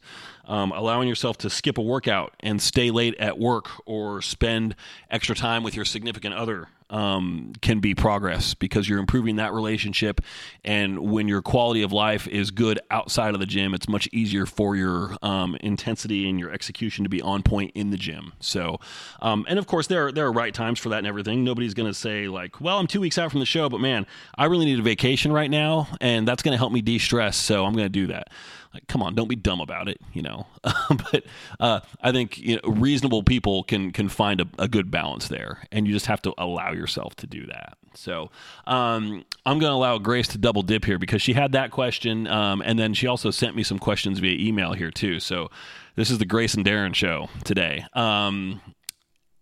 um, 0.49 0.71
allowing 0.71 1.07
yourself 1.07 1.37
to 1.37 1.49
skip 1.49 1.77
a 1.77 1.81
workout 1.81 2.33
and 2.41 2.61
stay 2.61 2.91
late 2.91 3.15
at 3.19 3.39
work 3.39 3.69
or 3.85 4.21
spend 4.21 4.75
extra 5.09 5.35
time 5.35 5.63
with 5.63 5.75
your 5.75 5.85
significant 5.85 6.33
other 6.33 6.67
um, 6.89 7.53
can 7.61 7.79
be 7.79 7.93
progress 7.93 8.55
because 8.55 8.89
you're 8.89 8.99
improving 8.99 9.35
that 9.35 9.53
relationship. 9.53 10.21
And 10.65 11.11
when 11.11 11.27
your 11.27 11.43
quality 11.43 11.83
of 11.83 11.91
life 11.91 12.27
is 12.27 12.49
good 12.49 12.79
outside 12.89 13.35
of 13.35 13.39
the 13.39 13.45
gym, 13.45 13.75
it's 13.75 13.87
much 13.87 14.09
easier 14.11 14.47
for 14.47 14.75
your 14.75 15.15
um, 15.21 15.55
intensity 15.61 16.27
and 16.27 16.39
your 16.39 16.51
execution 16.51 17.03
to 17.03 17.09
be 17.09 17.21
on 17.21 17.43
point 17.43 17.71
in 17.75 17.91
the 17.91 17.97
gym. 17.97 18.33
So, 18.39 18.79
um, 19.21 19.45
and 19.47 19.59
of 19.59 19.67
course, 19.67 19.85
there 19.85 20.07
are, 20.07 20.11
there 20.11 20.25
are 20.25 20.31
right 20.31 20.53
times 20.53 20.79
for 20.79 20.89
that 20.89 20.97
and 20.97 21.07
everything. 21.07 21.43
Nobody's 21.43 21.75
going 21.75 21.89
to 21.89 21.93
say, 21.93 22.27
like, 22.27 22.59
well, 22.59 22.79
I'm 22.79 22.87
two 22.87 23.01
weeks 23.01 23.19
out 23.19 23.29
from 23.29 23.39
the 23.39 23.45
show, 23.45 23.69
but 23.69 23.79
man, 23.79 24.07
I 24.35 24.45
really 24.45 24.65
need 24.65 24.79
a 24.79 24.83
vacation 24.83 25.31
right 25.31 25.51
now, 25.51 25.89
and 26.01 26.27
that's 26.27 26.41
going 26.41 26.53
to 26.53 26.57
help 26.57 26.73
me 26.73 26.81
de 26.81 26.97
stress. 26.97 27.37
So 27.37 27.65
I'm 27.65 27.73
going 27.73 27.85
to 27.85 27.89
do 27.89 28.07
that 28.07 28.29
like 28.73 28.87
come 28.87 29.01
on 29.01 29.15
don't 29.15 29.27
be 29.27 29.35
dumb 29.35 29.61
about 29.61 29.87
it 29.87 29.99
you 30.13 30.21
know? 30.21 30.47
But 30.89 31.23
uh, 31.59 31.79
i 32.01 32.11
think 32.11 32.37
you 32.37 32.55
know, 32.55 32.69
reasonable 32.69 33.23
people 33.23 33.63
can 33.63 33.91
can 33.91 34.09
find 34.09 34.41
a, 34.41 34.47
a, 34.57 34.67
good 34.67 34.91
balance 34.91 35.27
there 35.27 35.63
and 35.71 35.87
you 35.87 35.93
just 35.93 36.07
have 36.07 36.21
to 36.23 36.33
allow 36.37 36.71
yourself 36.71 37.15
to 37.17 37.27
do 37.27 37.45
that. 37.47 37.77
So 37.93 38.31
um, 38.67 39.25
i'm 39.45 39.59
going 39.59 39.71
to 39.71 39.75
allow 39.75 39.97
grace 39.97 40.27
to 40.29 40.37
double 40.37 40.61
dip 40.61 40.85
here 40.85 40.99
because 40.99 41.21
she 41.21 41.33
had 41.33 41.53
that 41.53 41.71
question 41.71 42.27
um, 42.27 42.61
and 42.65 42.77
then 42.77 42.93
she 42.93 43.07
also 43.07 43.31
sent 43.31 43.55
me 43.55 43.63
some 43.63 43.79
questions 43.79 44.19
via 44.19 44.37
email 44.37 44.73
here 44.73 44.91
too. 44.91 45.19
So 45.19 45.49
this 45.95 46.09
is 46.09 46.17
the 46.17 46.25
grace 46.25 46.53
and 46.53 46.65
darren 46.65 46.93
show 46.93 47.29
today. 47.43 47.85
Um, 47.93 48.61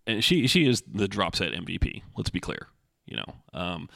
and 0.06 0.24
she 0.24 0.46
she 0.46 0.66
is 0.66 0.82
the 0.90 1.06
drop 1.06 1.36
set 1.36 1.52
mvp 1.52 2.02
let's 2.16 2.30
be 2.30 2.40
clear 2.40 2.68
you 3.08 3.16
know? 3.16 3.34
Um, 3.54 3.88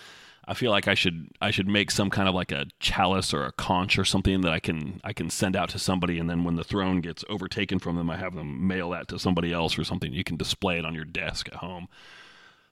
I 0.47 0.55
feel 0.55 0.71
like 0.71 0.89
I 0.89 0.95
should 0.95 1.29
I 1.41 1.51
should 1.51 1.69
make 1.69 1.91
some 1.91 2.11
kind 2.11 2.29
of 2.29 2.35
like 2.35 2.51
a 2.51 2.67
chalice 2.81 3.33
or 3.33 3.45
a 3.45 3.53
conch 3.53 3.99
or 3.99 4.05
something 4.05 4.41
that 4.41 4.53
I 4.53 4.59
can 4.59 5.01
I 5.05 5.13
can 5.13 5.31
send 5.31 5.55
out 5.55 5.69
to 5.71 5.79
somebody, 5.79 6.19
and 6.19 6.29
then 6.29 6.45
when 6.45 6.57
the 6.57 6.65
throne 6.65 7.01
gets 7.01 7.25
overtaken 7.29 7.79
from 7.79 7.97
them, 7.97 8.11
I 8.11 8.17
have 8.17 8.35
them 8.35 8.67
mail 8.67 8.91
that 8.91 9.09
to 9.09 9.19
somebody 9.19 9.53
else 9.53 9.79
or 9.79 9.85
something. 9.85 10.13
You 10.13 10.25
can 10.25 10.37
display 10.37 10.79
it 10.79 10.85
on 10.85 10.95
your 10.95 11.05
desk 11.05 11.49
at 11.49 11.57
home. 11.57 11.89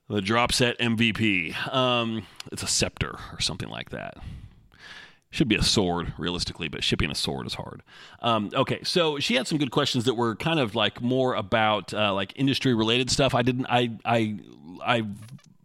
The 0.08 0.20
drop 0.20 0.52
set 0.52 0.76
MVP. 0.80 1.72
Um, 1.72 2.26
it's 2.50 2.64
a 2.64 2.66
scepter 2.66 3.16
or 3.32 3.40
something 3.40 3.68
like 3.68 3.90
that. 3.90 4.16
Should 5.32 5.46
be 5.46 5.54
a 5.54 5.62
sword, 5.62 6.12
realistically, 6.18 6.66
but 6.66 6.82
shipping 6.82 7.08
a 7.08 7.14
sword 7.14 7.46
is 7.46 7.54
hard. 7.54 7.84
Um, 8.20 8.50
okay, 8.52 8.80
so 8.82 9.20
she 9.20 9.36
had 9.36 9.46
some 9.46 9.58
good 9.58 9.70
questions 9.70 10.06
that 10.06 10.14
were 10.14 10.34
kind 10.34 10.58
of 10.58 10.74
like 10.74 11.00
more 11.00 11.34
about 11.34 11.94
uh, 11.94 12.12
like 12.12 12.32
industry 12.34 12.74
related 12.74 13.10
stuff. 13.10 13.32
I 13.32 13.42
didn't. 13.42 13.66
I 13.66 13.92
I 14.04 14.40
I 14.84 15.06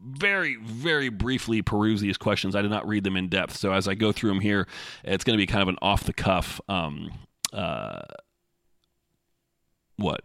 very, 0.06 0.56
very 0.58 1.10
briefly 1.10 1.62
peruse 1.62 2.02
these 2.02 2.18
questions. 2.18 2.56
I 2.56 2.62
did 2.62 2.72
not 2.72 2.88
read 2.88 3.04
them 3.04 3.18
in 3.18 3.28
depth. 3.28 3.58
So 3.58 3.74
as 3.74 3.88
I 3.88 3.96
go 3.96 4.12
through 4.12 4.30
them 4.30 4.40
here, 4.40 4.68
it's 5.04 5.24
going 5.24 5.38
to 5.38 5.42
be 5.42 5.48
kind 5.48 5.62
of 5.62 5.68
an 5.68 5.78
off 5.82 6.04
the 6.04 6.14
cuff, 6.14 6.62
um, 6.70 7.12
uh, 7.52 8.02
what? 9.98 10.22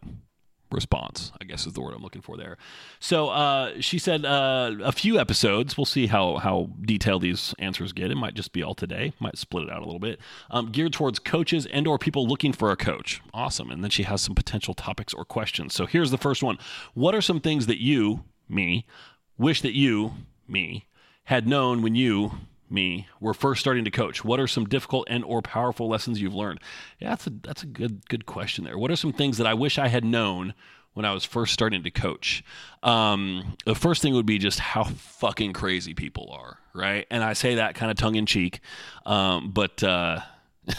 response 0.72 1.32
i 1.40 1.45
guess 1.45 1.66
is 1.66 1.73
the 1.73 1.80
word 1.80 1.95
i'm 1.95 2.02
looking 2.02 2.23
for 2.23 2.36
there. 2.36 2.56
So 3.00 3.28
uh, 3.28 3.73
she 3.80 3.99
said 3.99 4.25
uh, 4.25 4.76
a 4.82 4.93
few 4.93 5.19
episodes. 5.19 5.76
We'll 5.76 5.84
see 5.84 6.06
how 6.06 6.36
how 6.36 6.71
detailed 6.82 7.23
these 7.23 7.54
answers 7.58 7.93
get. 7.93 8.10
It 8.10 8.16
might 8.16 8.34
just 8.34 8.52
be 8.52 8.62
all 8.62 8.75
today. 8.75 9.12
Might 9.19 9.36
split 9.36 9.64
it 9.64 9.71
out 9.71 9.82
a 9.82 9.84
little 9.84 9.99
bit. 9.99 10.21
Um, 10.50 10.71
geared 10.71 10.93
towards 10.93 11.19
coaches 11.19 11.66
and 11.66 11.86
or 11.86 11.99
people 11.99 12.26
looking 12.26 12.52
for 12.52 12.71
a 12.71 12.76
coach. 12.76 13.21
Awesome. 13.34 13.71
And 13.71 13.82
then 13.82 13.90
she 13.90 14.04
has 14.04 14.21
some 14.21 14.34
potential 14.34 14.75
topics 14.75 15.12
or 15.12 15.25
questions. 15.25 15.75
So 15.75 15.86
here's 15.86 16.10
the 16.10 16.19
first 16.19 16.43
one. 16.43 16.58
What 16.95 17.14
are 17.14 17.23
some 17.23 17.40
things 17.40 17.66
that 17.66 17.82
you 17.82 18.25
me 18.49 18.86
wish 19.41 19.63
that 19.63 19.75
you, 19.75 20.13
me, 20.47 20.87
had 21.25 21.49
known 21.49 21.83
when 21.83 21.95
you, 21.95 22.33
me, 22.69 23.09
were 23.19 23.35
first 23.35 23.61
starting 23.61 23.85
to 23.85 23.91
coach? 23.91 24.25
What 24.25 24.39
are 24.39 24.47
some 24.47 24.67
difficult 24.67 25.09
and 25.11 25.25
or 25.25 25.43
powerful 25.43 25.89
lessons 25.89 26.21
you've 26.21 26.35
learned? 26.35 26.61
Yeah, 27.00 27.11
that's 27.11 27.26
a 27.26 27.31
that's 27.31 27.63
a 27.63 27.67
good 27.67 28.09
good 28.09 28.26
question 28.26 28.65
there. 28.65 28.79
What 28.79 28.91
are 28.91 28.97
some 28.97 29.13
things 29.13 29.39
that 29.39 29.47
I 29.47 29.55
wish 29.55 29.79
I 29.79 29.89
had 29.89 30.05
known 30.05 30.55
when 30.93 31.07
I 31.07 31.13
was 31.13 31.25
first 31.25 31.53
starting 31.53 31.83
to 31.83 31.91
coach? 31.91 32.45
Um, 32.83 33.57
the 33.65 33.75
first 33.75 34.03
thing 34.03 34.15
would 34.15 34.26
be 34.26 34.39
just 34.39 34.61
how 34.61 34.85
fucking 34.85 35.55
crazy 35.55 35.95
people 35.95 36.31
are, 36.33 36.59
right? 36.75 37.07
And 37.11 37.25
I 37.25 37.33
say 37.33 37.57
that 37.57 37.75
kind 37.75 37.91
of 37.91 37.97
tongue 37.97 38.15
in 38.15 38.26
cheek, 38.26 38.61
um, 39.07 39.50
but. 39.50 39.83
Uh, 39.83 40.21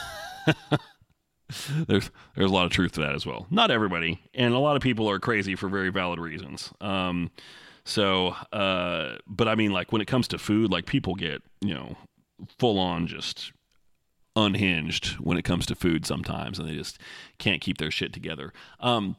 there's 1.88 2.10
there's 2.36 2.50
a 2.50 2.54
lot 2.54 2.65
of 2.65 2.71
truth 2.71 2.93
to 2.93 3.02
that 3.02 3.13
as 3.13 3.26
well. 3.26 3.47
Not 3.50 3.71
everybody, 3.71 4.21
and 4.34 4.54
a 4.54 4.60
lot 4.60 4.76
of 4.76 4.82
people 4.82 5.10
are 5.10 5.19
crazy 5.19 5.56
for 5.56 5.67
very 5.67 5.89
valid 5.89 6.19
reasons. 6.19 6.71
Um, 6.80 7.32
so, 7.91 8.30
uh, 8.54 9.17
but 9.27 9.47
I 9.47 9.56
mean, 9.56 9.71
like 9.71 9.91
when 9.91 10.01
it 10.01 10.08
comes 10.08 10.27
to 10.30 10.38
food, 10.38 10.71
like 10.71 10.86
people 10.86 11.13
get, 11.13 11.43
you 11.60 11.73
know, 11.73 11.97
full 12.58 12.80
on 12.80 13.06
just 13.06 13.51
unhinged 14.36 15.17
when 15.19 15.38
it 15.38 15.43
comes 15.43 15.65
to 15.65 15.75
food 15.75 16.06
sometimes, 16.06 16.58
and 16.58 16.67
they 16.67 16.75
just 16.75 16.99
can't 17.38 17.62
keep 17.62 17.77
their 17.77 17.91
shit 17.91 18.13
together. 18.13 18.54
Um, 18.80 19.17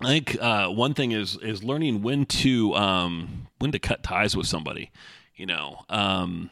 I 0.00 0.06
think 0.06 0.40
uh, 0.40 0.68
one 0.68 0.94
thing 0.94 1.10
is 1.10 1.36
is 1.38 1.64
learning 1.64 2.02
when 2.02 2.26
to 2.26 2.74
um, 2.76 3.48
when 3.58 3.72
to 3.72 3.80
cut 3.80 4.04
ties 4.04 4.36
with 4.36 4.46
somebody. 4.46 4.92
You 5.34 5.46
know, 5.46 5.80
um, 5.88 6.50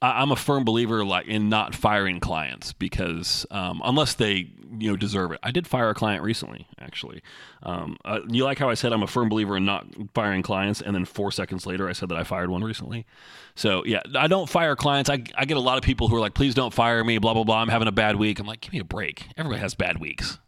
I'm 0.00 0.30
a 0.30 0.36
firm 0.36 0.64
believer 0.64 1.04
like 1.04 1.26
in 1.26 1.48
not 1.48 1.74
firing 1.74 2.20
clients 2.20 2.72
because 2.72 3.44
um, 3.50 3.80
unless 3.84 4.14
they 4.14 4.50
you 4.78 4.90
know 4.90 4.96
deserve 4.96 5.32
it. 5.32 5.40
I 5.42 5.50
did 5.50 5.66
fire 5.66 5.90
a 5.90 5.94
client 5.94 6.22
recently, 6.22 6.66
actually. 6.78 7.22
Um, 7.62 7.96
uh, 8.04 8.20
you 8.28 8.44
like 8.44 8.58
how 8.58 8.70
I 8.70 8.74
said 8.74 8.92
I'm 8.92 9.02
a 9.02 9.06
firm 9.08 9.28
believer 9.28 9.56
in 9.56 9.64
not 9.64 9.86
firing 10.14 10.42
clients, 10.42 10.80
and 10.80 10.94
then 10.94 11.04
four 11.04 11.32
seconds 11.32 11.66
later 11.66 11.88
I 11.88 11.92
said 11.92 12.08
that 12.10 12.18
I 12.18 12.24
fired 12.24 12.50
one 12.50 12.62
recently. 12.62 13.06
So 13.54 13.84
yeah, 13.84 14.02
I 14.14 14.28
don't 14.28 14.48
fire 14.48 14.76
clients. 14.76 15.10
I 15.10 15.22
I 15.36 15.44
get 15.44 15.56
a 15.56 15.60
lot 15.60 15.78
of 15.78 15.84
people 15.84 16.08
who 16.08 16.16
are 16.16 16.20
like, 16.20 16.34
please 16.34 16.54
don't 16.54 16.72
fire 16.72 17.02
me, 17.02 17.18
blah 17.18 17.34
blah 17.34 17.44
blah. 17.44 17.60
I'm 17.60 17.68
having 17.68 17.88
a 17.88 17.92
bad 17.92 18.16
week. 18.16 18.38
I'm 18.38 18.46
like, 18.46 18.60
give 18.60 18.72
me 18.72 18.78
a 18.78 18.84
break. 18.84 19.26
Everybody 19.36 19.60
has 19.60 19.74
bad 19.74 19.98
weeks. 19.98 20.38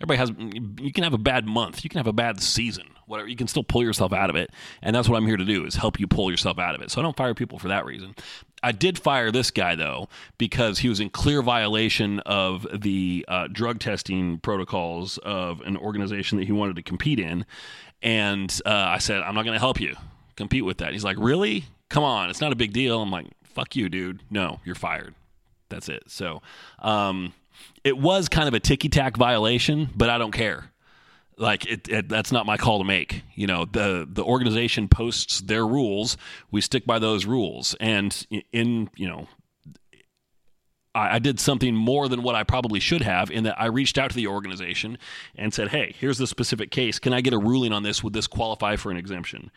Everybody 0.00 0.18
has. 0.18 0.30
You 0.80 0.92
can 0.92 1.04
have 1.04 1.14
a 1.14 1.18
bad 1.18 1.46
month. 1.46 1.84
You 1.84 1.90
can 1.90 1.98
have 1.98 2.06
a 2.06 2.12
bad 2.12 2.42
season 2.42 2.94
whatever 3.06 3.28
you 3.28 3.36
can 3.36 3.48
still 3.48 3.64
pull 3.64 3.82
yourself 3.82 4.12
out 4.12 4.30
of 4.30 4.36
it. 4.36 4.50
And 4.82 4.94
that's 4.94 5.08
what 5.08 5.16
i'm 5.16 5.26
here 5.26 5.36
to 5.36 5.44
do 5.44 5.64
is 5.64 5.74
help 5.74 5.98
you 6.00 6.06
pull 6.06 6.30
yourself 6.30 6.58
out 6.58 6.74
of 6.74 6.82
it. 6.82 6.90
So 6.90 7.00
i 7.00 7.02
don't 7.02 7.16
fire 7.16 7.34
people 7.34 7.58
for 7.58 7.68
that 7.68 7.84
reason. 7.84 8.14
I 8.62 8.72
did 8.72 8.98
fire 8.98 9.30
this 9.30 9.50
guy 9.50 9.74
though 9.74 10.08
because 10.38 10.78
he 10.78 10.88
was 10.88 11.00
in 11.00 11.10
clear 11.10 11.42
violation 11.42 12.20
of 12.20 12.66
the 12.72 13.24
uh, 13.28 13.48
drug 13.48 13.78
testing 13.78 14.38
protocols 14.38 15.18
of 15.18 15.60
an 15.62 15.76
organization 15.76 16.38
that 16.38 16.44
he 16.44 16.52
wanted 16.52 16.76
to 16.76 16.82
compete 16.82 17.18
in. 17.18 17.44
And 18.02 18.50
uh, 18.64 18.70
i 18.70 18.98
said 18.98 19.22
i'm 19.22 19.34
not 19.34 19.44
going 19.44 19.54
to 19.54 19.60
help 19.60 19.80
you 19.80 19.96
compete 20.36 20.64
with 20.64 20.78
that. 20.78 20.92
He's 20.92 21.04
like 21.04 21.16
really? 21.18 21.64
Come 21.88 22.04
on 22.04 22.30
it's 22.30 22.40
not 22.40 22.52
a 22.52 22.56
big 22.56 22.72
deal. 22.72 23.02
I'm 23.02 23.10
like 23.10 23.26
fuck 23.44 23.76
you 23.76 23.88
dude. 23.88 24.22
No 24.30 24.60
you're 24.64 24.74
fired. 24.74 25.14
That's 25.68 25.88
it. 25.88 26.04
So 26.08 26.42
um, 26.80 27.32
it 27.82 27.98
was 27.98 28.28
kind 28.28 28.48
of 28.48 28.54
a 28.54 28.60
ticky 28.60 28.88
tack 28.88 29.16
violation 29.16 29.90
but 29.94 30.10
i 30.10 30.18
don't 30.18 30.32
care. 30.32 30.70
Like 31.36 31.66
it, 31.66 31.88
it, 31.88 32.08
that's 32.08 32.30
not 32.30 32.46
my 32.46 32.56
call 32.56 32.78
to 32.78 32.84
make. 32.84 33.22
You 33.34 33.48
know 33.48 33.64
the 33.64 34.06
the 34.08 34.22
organization 34.22 34.86
posts 34.88 35.40
their 35.40 35.66
rules. 35.66 36.16
We 36.52 36.60
stick 36.60 36.86
by 36.86 37.00
those 37.00 37.26
rules. 37.26 37.74
And 37.80 38.26
in 38.52 38.88
you 38.94 39.08
know 39.08 39.26
I 40.94 41.18
did 41.18 41.40
something 41.40 41.74
more 41.74 42.08
than 42.08 42.22
what 42.22 42.34
I 42.34 42.44
probably 42.44 42.78
should 42.78 43.02
have 43.02 43.30
in 43.30 43.44
that 43.44 43.60
I 43.60 43.66
reached 43.66 43.98
out 43.98 44.10
to 44.10 44.16
the 44.16 44.28
organization 44.28 44.96
and 45.34 45.52
said, 45.52 45.68
"Hey, 45.68 45.94
here's 45.98 46.18
the 46.18 46.26
specific 46.26 46.70
case. 46.70 46.98
Can 46.98 47.12
I 47.12 47.20
get 47.20 47.32
a 47.32 47.38
ruling 47.38 47.72
on 47.72 47.82
this? 47.82 48.04
Would 48.04 48.12
this 48.12 48.26
qualify 48.26 48.76
for 48.76 48.90
an 48.90 48.96
exemption?" 48.96 49.50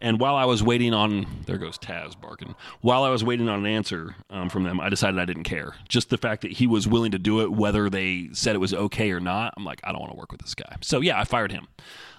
And 0.00 0.20
while 0.20 0.36
I 0.36 0.44
was 0.44 0.62
waiting 0.62 0.92
on, 0.92 1.26
there 1.46 1.56
goes 1.56 1.78
Taz 1.78 2.20
barking. 2.20 2.54
While 2.80 3.04
I 3.04 3.08
was 3.08 3.24
waiting 3.24 3.48
on 3.48 3.60
an 3.60 3.66
answer 3.66 4.16
um, 4.28 4.50
from 4.50 4.64
them, 4.64 4.78
I 4.78 4.88
decided 4.88 5.18
I 5.18 5.24
didn't 5.24 5.44
care. 5.44 5.74
Just 5.88 6.10
the 6.10 6.18
fact 6.18 6.42
that 6.42 6.52
he 6.52 6.66
was 6.66 6.86
willing 6.86 7.12
to 7.12 7.18
do 7.18 7.40
it, 7.40 7.52
whether 7.52 7.88
they 7.88 8.28
said 8.32 8.54
it 8.54 8.58
was 8.58 8.74
okay 8.74 9.12
or 9.12 9.20
not, 9.20 9.54
I'm 9.56 9.64
like, 9.64 9.80
I 9.82 9.92
don't 9.92 10.00
want 10.00 10.12
to 10.12 10.18
work 10.18 10.30
with 10.30 10.42
this 10.42 10.54
guy. 10.54 10.76
So 10.82 11.00
yeah, 11.00 11.18
I 11.18 11.24
fired 11.24 11.52
him. 11.52 11.68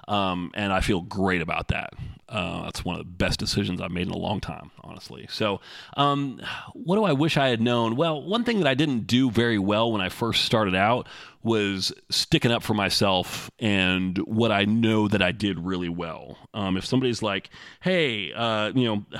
Um, 0.08 0.52
and 0.54 0.72
I 0.72 0.82
feel 0.82 1.02
great 1.02 1.42
about 1.42 1.70
that. 1.70 1.94
Uh, 2.28 2.64
that's 2.64 2.84
one 2.84 2.96
of 2.96 3.00
the 3.00 3.12
best 3.12 3.40
decisions 3.40 3.80
I've 3.80 3.92
made 3.92 4.08
in 4.08 4.14
a 4.14 4.18
long 4.18 4.40
time, 4.40 4.72
honestly. 4.84 5.28
So, 5.30 5.62
um, 5.96 6.42
what 6.74 6.96
do 6.96 7.04
I 7.04 7.14
wish 7.14 7.38
I 7.38 7.50
had 7.50 7.62
known? 7.62 7.96
Well, 7.96 8.22
one 8.22 8.44
thing 8.44 8.58
that 8.60 8.68
I 8.68 8.74
didn't 8.74 9.06
do 9.06 9.30
very 9.30 9.60
well 9.60 9.92
when 9.92 10.02
I 10.02 10.10
first 10.10 10.44
started 10.44 10.74
out 10.74 11.08
was 11.44 11.94
sticking 12.10 12.52
up 12.52 12.64
for 12.64 12.74
myself 12.74 13.52
and 13.60 14.18
what 14.20 14.52
I 14.52 14.66
know 14.66 15.08
that 15.08 15.22
I 15.22 15.32
did 15.32 15.60
really 15.60 15.90
well. 15.90 16.38
Um, 16.56 16.78
if 16.78 16.86
somebody's 16.86 17.22
like, 17.22 17.52
"Hey, 17.82 18.34
uh, 18.34 18.72
you 18.74 18.86
know," 18.86 19.20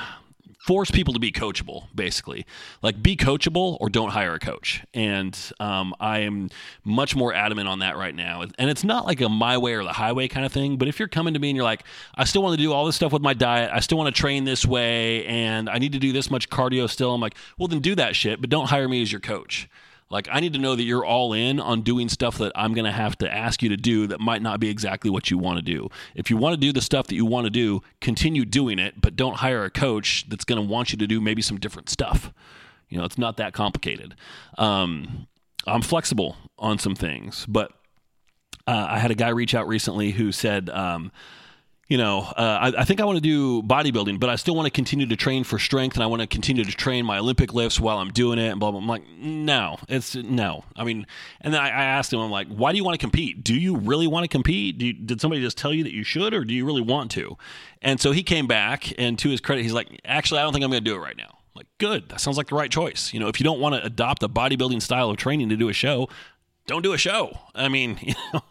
force 0.66 0.90
people 0.90 1.14
to 1.14 1.20
be 1.20 1.32
coachable, 1.32 1.84
basically. 1.94 2.44
Like, 2.82 3.04
be 3.04 3.16
coachable 3.16 3.78
or 3.80 3.88
don't 3.88 4.10
hire 4.10 4.34
a 4.34 4.40
coach. 4.40 4.84
And 4.96 5.38
um, 5.60 5.94
I 6.00 6.20
am 6.20 6.50
much 6.84 7.16
more 7.16 7.36
adamant 7.36 7.68
on 7.68 7.80
that 7.80 7.98
right 7.98 8.16
now. 8.16 8.42
And 8.58 8.70
it's 8.70 8.84
not 8.84 9.06
like 9.06 9.22
a 9.22 9.30
my 9.30 9.60
way 9.60 9.76
or 9.76 9.84
the 9.84 9.94
highway 9.94 10.28
kind 10.28 10.44
of 10.44 10.52
thing, 10.52 10.78
but 10.78 10.88
if 10.88 10.98
you're 10.98 11.08
coming 11.08 11.36
to 11.36 11.40
me 11.40 11.52
and 11.52 11.56
you're 11.56 11.64
like, 11.64 11.84
I 12.16 12.24
still 12.24 12.42
want 12.42 12.58
to 12.58 12.64
do 12.64 12.74
all 12.74 12.88
this 12.88 12.96
stuff 12.96 13.14
with 13.14 13.22
my 13.22 13.36
diet, 13.36 13.70
I 13.72 13.80
still 13.80 14.00
want 14.00 14.14
to 14.16 14.20
train 14.20 14.44
this 14.44 14.66
way, 14.66 15.24
and 15.28 15.70
I 15.70 15.78
need 15.78 15.92
to 15.92 16.00
do 16.00 16.12
this 16.12 16.32
much 16.32 16.50
cardio 16.50 16.90
still, 16.90 17.14
I'm 17.14 17.22
like, 17.22 17.36
well, 17.60 17.68
then 17.68 17.80
do 17.80 17.94
that 17.96 18.16
shit, 18.16 18.42
but 18.42 18.50
don't 18.50 18.68
hire 18.68 18.90
me 18.90 19.04
as 19.04 19.12
your 19.12 19.22
coach. 19.22 19.70
Like, 20.10 20.28
I 20.32 20.40
need 20.40 20.54
to 20.54 20.60
know 20.60 20.76
that 20.76 20.84
you're 20.84 21.04
all 21.04 21.34
in 21.34 21.60
on 21.60 21.82
doing 21.82 22.10
stuff 22.10 22.38
that 22.38 22.52
I'm 22.56 22.74
going 22.74 22.86
to 22.86 22.92
have 22.92 23.18
to 23.18 23.34
ask 23.34 23.64
you 23.64 23.70
to 23.70 23.78
do 23.78 24.06
that 24.08 24.20
might 24.20 24.42
not 24.42 24.60
be 24.60 24.70
exactly 24.70 25.10
what 25.10 25.32
you 25.32 25.38
want 25.38 25.58
to 25.58 25.64
do. 25.64 25.90
If 26.14 26.30
you 26.30 26.38
want 26.38 26.54
to 26.54 26.58
do 26.58 26.72
the 26.72 26.82
stuff 26.82 27.08
that 27.08 27.16
you 27.16 27.26
want 27.26 27.46
to 27.46 27.50
do, 27.50 27.82
continue 28.02 28.46
doing 28.46 28.78
it, 28.78 29.02
but 29.02 29.16
don't 29.16 29.38
hire 29.38 29.64
a 29.64 29.72
coach 29.72 30.26
that's 30.30 30.46
going 30.46 30.62
to 30.62 30.68
want 30.68 30.92
you 30.92 30.98
to 31.00 31.08
do 31.08 31.20
maybe 31.20 31.42
some 31.42 31.58
different 31.58 31.90
stuff. 31.90 32.32
You 32.88 33.00
know, 33.00 33.04
it's 33.06 33.18
not 33.18 33.38
that 33.38 33.54
complicated. 33.54 34.16
Um, 34.60 35.28
I'm 35.66 35.82
flexible 35.82 36.38
on 36.60 36.78
some 36.78 36.96
things, 36.96 37.46
but 37.48 37.72
uh, 38.68 38.88
I 38.90 39.00
had 39.00 39.10
a 39.10 39.16
guy 39.16 39.30
reach 39.30 39.56
out 39.56 39.68
recently 39.68 40.12
who 40.12 40.32
said, 40.32 40.70
um, 40.70 41.12
you 41.88 42.00
know, 42.00 42.22
uh, 42.22 42.72
I, 42.76 42.82
I, 42.82 42.84
think 42.84 43.00
I 43.00 43.06
want 43.06 43.18
to 43.18 43.22
do 43.22 43.62
bodybuilding, 43.62 44.20
but 44.20 44.28
I 44.28 44.38
still 44.38 44.56
want 44.56 44.66
to 44.66 44.72
continue 44.72 45.06
to 45.06 45.16
train 45.16 45.44
for 45.44 45.60
strength, 45.60 45.96
and 45.96 46.04
I 46.04 46.08
want 46.08 46.22
to 46.22 46.28
continue 46.28 46.64
to 46.64 46.72
train 46.72 47.06
my 47.06 47.20
Olympic 47.20 47.54
lifts 47.54 47.80
while 47.80 48.00
I'm 48.00 48.10
doing 48.10 48.40
it. 48.40 48.50
And 48.50 48.60
blah 48.60 48.72
blah. 48.72 48.80
I'm 48.80 48.88
like, 48.88 49.08
no, 49.18 49.78
it's 49.88 50.16
no. 50.16 50.64
I 50.76 50.84
mean, 50.84 51.06
and 51.42 51.54
then 51.54 51.62
I, 51.62 51.68
I 51.68 51.84
asked 51.86 52.12
him, 52.12 52.20
I'm 52.20 52.32
like, 52.32 52.48
why 52.48 52.72
do 52.72 52.78
you 52.78 52.84
want 52.84 53.00
to 53.00 53.04
compete? 53.04 53.44
Do 53.44 53.54
you 53.54 53.78
really 53.78 54.08
want 54.08 54.24
to 54.24 54.28
compete? 54.28 54.82
You, 54.82 54.94
did 54.94 55.22
somebody 55.22 55.42
just 55.42 55.60
tell 55.60 55.72
you 55.72 55.84
that 55.84 55.94
you 55.94 56.04
should, 56.04 56.34
or 56.34 56.44
do 56.44 56.56
you 56.56 56.66
really 56.66 56.82
want 56.82 57.12
to? 57.12 57.38
And 57.84 58.02
so 58.02 58.12
he 58.12 58.24
came 58.24 58.48
back, 58.48 58.92
and 58.98 59.20
to 59.20 59.30
his 59.30 59.40
credit, 59.40 59.62
he's 59.62 59.74
like, 59.74 60.02
actually, 60.06 60.40
I 60.40 60.44
don't 60.44 60.54
think 60.54 60.66
I'm 60.66 60.72
going 60.72 60.84
to 60.84 60.90
do 60.90 60.96
it 60.96 61.00
right 61.00 61.18
now. 61.18 61.38
I'm 61.38 61.60
like, 61.60 61.68
good. 61.78 62.10
That 62.10 62.20
sounds 62.20 62.38
like 62.38 62.48
the 62.48 62.56
right 62.56 62.72
choice. 62.72 63.14
You 63.14 63.20
know, 63.20 63.28
if 63.28 63.40
you 63.40 63.44
don't 63.44 63.60
want 63.60 63.76
to 63.76 63.86
adopt 63.86 64.24
a 64.24 64.30
bodybuilding 64.30 64.82
style 64.82 65.12
of 65.12 65.18
training 65.18 65.50
to 65.50 65.56
do 65.56 65.70
a 65.70 65.74
show, 65.74 66.10
don't 66.66 66.82
do 66.82 66.94
a 66.94 66.98
show. 66.98 67.38
I 67.54 67.70
mean, 67.70 68.00
you 68.02 68.16
know. 68.34 68.42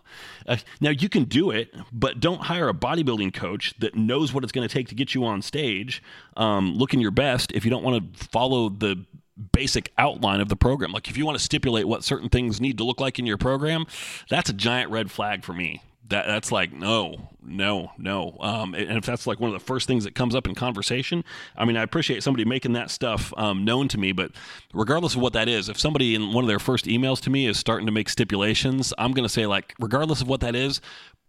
Uh, 0.46 0.56
now 0.80 0.90
you 0.90 1.08
can 1.08 1.24
do 1.24 1.50
it, 1.50 1.74
but 1.92 2.20
don't 2.20 2.42
hire 2.42 2.68
a 2.68 2.74
bodybuilding 2.74 3.32
coach 3.32 3.74
that 3.78 3.94
knows 3.94 4.32
what 4.32 4.44
it's 4.44 4.52
going 4.52 4.66
to 4.66 4.72
take 4.72 4.88
to 4.88 4.94
get 4.94 5.14
you 5.14 5.24
on 5.24 5.42
stage, 5.42 6.02
um, 6.36 6.74
looking 6.74 7.00
your 7.00 7.10
best. 7.10 7.52
If 7.52 7.64
you 7.64 7.70
don't 7.70 7.82
want 7.82 8.12
to 8.12 8.24
follow 8.28 8.68
the 8.68 9.04
basic 9.52 9.92
outline 9.98 10.40
of 10.40 10.48
the 10.48 10.56
program, 10.56 10.92
like 10.92 11.08
if 11.08 11.16
you 11.16 11.26
want 11.26 11.38
to 11.38 11.44
stipulate 11.44 11.88
what 11.88 12.04
certain 12.04 12.28
things 12.28 12.60
need 12.60 12.78
to 12.78 12.84
look 12.84 13.00
like 13.00 13.18
in 13.18 13.26
your 13.26 13.38
program, 13.38 13.86
that's 14.28 14.50
a 14.50 14.54
giant 14.54 14.90
red 14.90 15.10
flag 15.10 15.44
for 15.44 15.52
me 15.52 15.82
that 16.08 16.26
that's 16.26 16.52
like 16.52 16.72
no 16.72 17.30
no 17.42 17.92
no. 17.98 18.36
Um, 18.40 18.74
and 18.74 18.98
if 18.98 19.04
that's 19.04 19.26
like 19.26 19.40
one 19.40 19.52
of 19.52 19.58
the 19.58 19.64
first 19.64 19.86
things 19.86 20.04
that 20.04 20.14
comes 20.14 20.34
up 20.34 20.46
in 20.46 20.54
conversation 20.54 21.24
i 21.56 21.64
mean 21.64 21.76
i 21.76 21.82
appreciate 21.82 22.22
somebody 22.22 22.44
making 22.44 22.72
that 22.74 22.90
stuff 22.90 23.32
um, 23.36 23.64
known 23.64 23.88
to 23.88 23.98
me 23.98 24.12
but 24.12 24.30
regardless 24.72 25.14
of 25.14 25.20
what 25.20 25.32
that 25.34 25.48
is 25.48 25.68
if 25.68 25.78
somebody 25.78 26.14
in 26.14 26.32
one 26.32 26.42
of 26.44 26.48
their 26.48 26.58
first 26.58 26.86
emails 26.86 27.20
to 27.20 27.30
me 27.30 27.46
is 27.46 27.58
starting 27.58 27.86
to 27.86 27.92
make 27.92 28.08
stipulations 28.08 28.92
i'm 28.98 29.12
going 29.12 29.24
to 29.24 29.32
say 29.32 29.46
like 29.46 29.74
regardless 29.78 30.20
of 30.20 30.28
what 30.28 30.40
that 30.40 30.54
is 30.54 30.80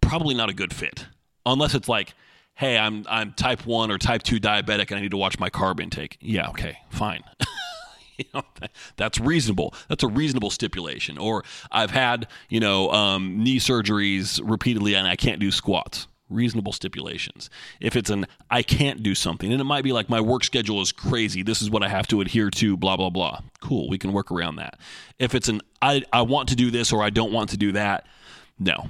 probably 0.01 0.35
not 0.35 0.49
a 0.49 0.53
good 0.53 0.73
fit. 0.73 1.07
Unless 1.45 1.75
it's 1.75 1.89
like 1.89 2.13
hey 2.55 2.77
i'm 2.77 3.05
i'm 3.09 3.33
type 3.33 3.65
1 3.65 3.91
or 3.91 3.97
type 3.97 4.23
2 4.23 4.39
diabetic 4.39 4.89
and 4.89 4.97
i 4.97 5.01
need 5.01 5.11
to 5.11 5.17
watch 5.17 5.39
my 5.39 5.49
carb 5.49 5.79
intake. 5.79 6.17
Yeah 6.21 6.49
okay 6.49 6.77
fine 6.89 7.23
you 8.17 8.25
know, 8.33 8.43
that's 8.97 9.19
reasonable. 9.19 9.73
That's 9.87 10.03
a 10.03 10.07
reasonable 10.07 10.49
stipulation. 10.49 11.17
Or 11.17 11.43
I've 11.71 11.91
had, 11.91 12.27
you 12.49 12.59
know, 12.59 12.91
um, 12.91 13.43
knee 13.43 13.59
surgeries 13.59 14.41
repeatedly 14.43 14.95
and 14.95 15.07
I 15.07 15.15
can't 15.15 15.39
do 15.39 15.51
squats. 15.51 16.07
Reasonable 16.27 16.71
stipulations. 16.71 17.51
If 17.79 17.95
it's 17.95 18.09
an 18.09 18.25
I 18.49 18.63
can't 18.63 19.03
do 19.03 19.13
something, 19.13 19.51
and 19.51 19.61
it 19.61 19.65
might 19.65 19.83
be 19.83 19.91
like 19.91 20.09
my 20.09 20.19
work 20.19 20.43
schedule 20.43 20.81
is 20.81 20.91
crazy, 20.91 21.43
this 21.43 21.61
is 21.61 21.69
what 21.69 21.83
I 21.83 21.87
have 21.87 22.07
to 22.07 22.19
adhere 22.19 22.49
to, 22.49 22.75
blah, 22.75 22.97
blah, 22.97 23.11
blah. 23.11 23.41
Cool, 23.61 23.89
we 23.89 23.99
can 23.99 24.11
work 24.11 24.31
around 24.31 24.55
that. 24.55 24.79
If 25.19 25.35
it's 25.35 25.49
an 25.49 25.61
I, 25.83 26.01
I 26.11 26.23
want 26.23 26.49
to 26.49 26.55
do 26.55 26.71
this 26.71 26.91
or 26.91 27.03
I 27.03 27.11
don't 27.11 27.31
want 27.31 27.51
to 27.51 27.57
do 27.57 27.73
that, 27.73 28.07
no, 28.57 28.87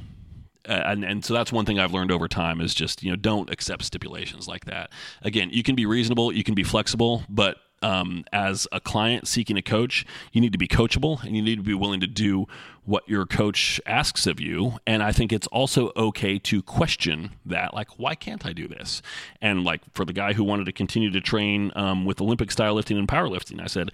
uh, 0.68 0.82
and, 0.86 1.04
and 1.04 1.26
so 1.26 1.34
that's 1.34 1.52
one 1.52 1.66
thing 1.66 1.80
I've 1.80 1.94
learned 1.94 2.12
over 2.12 2.28
time 2.28 2.62
is 2.62 2.74
just 2.74 3.04
you 3.04 3.10
know 3.10 3.16
don't 3.16 3.50
accept 3.50 3.84
stipulations 3.84 4.48
like 4.48 4.66
that. 4.66 4.92
Again, 5.22 5.50
you 5.52 5.64
can 5.64 5.76
be 5.76 5.86
reasonable, 5.86 6.32
you 6.32 6.44
can 6.44 6.56
be 6.56 6.64
flexible, 6.64 7.24
but 7.30 7.58
um, 7.86 8.26
as 8.34 8.68
a 8.72 8.80
client 8.80 9.28
seeking 9.28 9.58
a 9.58 9.62
coach, 9.62 10.08
you 10.32 10.42
need 10.42 10.52
to 10.52 10.58
be 10.58 10.68
coachable 10.68 11.24
and 11.24 11.36
you 11.36 11.42
need 11.44 11.58
to 11.58 11.64
be 11.64 11.76
willing 11.76 12.00
to 12.00 12.08
do 12.08 12.48
what 12.84 13.08
your 13.08 13.28
coach 13.28 13.80
asks 13.86 14.26
of 14.26 14.40
you. 14.40 14.80
And 14.88 15.04
I 15.04 15.12
think 15.12 15.32
it's 15.32 15.46
also 15.48 15.92
okay 15.96 16.40
to 16.40 16.64
question 16.64 17.32
that, 17.46 17.76
like, 17.76 18.00
why 18.00 18.16
can't 18.16 18.44
I 18.44 18.54
do 18.54 18.68
this? 18.68 19.04
And 19.40 19.64
like 19.64 19.82
for 19.94 20.04
the 20.04 20.14
guy 20.14 20.34
who 20.34 20.44
wanted 20.44 20.66
to 20.66 20.72
continue 20.72 21.12
to 21.12 21.22
train 21.22 21.72
um, 21.76 22.06
with 22.06 22.20
Olympic 22.22 22.52
style 22.52 22.74
lifting 22.74 22.98
and 22.98 23.08
powerlifting, 23.08 23.62
I 23.62 23.68
said, 23.68 23.92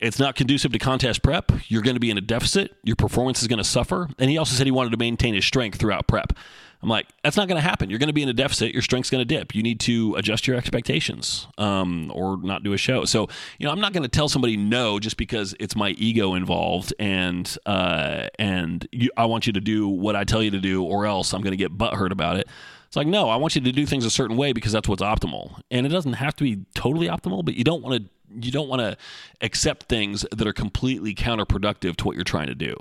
it's 0.00 0.18
not 0.18 0.34
conducive 0.34 0.72
to 0.72 0.78
contest 0.78 1.22
prep. 1.22 1.52
You're 1.68 1.82
going 1.82 1.96
to 1.96 2.00
be 2.00 2.10
in 2.10 2.18
a 2.18 2.22
deficit. 2.22 2.74
Your 2.84 2.96
performance 2.96 3.42
is 3.42 3.48
going 3.48 3.58
to 3.58 3.64
suffer. 3.64 4.08
And 4.18 4.30
he 4.30 4.38
also 4.38 4.54
said 4.54 4.66
he 4.66 4.70
wanted 4.70 4.92
to 4.92 4.98
maintain 4.98 5.34
his 5.34 5.44
strength 5.44 5.78
throughout 5.78 6.06
prep. 6.06 6.32
I'm 6.82 6.88
like, 6.88 7.06
that's 7.22 7.36
not 7.36 7.48
going 7.48 7.60
to 7.60 7.66
happen. 7.66 7.90
You're 7.90 7.98
going 7.98 8.08
to 8.08 8.12
be 8.12 8.22
in 8.22 8.28
a 8.28 8.34
deficit. 8.34 8.72
Your 8.72 8.82
strength's 8.82 9.10
going 9.10 9.20
to 9.20 9.24
dip. 9.24 9.54
You 9.54 9.62
need 9.62 9.80
to 9.80 10.14
adjust 10.16 10.46
your 10.46 10.56
expectations 10.56 11.46
um, 11.58 12.12
or 12.14 12.36
not 12.36 12.62
do 12.62 12.72
a 12.72 12.76
show. 12.76 13.04
So, 13.04 13.28
you 13.58 13.66
know, 13.66 13.72
I'm 13.72 13.80
not 13.80 13.92
going 13.92 14.02
to 14.02 14.08
tell 14.08 14.28
somebody 14.28 14.56
no 14.56 14.98
just 14.98 15.16
because 15.16 15.54
it's 15.58 15.74
my 15.74 15.90
ego 15.90 16.34
involved 16.34 16.92
and 16.98 17.56
uh, 17.66 18.28
and 18.38 18.86
you, 18.92 19.10
I 19.16 19.24
want 19.24 19.46
you 19.46 19.52
to 19.54 19.60
do 19.60 19.88
what 19.88 20.16
I 20.16 20.24
tell 20.24 20.42
you 20.42 20.50
to 20.50 20.60
do, 20.60 20.84
or 20.84 21.06
else 21.06 21.32
I'm 21.32 21.42
going 21.42 21.52
to 21.52 21.56
get 21.56 21.76
butthurt 21.76 22.12
about 22.12 22.36
it. 22.36 22.46
It's 22.86 22.96
like, 22.96 23.06
no, 23.06 23.28
I 23.28 23.36
want 23.36 23.56
you 23.56 23.60
to 23.62 23.72
do 23.72 23.84
things 23.84 24.04
a 24.04 24.10
certain 24.10 24.36
way 24.36 24.52
because 24.52 24.72
that's 24.72 24.88
what's 24.88 25.02
optimal. 25.02 25.60
And 25.70 25.86
it 25.86 25.88
doesn't 25.88 26.14
have 26.14 26.36
to 26.36 26.44
be 26.44 26.64
totally 26.74 27.08
optimal, 27.08 27.44
but 27.44 27.54
you 27.54 27.64
don't 27.64 27.82
want 27.82 28.02
to 28.02 28.10
you 28.40 28.50
don't 28.50 28.68
want 28.68 28.80
to 28.80 28.96
accept 29.40 29.84
things 29.84 30.26
that 30.30 30.46
are 30.46 30.52
completely 30.52 31.14
counterproductive 31.14 31.96
to 31.96 32.04
what 32.04 32.16
you're 32.16 32.24
trying 32.24 32.48
to 32.48 32.54
do 32.54 32.74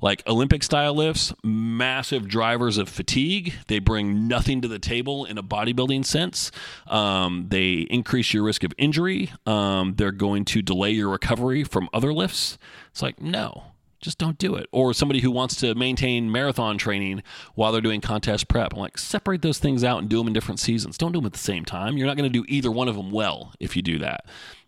like 0.00 0.22
Olympic 0.26 0.62
style 0.62 0.94
lifts, 0.94 1.32
massive 1.42 2.28
drivers 2.28 2.78
of 2.78 2.88
fatigue. 2.88 3.54
They 3.68 3.78
bring 3.78 4.28
nothing 4.28 4.60
to 4.60 4.68
the 4.68 4.78
table 4.78 5.24
in 5.24 5.38
a 5.38 5.42
bodybuilding 5.42 6.04
sense. 6.04 6.50
Um, 6.86 7.46
they 7.48 7.86
increase 7.90 8.34
your 8.34 8.42
risk 8.42 8.62
of 8.64 8.72
injury. 8.78 9.32
Um, 9.46 9.94
they're 9.96 10.12
going 10.12 10.44
to 10.46 10.62
delay 10.62 10.90
your 10.90 11.08
recovery 11.08 11.64
from 11.64 11.88
other 11.92 12.12
lifts. 12.12 12.58
It's 12.90 13.02
like, 13.02 13.20
no, 13.20 13.64
just 14.00 14.18
don't 14.18 14.38
do 14.38 14.54
it. 14.54 14.68
Or 14.72 14.92
somebody 14.92 15.20
who 15.20 15.30
wants 15.30 15.56
to 15.56 15.74
maintain 15.74 16.30
marathon 16.30 16.78
training 16.78 17.22
while 17.54 17.72
they're 17.72 17.80
doing 17.80 18.00
contest 18.00 18.48
prep. 18.48 18.74
I'm 18.74 18.80
like, 18.80 18.98
separate 18.98 19.42
those 19.42 19.58
things 19.58 19.82
out 19.82 20.00
and 20.00 20.08
do 20.08 20.18
them 20.18 20.26
in 20.26 20.32
different 20.32 20.60
seasons. 20.60 20.98
Don't 20.98 21.12
do 21.12 21.18
them 21.18 21.26
at 21.26 21.32
the 21.32 21.38
same 21.38 21.64
time. 21.64 21.96
You're 21.96 22.06
not 22.06 22.16
going 22.16 22.30
to 22.30 22.38
do 22.38 22.44
either 22.48 22.70
one 22.70 22.88
of 22.88 22.96
them 22.96 23.10
well 23.10 23.52
if 23.58 23.76
you 23.76 23.82
do 23.82 23.98
that. 23.98 24.26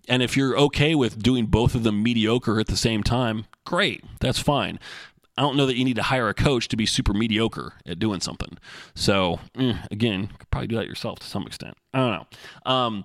And 0.08 0.22
if 0.22 0.36
you're 0.36 0.58
okay 0.58 0.94
with 0.94 1.22
doing 1.22 1.46
both 1.46 1.74
of 1.74 1.82
them 1.82 2.02
mediocre 2.02 2.58
at 2.58 2.66
the 2.68 2.76
same 2.76 3.02
time, 3.02 3.44
great. 3.66 4.02
That's 4.20 4.38
fine. 4.38 4.80
I 5.38 5.40
don't 5.40 5.56
know 5.56 5.66
that 5.66 5.76
you 5.76 5.84
need 5.84 5.94
to 5.96 6.02
hire 6.02 6.28
a 6.28 6.34
coach 6.34 6.66
to 6.66 6.76
be 6.76 6.84
super 6.84 7.14
mediocre 7.14 7.74
at 7.86 8.00
doing 8.00 8.20
something. 8.20 8.58
So 8.96 9.38
mm, 9.54 9.78
again, 9.88 10.30
could 10.36 10.50
probably 10.50 10.66
do 10.66 10.74
that 10.74 10.88
yourself 10.88 11.20
to 11.20 11.26
some 11.26 11.46
extent. 11.46 11.76
I 11.94 11.98
don't 11.98 12.10
know. 12.10 12.72
Um, 12.72 13.04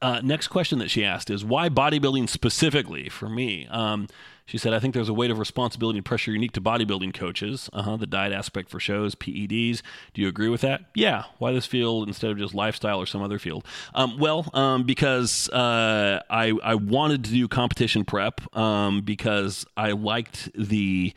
uh, 0.00 0.20
next 0.22 0.48
question 0.48 0.78
that 0.78 0.88
she 0.88 1.04
asked 1.04 1.30
is 1.30 1.44
why 1.44 1.68
bodybuilding 1.68 2.28
specifically 2.28 3.08
for 3.08 3.28
me? 3.28 3.66
Um, 3.66 4.06
she 4.46 4.58
said, 4.58 4.74
I 4.74 4.80
think 4.80 4.94
there's 4.94 5.08
a 5.08 5.14
weight 5.14 5.30
of 5.30 5.38
responsibility 5.38 5.98
and 5.98 6.04
pressure 6.04 6.32
unique 6.32 6.52
to 6.52 6.60
bodybuilding 6.60 7.14
coaches. 7.14 7.70
Uh-huh, 7.72 7.96
the 7.96 8.06
diet 8.06 8.32
aspect 8.32 8.68
for 8.68 8.80
shows, 8.80 9.14
PEDs. 9.14 9.82
Do 10.14 10.22
you 10.22 10.28
agree 10.28 10.48
with 10.48 10.60
that? 10.62 10.82
Yeah. 10.94 11.24
Why 11.38 11.52
this 11.52 11.66
field 11.66 12.08
instead 12.08 12.30
of 12.30 12.38
just 12.38 12.54
lifestyle 12.54 12.98
or 12.98 13.06
some 13.06 13.22
other 13.22 13.38
field? 13.38 13.64
Um, 13.94 14.18
well, 14.18 14.48
um, 14.52 14.84
because 14.84 15.48
uh, 15.50 16.22
I, 16.28 16.52
I 16.62 16.74
wanted 16.74 17.24
to 17.24 17.30
do 17.30 17.48
competition 17.48 18.04
prep 18.04 18.40
um, 18.56 19.02
because 19.02 19.64
I 19.76 19.92
liked 19.92 20.50
the. 20.54 21.14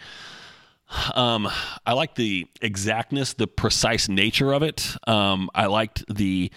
Um, 1.16 1.50
I 1.86 1.94
liked 1.94 2.16
the 2.16 2.48
exactness, 2.62 3.34
the 3.34 3.48
precise 3.48 4.08
nature 4.08 4.54
of 4.54 4.62
it. 4.62 4.96
Um, 5.08 5.50
I 5.56 5.66
liked 5.66 6.06
the 6.14 6.52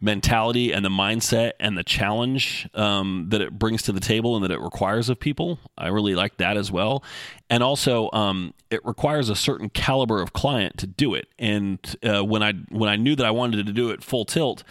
mentality 0.00 0.72
and 0.72 0.84
the 0.84 0.90
mindset 0.90 1.52
and 1.58 1.76
the 1.76 1.82
challenge 1.82 2.68
um, 2.74 3.26
that 3.30 3.40
it 3.40 3.58
brings 3.58 3.82
to 3.82 3.92
the 3.92 4.00
table 4.00 4.36
and 4.36 4.44
that 4.44 4.50
it 4.50 4.60
requires 4.60 5.08
of 5.08 5.18
people. 5.18 5.58
I 5.76 5.88
really 5.88 6.14
like 6.14 6.36
that 6.36 6.56
as 6.56 6.70
well. 6.70 7.02
And 7.50 7.62
also, 7.62 8.10
um, 8.12 8.54
it 8.70 8.84
requires 8.84 9.28
a 9.28 9.34
certain 9.34 9.70
caliber 9.70 10.22
of 10.22 10.32
client 10.32 10.78
to 10.78 10.86
do 10.86 11.14
it. 11.14 11.28
And 11.38 11.78
uh, 12.02 12.24
when 12.24 12.42
I 12.42 12.52
when 12.70 12.88
I 12.88 12.96
knew 12.96 13.16
that 13.16 13.26
I 13.26 13.30
wanted 13.30 13.66
to 13.66 13.72
do 13.72 13.90
it 13.90 14.04
full 14.04 14.24
tilt, 14.24 14.62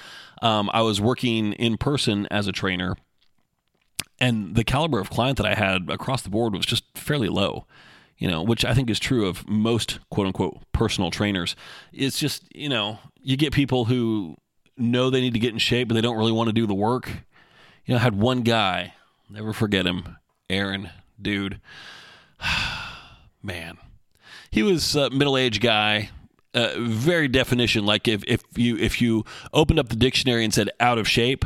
um, 0.41 0.69
I 0.73 0.81
was 0.81 1.01
working 1.01 1.53
in 1.53 1.77
person 1.77 2.27
as 2.31 2.47
a 2.47 2.51
trainer, 2.51 2.95
and 4.19 4.55
the 4.55 4.63
caliber 4.63 4.99
of 4.99 5.09
client 5.09 5.37
that 5.37 5.45
I 5.45 5.55
had 5.55 5.89
across 5.89 6.21
the 6.21 6.29
board 6.29 6.53
was 6.53 6.65
just 6.65 6.83
fairly 6.95 7.29
low 7.29 7.65
you 8.19 8.27
know, 8.27 8.41
which 8.41 8.65
I 8.65 8.73
think 8.73 8.89
is 8.89 8.99
true 8.99 9.27
of 9.27 9.47
most 9.47 9.99
quote 10.09 10.25
unquote 10.25 10.63
personal 10.71 11.11
trainers. 11.11 11.55
It's 11.93 12.17
just, 12.17 12.43
you 12.55 12.67
know, 12.67 12.97
you 13.21 13.37
get 13.37 13.53
people 13.53 13.85
who 13.85 14.37
know 14.77 15.09
they 15.09 15.21
need 15.21 15.33
to 15.33 15.39
get 15.39 15.53
in 15.53 15.59
shape, 15.59 15.87
but 15.87 15.95
they 15.95 16.01
don't 16.01 16.17
really 16.17 16.31
want 16.31 16.47
to 16.47 16.53
do 16.53 16.67
the 16.67 16.73
work. 16.73 17.09
You 17.85 17.93
know, 17.93 17.97
I 17.97 18.03
had 18.03 18.15
one 18.15 18.41
guy, 18.41 18.93
never 19.29 19.53
forget 19.53 19.85
him, 19.85 20.17
Aaron, 20.49 20.89
dude. 21.21 21.59
Man, 23.43 23.77
he 24.51 24.63
was 24.63 24.95
a 24.95 25.09
middle-aged 25.09 25.61
guy, 25.61 26.09
uh, 26.53 26.73
very 26.79 27.27
definition. 27.27 27.85
Like 27.85 28.07
if 28.07 28.23
if 28.27 28.43
you 28.55 28.77
if 28.77 29.01
you 29.01 29.23
opened 29.53 29.79
up 29.79 29.89
the 29.89 29.95
dictionary 29.95 30.43
and 30.43 30.53
said 30.53 30.69
out 30.79 30.97
of 30.97 31.07
shape, 31.07 31.45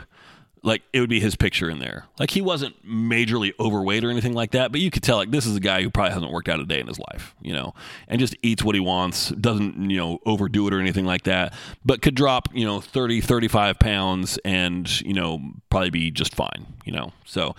like 0.64 0.84
it 0.94 1.00
would 1.00 1.10
be 1.10 1.20
his 1.20 1.36
picture 1.36 1.70
in 1.70 1.80
there. 1.80 2.06
Like 2.20 2.32
he 2.32 2.42
wasn't 2.42 2.86
majorly 2.86 3.52
overweight 3.60 4.04
or 4.04 4.12
anything 4.12 4.34
like 4.34 4.52
that, 4.52 4.72
but 4.72 4.80
you 4.80 4.92
could 4.92 5.02
tell 5.02 5.18
like 5.18 5.32
this 5.32 5.46
is 5.46 5.56
a 5.56 5.60
guy 5.60 5.82
who 5.82 5.90
probably 5.90 6.14
hasn't 6.14 6.32
worked 6.32 6.50
out 6.50 6.60
a 6.60 6.66
day 6.66 6.80
in 6.80 6.88
his 6.88 7.00
life, 7.00 7.36
you 7.42 7.54
know, 7.54 7.74
and 8.08 8.20
just 8.20 8.36
eats 8.44 8.64
what 8.64 8.76
he 8.76 8.82
wants, 8.82 9.30
doesn't, 9.30 9.90
you 9.90 9.98
know, 9.98 10.20
overdo 10.26 10.68
it 10.68 10.74
or 10.74 10.80
anything 10.80 11.06
like 11.06 11.24
that, 11.24 11.54
but 11.84 12.02
could 12.02 12.16
drop, 12.16 12.48
you 12.54 12.66
know, 12.66 12.80
30, 12.80 13.22
35 13.22 13.80
pounds 13.80 14.38
and, 14.46 15.02
you 15.02 15.14
know, 15.14 15.40
probably 15.70 15.90
be 15.90 16.12
just 16.12 16.36
fine, 16.36 16.68
you 16.86 16.92
know. 16.92 17.12
So 17.26 17.56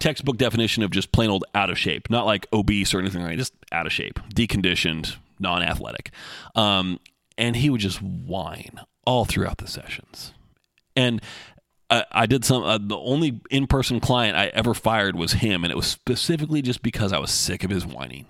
textbook 0.00 0.36
definition 0.36 0.82
of 0.82 0.90
just 0.90 1.12
plain 1.12 1.30
old 1.30 1.44
out 1.54 1.70
of 1.70 1.78
shape, 1.78 2.10
not 2.10 2.26
like 2.26 2.46
obese 2.52 2.92
or 2.92 2.98
anything 2.98 3.22
like 3.22 3.32
that, 3.32 3.36
just 3.38 3.54
out 3.70 3.86
of 3.86 3.92
shape, 3.92 4.18
deconditioned, 4.34 5.16
non-athletic. 5.38 6.10
Um, 6.56 6.98
and 7.36 7.54
he 7.54 7.70
would 7.70 7.80
just 7.80 8.02
whine 8.02 8.80
all 9.04 9.24
throughout 9.24 9.58
the 9.58 9.68
sessions. 9.68 10.32
And 10.96 11.22
I, 11.90 12.04
I 12.10 12.26
did 12.26 12.44
some. 12.44 12.62
Uh, 12.62 12.78
the 12.78 12.98
only 12.98 13.40
in-person 13.50 14.00
client 14.00 14.36
I 14.36 14.46
ever 14.48 14.74
fired 14.74 15.16
was 15.16 15.34
him, 15.34 15.64
and 15.64 15.70
it 15.70 15.76
was 15.76 15.86
specifically 15.86 16.62
just 16.62 16.82
because 16.82 17.12
I 17.12 17.18
was 17.18 17.30
sick 17.30 17.64
of 17.64 17.70
his 17.70 17.86
whining. 17.86 18.26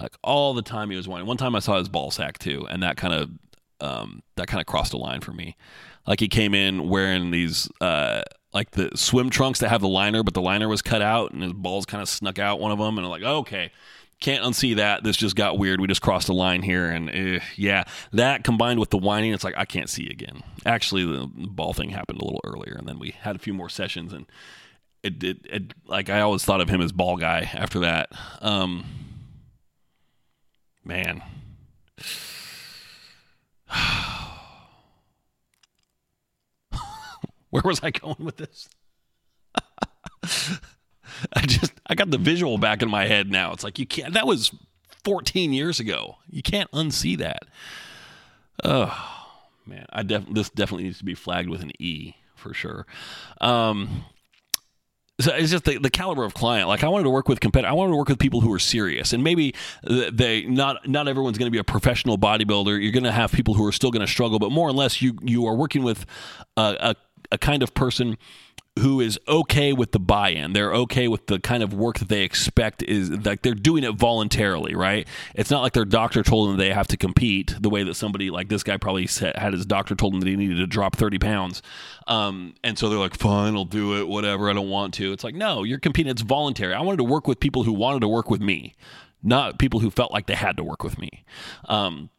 Like 0.00 0.16
all 0.22 0.54
the 0.54 0.62
time 0.62 0.90
he 0.90 0.96
was 0.96 1.08
whining. 1.08 1.26
One 1.26 1.36
time 1.36 1.56
I 1.56 1.58
saw 1.58 1.78
his 1.78 1.88
ball 1.88 2.10
sack 2.10 2.38
too, 2.38 2.66
and 2.70 2.82
that 2.82 2.96
kind 2.96 3.14
of 3.14 3.30
um, 3.80 4.22
that 4.36 4.46
kind 4.46 4.60
of 4.60 4.66
crossed 4.66 4.92
a 4.92 4.96
line 4.96 5.20
for 5.20 5.32
me. 5.32 5.56
Like 6.06 6.20
he 6.20 6.28
came 6.28 6.54
in 6.54 6.88
wearing 6.88 7.32
these 7.32 7.68
uh, 7.80 8.22
like 8.52 8.70
the 8.72 8.90
swim 8.94 9.28
trunks 9.28 9.58
that 9.60 9.68
have 9.68 9.80
the 9.80 9.88
liner, 9.88 10.22
but 10.22 10.34
the 10.34 10.40
liner 10.40 10.68
was 10.68 10.82
cut 10.82 11.02
out, 11.02 11.32
and 11.32 11.42
his 11.42 11.52
balls 11.52 11.84
kind 11.84 12.02
of 12.02 12.08
snuck 12.08 12.38
out 12.38 12.60
one 12.60 12.70
of 12.70 12.78
them, 12.78 12.96
and 12.96 13.04
I'm 13.04 13.10
like, 13.10 13.22
okay, 13.22 13.72
can't 14.20 14.44
unsee 14.44 14.76
that. 14.76 15.04
This 15.04 15.16
just 15.16 15.36
got 15.36 15.58
weird. 15.58 15.80
We 15.80 15.86
just 15.86 16.02
crossed 16.02 16.28
a 16.28 16.32
line 16.32 16.62
here, 16.62 16.86
and 16.86 17.08
uh, 17.08 17.40
yeah, 17.56 17.84
that 18.12 18.44
combined 18.44 18.80
with 18.80 18.90
the 18.90 18.98
whining, 18.98 19.32
it's 19.32 19.44
like 19.44 19.54
I 19.56 19.64
can't 19.64 19.88
see 19.88 20.08
again. 20.08 20.42
Actually, 20.66 21.04
the 21.04 21.28
ball 21.28 21.72
thing 21.72 21.90
happened 21.90 22.20
a 22.20 22.24
little 22.24 22.40
earlier, 22.44 22.74
and 22.76 22.88
then 22.88 22.98
we 22.98 23.10
had 23.20 23.36
a 23.36 23.38
few 23.38 23.54
more 23.54 23.68
sessions, 23.68 24.12
and 24.12 24.26
it. 25.02 25.22
It, 25.22 25.38
it, 25.44 25.74
like 25.86 26.10
I 26.10 26.20
always 26.20 26.44
thought 26.44 26.60
of 26.60 26.68
him 26.68 26.80
as 26.80 26.90
ball 26.92 27.16
guy 27.16 27.48
after 27.54 27.80
that. 27.80 28.10
Um, 28.40 28.84
man. 30.84 31.22
Where 37.50 37.62
was 37.64 37.80
I 37.82 37.90
going 37.90 38.16
with 38.24 38.36
this? 38.36 38.68
I 41.32 41.40
just 41.42 41.72
I 41.86 41.94
got 41.94 42.10
the 42.10 42.18
visual 42.18 42.58
back 42.58 42.82
in 42.82 42.90
my 42.90 43.06
head 43.06 43.30
now. 43.30 43.52
It's 43.52 43.64
like 43.64 43.78
you 43.78 43.86
can't. 43.86 44.14
That 44.14 44.26
was 44.26 44.52
14 45.04 45.52
years 45.52 45.80
ago. 45.80 46.16
You 46.28 46.42
can't 46.42 46.70
unsee 46.72 47.18
that. 47.18 47.44
Oh 48.64 49.28
man, 49.66 49.86
I 49.92 50.02
def, 50.02 50.24
this 50.30 50.50
definitely 50.50 50.84
needs 50.84 50.98
to 50.98 51.04
be 51.04 51.14
flagged 51.14 51.48
with 51.48 51.62
an 51.62 51.72
E 51.78 52.14
for 52.34 52.54
sure. 52.54 52.86
Um, 53.40 54.04
so 55.20 55.34
it's 55.34 55.50
just 55.50 55.64
the, 55.64 55.78
the 55.78 55.90
caliber 55.90 56.24
of 56.24 56.32
client. 56.32 56.68
Like 56.68 56.84
I 56.84 56.88
wanted 56.88 57.04
to 57.04 57.10
work 57.10 57.28
with 57.28 57.40
competitor. 57.40 57.68
I 57.68 57.72
wanted 57.72 57.90
to 57.92 57.96
work 57.96 58.08
with 58.08 58.20
people 58.20 58.40
who 58.40 58.52
are 58.52 58.58
serious, 58.60 59.12
and 59.12 59.24
maybe 59.24 59.54
they 59.82 60.44
not 60.44 60.86
not 60.88 61.08
everyone's 61.08 61.38
going 61.38 61.48
to 61.48 61.54
be 61.54 61.58
a 61.58 61.64
professional 61.64 62.18
bodybuilder. 62.18 62.80
You're 62.80 62.92
going 62.92 63.02
to 63.04 63.12
have 63.12 63.32
people 63.32 63.54
who 63.54 63.66
are 63.66 63.72
still 63.72 63.90
going 63.90 64.06
to 64.06 64.10
struggle, 64.10 64.38
but 64.38 64.52
more 64.52 64.68
or 64.68 64.72
less, 64.72 65.02
you 65.02 65.18
you 65.22 65.46
are 65.46 65.56
working 65.56 65.82
with 65.82 66.06
a, 66.56 66.76
a, 66.80 66.94
a 67.32 67.38
kind 67.38 67.64
of 67.64 67.74
person 67.74 68.16
who 68.78 69.00
is 69.00 69.18
okay 69.28 69.72
with 69.72 69.92
the 69.92 69.98
buy-in. 69.98 70.52
They're 70.52 70.72
okay 70.72 71.08
with 71.08 71.26
the 71.26 71.38
kind 71.38 71.62
of 71.62 71.74
work 71.74 71.98
that 71.98 72.08
they 72.08 72.22
expect 72.22 72.82
is 72.82 73.10
like 73.10 73.42
they're 73.42 73.54
doing 73.54 73.84
it 73.84 73.94
voluntarily, 73.94 74.74
right? 74.74 75.06
It's 75.34 75.50
not 75.50 75.62
like 75.62 75.72
their 75.72 75.84
doctor 75.84 76.22
told 76.22 76.48
them 76.48 76.56
they 76.56 76.72
have 76.72 76.88
to 76.88 76.96
compete 76.96 77.54
the 77.60 77.70
way 77.70 77.82
that 77.82 77.94
somebody 77.94 78.30
like 78.30 78.48
this 78.48 78.62
guy 78.62 78.76
probably 78.76 79.06
said, 79.06 79.36
had 79.36 79.52
his 79.52 79.66
doctor 79.66 79.94
told 79.94 80.14
him 80.14 80.20
that 80.20 80.28
he 80.28 80.36
needed 80.36 80.56
to 80.56 80.66
drop 80.66 80.96
30 80.96 81.18
pounds. 81.18 81.62
Um, 82.06 82.54
and 82.64 82.78
so 82.78 82.88
they're 82.88 82.98
like, 82.98 83.16
fine, 83.16 83.54
I'll 83.54 83.64
do 83.64 83.98
it, 83.98 84.08
whatever. 84.08 84.48
I 84.48 84.52
don't 84.52 84.70
want 84.70 84.94
to. 84.94 85.12
It's 85.12 85.24
like, 85.24 85.34
no, 85.34 85.62
you're 85.62 85.78
competing. 85.78 86.10
It's 86.10 86.22
voluntary. 86.22 86.74
I 86.74 86.80
wanted 86.80 86.98
to 86.98 87.04
work 87.04 87.26
with 87.26 87.40
people 87.40 87.64
who 87.64 87.72
wanted 87.72 88.00
to 88.00 88.08
work 88.08 88.30
with 88.30 88.40
me, 88.40 88.74
not 89.22 89.58
people 89.58 89.80
who 89.80 89.90
felt 89.90 90.12
like 90.12 90.26
they 90.26 90.34
had 90.34 90.56
to 90.56 90.64
work 90.64 90.82
with 90.82 90.98
me. 90.98 91.24
Um, 91.66 92.10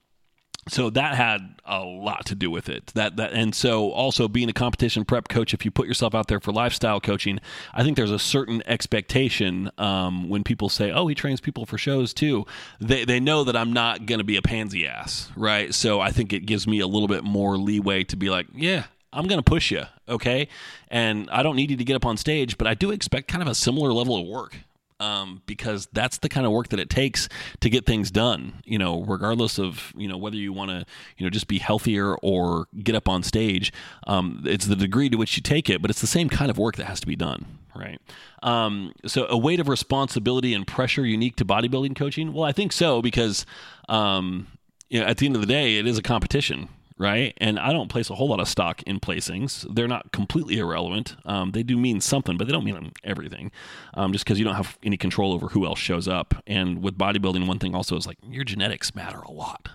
so 0.71 0.89
that 0.91 1.15
had 1.15 1.55
a 1.65 1.79
lot 1.79 2.25
to 2.27 2.36
do 2.36 2.49
with 2.49 2.69
it. 2.69 2.88
That 2.95 3.17
that 3.17 3.34
and 3.34 3.53
so 3.53 3.91
also 3.91 4.27
being 4.27 4.49
a 4.49 4.53
competition 4.53 5.05
prep 5.05 5.27
coach 5.27 5.53
if 5.53 5.65
you 5.65 5.71
put 5.71 5.88
yourself 5.88 6.15
out 6.15 6.27
there 6.27 6.39
for 6.39 6.51
lifestyle 6.51 6.99
coaching 6.99 7.39
i 7.73 7.84
think 7.84 7.97
there's 7.97 8.12
a 8.12 8.19
certain 8.19 8.62
expectation 8.65 9.69
um, 9.77 10.29
when 10.29 10.43
people 10.43 10.69
say 10.69 10.91
oh 10.91 11.08
he 11.08 11.15
trains 11.15 11.41
people 11.41 11.65
for 11.65 11.77
shows 11.77 12.13
too 12.13 12.45
they, 12.79 13.05
they 13.05 13.19
know 13.19 13.43
that 13.43 13.55
i'm 13.55 13.73
not 13.73 14.05
going 14.05 14.19
to 14.19 14.23
be 14.23 14.38
a 14.38 14.41
pansy 14.41 14.88
ass 14.88 15.32
right? 15.36 15.73
So 15.73 15.99
i 15.99 16.12
think 16.12 16.34
it 16.34 16.45
gives 16.45 16.67
me 16.67 16.79
a 16.79 16.88
little 16.88 17.08
bit 17.08 17.23
more 17.23 17.58
leeway 17.58 18.03
to 18.05 18.15
be 18.15 18.29
like 18.29 18.47
yeah 18.55 18.86
I'm 19.12 19.25
going 19.25 19.39
to 19.39 19.43
push 19.43 19.71
you, 19.71 19.86
okay? 20.08 20.49
And 20.88 21.32
I 21.32 21.41
don't 21.41 21.55
need 21.55 21.71
you 21.71 21.77
to 21.77 21.84
get 21.84 21.95
up 21.95 22.05
on 22.05 22.15
stage, 22.15 22.60
but 22.60 22.67
I 22.67 22.75
do 22.75 22.91
expect 22.91 23.27
kind 23.27 23.41
of 23.41 23.47
a 23.47 23.55
similar 23.55 23.91
level 23.91 24.15
of 24.15 24.27
work 24.27 24.55
um, 24.99 25.41
because 25.45 25.88
that's 25.93 26.17
the 26.19 26.29
kind 26.29 26.45
of 26.45 26.51
work 26.51 26.69
that 26.69 26.79
it 26.79 26.89
takes 26.89 27.29
to 27.62 27.69
get 27.69 27.85
things 27.85 28.12
done. 28.12 28.62
You 28.65 28.77
know, 28.77 29.03
regardless 29.03 29.59
of 29.59 29.93
you 29.95 30.07
know 30.07 30.17
whether 30.17 30.35
you 30.35 30.53
want 30.53 30.71
to 30.71 30.85
you 31.17 31.25
know 31.25 31.29
just 31.29 31.47
be 31.47 31.59
healthier 31.59 32.15
or 32.15 32.67
get 32.83 32.95
up 32.95 33.07
on 33.07 33.23
stage, 33.23 33.71
um, 34.07 34.43
it's 34.45 34.65
the 34.65 34.75
degree 34.75 35.09
to 35.09 35.17
which 35.17 35.35
you 35.38 35.43
take 35.43 35.69
it, 35.69 35.81
but 35.81 35.89
it's 35.89 36.01
the 36.01 36.07
same 36.07 36.29
kind 36.29 36.51
of 36.51 36.57
work 36.57 36.75
that 36.77 36.85
has 36.85 36.99
to 36.99 37.07
be 37.07 37.15
done. 37.15 37.45
Right. 37.75 38.01
Um, 38.43 38.93
so, 39.05 39.25
a 39.29 39.38
weight 39.38 39.59
of 39.59 39.67
responsibility 39.67 40.53
and 40.53 40.65
pressure 40.65 41.05
unique 41.05 41.35
to 41.38 41.45
bodybuilding 41.45 41.95
coaching? 41.95 42.33
Well, 42.33 42.43
I 42.43 42.51
think 42.51 42.71
so 42.73 43.01
because 43.01 43.45
um, 43.88 44.47
you 44.89 44.99
know, 44.99 45.05
at 45.05 45.17
the 45.17 45.25
end 45.25 45.35
of 45.35 45.41
the 45.41 45.47
day, 45.47 45.77
it 45.77 45.88
is 45.88 45.97
a 45.97 46.01
competition 46.01 46.69
right? 46.99 47.33
And 47.38 47.57
I 47.57 47.71
don't 47.71 47.88
place 47.88 48.09
a 48.09 48.15
whole 48.15 48.27
lot 48.27 48.39
of 48.39 48.47
stock 48.47 48.83
in 48.83 48.99
placings. 48.99 49.65
They're 49.73 49.88
not 49.88 50.12
completely 50.12 50.59
irrelevant. 50.59 51.15
Um, 51.25 51.51
they 51.51 51.63
do 51.63 51.77
mean 51.77 52.01
something, 52.01 52.38
but 52.38 52.45
they 52.45 52.51
don't 52.51 52.65
mean 52.65 52.91
everything. 53.03 53.51
Um, 53.93 54.12
just 54.12 54.25
because 54.25 54.38
you 54.38 54.45
don't 54.45 54.55
have 54.55 54.77
any 54.83 54.97
control 54.97 55.33
over 55.33 55.47
who 55.47 55.65
else 55.65 55.79
shows 55.79 56.07
up. 56.07 56.35
And 56.45 56.83
with 56.83 56.97
bodybuilding, 56.97 57.47
one 57.47 57.57
thing 57.57 57.73
also 57.73 57.95
is 57.95 58.05
like 58.05 58.17
your 58.29 58.43
genetics 58.43 58.93
matter 58.93 59.19
a 59.19 59.31
lot. 59.31 59.69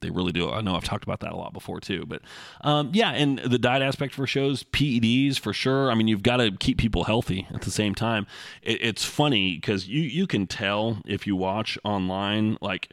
They 0.00 0.10
really 0.10 0.32
do. 0.32 0.50
I 0.50 0.62
know 0.62 0.74
I've 0.74 0.82
talked 0.82 1.04
about 1.04 1.20
that 1.20 1.32
a 1.32 1.36
lot 1.36 1.52
before 1.52 1.78
too, 1.78 2.04
but 2.06 2.22
um, 2.62 2.90
yeah, 2.92 3.12
and 3.12 3.38
the 3.38 3.58
diet 3.58 3.82
aspect 3.82 4.14
for 4.14 4.26
shows, 4.26 4.64
PEDs 4.64 5.38
for 5.38 5.52
sure. 5.52 5.92
I 5.92 5.94
mean, 5.94 6.08
you've 6.08 6.24
got 6.24 6.38
to 6.38 6.50
keep 6.50 6.76
people 6.76 7.04
healthy 7.04 7.46
at 7.54 7.62
the 7.62 7.70
same 7.70 7.94
time. 7.94 8.26
It, 8.62 8.82
it's 8.82 9.04
funny 9.04 9.54
because 9.54 9.86
you 9.86 10.02
you 10.02 10.26
can 10.26 10.48
tell 10.48 10.98
if 11.06 11.24
you 11.24 11.36
watch 11.36 11.78
online, 11.84 12.58
like 12.60 12.90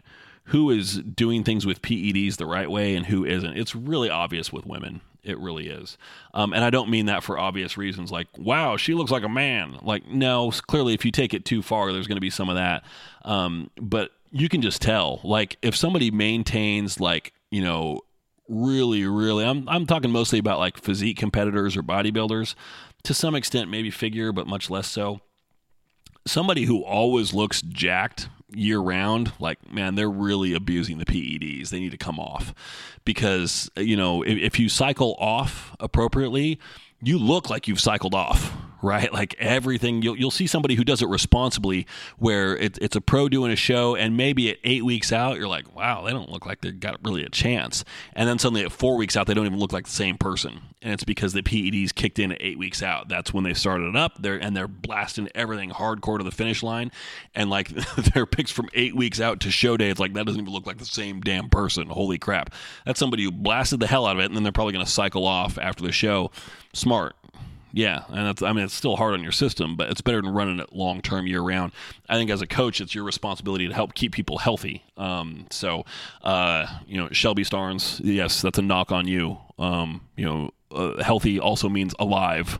who 0.49 0.71
is 0.71 0.97
doing 0.97 1.43
things 1.43 1.65
with 1.65 1.81
PEDs 1.81 2.38
the 2.38 2.45
right 2.45 2.69
way 2.69 2.95
and 2.95 3.05
who 3.05 3.23
isn't. 3.23 3.55
It's 3.55 3.75
really 3.75 4.09
obvious 4.09 4.51
with 4.51 4.65
women. 4.65 5.01
It 5.23 5.38
really 5.38 5.67
is. 5.67 5.95
Um, 6.33 6.53
and 6.53 6.63
I 6.63 6.71
don't 6.71 6.89
mean 6.89 7.05
that 7.05 7.23
for 7.23 7.38
obvious 7.38 7.77
reasons 7.77 8.12
like, 8.12 8.27
wow, 8.35 8.75
she 8.75 8.95
looks 8.95 9.12
like 9.12 9.23
a 9.23 9.29
man. 9.29 9.77
Like, 9.83 10.07
no, 10.07 10.51
clearly, 10.51 10.95
if 10.95 11.05
you 11.05 11.12
take 11.12 11.35
it 11.35 11.45
too 11.45 11.62
far, 11.62 11.93
there's 11.93 12.07
going 12.07 12.17
to 12.17 12.21
be 12.21 12.31
some 12.31 12.49
of 12.49 12.55
that. 12.55 12.83
Um, 13.25 13.69
but 13.79 14.12
you 14.31 14.49
can 14.49 14.63
just 14.63 14.81
tell. 14.81 15.19
Like, 15.23 15.57
if 15.62 15.75
somebody 15.75 16.09
maintains, 16.09 16.99
like, 16.99 17.31
you 17.51 17.62
know, 17.62 18.01
really, 18.47 19.05
really, 19.05 19.45
I'm, 19.45 19.69
I'm 19.69 19.85
talking 19.85 20.09
mostly 20.09 20.39
about 20.39 20.57
like 20.57 20.79
physique 20.79 21.17
competitors 21.17 21.77
or 21.77 21.83
bodybuilders, 21.83 22.55
to 23.03 23.13
some 23.13 23.35
extent, 23.35 23.69
maybe 23.69 23.91
figure, 23.91 24.31
but 24.31 24.47
much 24.47 24.71
less 24.71 24.88
so. 24.88 25.21
Somebody 26.25 26.65
who 26.65 26.83
always 26.83 27.35
looks 27.35 27.62
jacked 27.62 28.29
year 28.51 28.79
round, 28.79 29.31
like 29.39 29.71
man, 29.71 29.95
they're 29.95 30.09
really 30.09 30.53
abusing 30.53 30.97
the 30.97 31.05
PEDs. 31.05 31.69
They 31.69 31.79
need 31.79 31.91
to 31.91 31.97
come 31.97 32.19
off 32.19 32.53
because 33.05 33.69
you 33.75 33.95
know 33.95 34.23
if, 34.23 34.38
if 34.38 34.59
you 34.59 34.69
cycle 34.69 35.15
off 35.19 35.75
appropriately, 35.79 36.59
you 37.01 37.17
look 37.17 37.49
like 37.49 37.67
you've 37.67 37.79
cycled 37.79 38.13
off 38.13 38.53
right? 38.81 39.11
Like 39.11 39.35
everything, 39.39 40.01
you'll, 40.01 40.17
you'll 40.17 40.31
see 40.31 40.47
somebody 40.47 40.75
who 40.75 40.83
does 40.83 41.01
it 41.01 41.09
responsibly 41.09 41.85
where 42.17 42.55
it, 42.55 42.77
it's 42.81 42.95
a 42.95 43.01
pro 43.01 43.29
doing 43.29 43.51
a 43.51 43.55
show, 43.55 43.95
and 43.95 44.15
maybe 44.15 44.49
at 44.49 44.57
eight 44.63 44.85
weeks 44.85 45.11
out, 45.11 45.37
you're 45.37 45.47
like, 45.47 45.75
wow, 45.75 46.03
they 46.05 46.11
don't 46.11 46.29
look 46.29 46.45
like 46.45 46.61
they've 46.61 46.79
got 46.79 46.99
really 47.03 47.23
a 47.23 47.29
chance. 47.29 47.83
And 48.13 48.27
then 48.27 48.39
suddenly 48.39 48.63
at 48.63 48.71
four 48.71 48.95
weeks 48.95 49.17
out, 49.17 49.27
they 49.27 49.33
don't 49.33 49.45
even 49.45 49.59
look 49.59 49.73
like 49.73 49.85
the 49.85 49.91
same 49.91 50.17
person. 50.17 50.61
And 50.81 50.93
it's 50.93 51.03
because 51.03 51.33
the 51.33 51.41
PEDs 51.41 51.93
kicked 51.93 52.19
in 52.19 52.31
at 52.31 52.37
eight 52.41 52.57
weeks 52.57 52.81
out. 52.81 53.09
That's 53.09 53.33
when 53.33 53.43
they 53.43 53.53
started 53.53 53.95
up. 53.95 54.21
They're, 54.21 54.37
and 54.37 54.55
they're 54.55 54.67
blasting 54.67 55.29
everything 55.35 55.71
hardcore 55.71 56.17
to 56.17 56.23
the 56.23 56.31
finish 56.31 56.63
line. 56.63 56.91
And 57.35 57.49
like 57.49 57.69
their 58.13 58.25
picks 58.25 58.51
from 58.51 58.69
eight 58.73 58.95
weeks 58.95 59.19
out 59.19 59.41
to 59.41 59.51
show 59.51 59.75
day, 59.77 59.89
it's 59.89 59.99
like 59.99 60.13
that 60.13 60.25
doesn't 60.25 60.41
even 60.41 60.53
look 60.53 60.65
like 60.65 60.77
the 60.77 60.85
same 60.85 61.21
damn 61.21 61.49
person. 61.49 61.87
Holy 61.89 62.17
crap. 62.17 62.53
That's 62.85 62.99
somebody 62.99 63.23
who 63.23 63.31
blasted 63.31 63.79
the 63.79 63.87
hell 63.87 64.05
out 64.05 64.15
of 64.15 64.21
it, 64.21 64.25
and 64.25 64.35
then 64.35 64.43
they're 64.43 64.51
probably 64.51 64.73
going 64.73 64.85
to 64.85 64.91
cycle 64.91 65.25
off 65.25 65.57
after 65.57 65.83
the 65.83 65.91
show. 65.91 66.31
Smart 66.73 67.15
yeah, 67.71 68.03
and 68.10 68.25
that's, 68.25 68.41
I 68.41 68.51
mean 68.53 68.65
it's 68.65 68.73
still 68.73 68.95
hard 68.95 69.13
on 69.13 69.21
your 69.21 69.32
system, 69.32 69.75
but 69.75 69.89
it's 69.89 70.01
better 70.01 70.21
than 70.21 70.34
running 70.34 70.60
it 70.60 70.73
long 70.73 71.01
term 71.01 71.27
year 71.27 71.41
round. 71.41 71.71
I 72.08 72.15
think 72.15 72.32
as 72.32 72.41
a 72.41 72.47
coach, 72.47 72.82
it's 72.82 72.95
your 72.95 73.03
responsibility 73.03 73.67
to 73.67 73.73
help 73.73 73.93
keep 73.93 74.12
people 74.12 74.39
healthy. 74.39 74.84
Um, 74.97 75.47
so, 75.51 75.86
uh, 76.23 76.65
you 76.88 76.97
know, 76.97 77.10
Shelby 77.12 77.43
Starnes, 77.43 78.01
yes, 78.03 78.41
that's 78.41 78.58
a 78.58 78.62
knock 78.62 78.91
on 78.91 79.08
you. 79.08 79.38
Um, 79.58 80.01
you 80.15 80.25
know, 80.25 80.51
uh, 80.71 81.03
healthy 81.03 81.39
also 81.39 81.69
means 81.69 81.93
alive, 81.99 82.60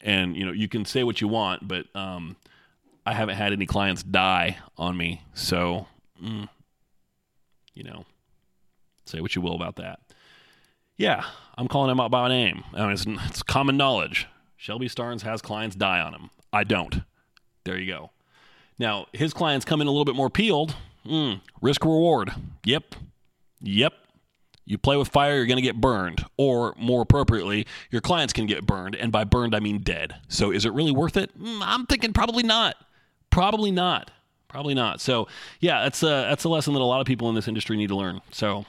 and 0.00 0.36
you 0.36 0.44
know 0.44 0.52
you 0.52 0.68
can 0.68 0.84
say 0.84 1.02
what 1.04 1.20
you 1.20 1.28
want, 1.28 1.66
but 1.66 1.86
um, 1.94 2.36
I 3.06 3.14
haven't 3.14 3.36
had 3.36 3.52
any 3.52 3.66
clients 3.66 4.02
die 4.02 4.58
on 4.76 4.96
me, 4.96 5.22
so 5.34 5.86
mm, 6.22 6.48
you 7.74 7.84
know, 7.84 8.04
say 9.06 9.20
what 9.20 9.34
you 9.34 9.42
will 9.42 9.54
about 9.54 9.76
that 9.76 10.00
Yeah, 11.00 11.24
I'm 11.56 11.66
calling 11.66 11.90
him 11.90 11.98
out 11.98 12.10
by 12.10 12.28
name. 12.28 12.62
I 12.74 12.82
mean, 12.82 12.90
it's, 12.90 13.06
it's 13.06 13.42
common 13.42 13.78
knowledge. 13.78 14.26
Shelby 14.58 14.86
Starnes 14.86 15.22
has 15.22 15.40
clients 15.40 15.74
die 15.74 15.98
on 15.98 16.12
him. 16.12 16.28
I 16.52 16.62
don't. 16.62 17.00
There 17.64 17.78
you 17.78 17.90
go. 17.90 18.10
Now, 18.78 19.06
his 19.14 19.32
clients 19.32 19.64
come 19.64 19.80
in 19.80 19.86
a 19.86 19.90
little 19.90 20.04
bit 20.04 20.14
more 20.14 20.28
peeled. 20.28 20.76
Mm, 21.06 21.40
risk 21.62 21.86
reward. 21.86 22.32
Yep. 22.66 22.96
Yep. 23.62 23.94
You 24.66 24.76
play 24.76 24.98
with 24.98 25.08
fire, 25.08 25.36
you're 25.36 25.46
going 25.46 25.56
to 25.56 25.62
get 25.62 25.80
burned. 25.80 26.22
Or, 26.36 26.74
more 26.76 27.00
appropriately, 27.00 27.66
your 27.90 28.02
clients 28.02 28.34
can 28.34 28.44
get 28.44 28.66
burned. 28.66 28.94
And 28.94 29.10
by 29.10 29.24
burned, 29.24 29.54
I 29.54 29.60
mean 29.60 29.78
dead. 29.78 30.16
So, 30.28 30.50
is 30.50 30.66
it 30.66 30.74
really 30.74 30.92
worth 30.92 31.16
it? 31.16 31.30
Mm, 31.42 31.62
I'm 31.62 31.86
thinking 31.86 32.12
probably 32.12 32.42
not. 32.42 32.76
Probably 33.30 33.70
not. 33.70 34.10
Probably 34.48 34.74
not. 34.74 35.00
So, 35.00 35.28
yeah, 35.60 35.82
that's 35.82 36.02
a, 36.02 36.28
that's 36.28 36.44
a 36.44 36.50
lesson 36.50 36.74
that 36.74 36.80
a 36.80 36.84
lot 36.84 37.00
of 37.00 37.06
people 37.06 37.30
in 37.30 37.34
this 37.34 37.48
industry 37.48 37.78
need 37.78 37.88
to 37.88 37.96
learn. 37.96 38.20
So, 38.32 38.66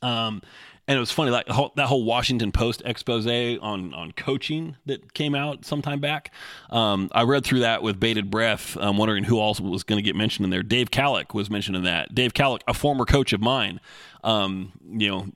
um, 0.00 0.42
and 0.88 0.96
it 0.96 1.00
was 1.00 1.10
funny 1.10 1.30
like 1.30 1.46
that 1.46 1.86
whole 1.86 2.04
Washington 2.04 2.52
Post 2.52 2.82
expose 2.84 3.26
on 3.26 3.92
on 3.94 4.12
coaching 4.12 4.76
that 4.86 5.14
came 5.14 5.34
out 5.34 5.64
sometime 5.64 6.00
back. 6.00 6.32
Um, 6.70 7.10
I 7.12 7.22
read 7.22 7.44
through 7.44 7.60
that 7.60 7.82
with 7.82 7.98
bated 7.98 8.30
breath, 8.30 8.76
wondering 8.76 9.24
who 9.24 9.40
else 9.40 9.60
was 9.60 9.82
going 9.82 9.98
to 9.98 10.02
get 10.02 10.14
mentioned 10.14 10.44
in 10.44 10.50
there. 10.50 10.62
Dave 10.62 10.90
Kalik 10.90 11.34
was 11.34 11.50
mentioned 11.50 11.76
in 11.76 11.84
that. 11.84 12.14
Dave 12.14 12.34
Kalik, 12.34 12.60
a 12.68 12.74
former 12.74 13.04
coach 13.04 13.32
of 13.32 13.40
mine, 13.40 13.80
um, 14.22 14.72
you 14.86 15.08
know, 15.08 15.26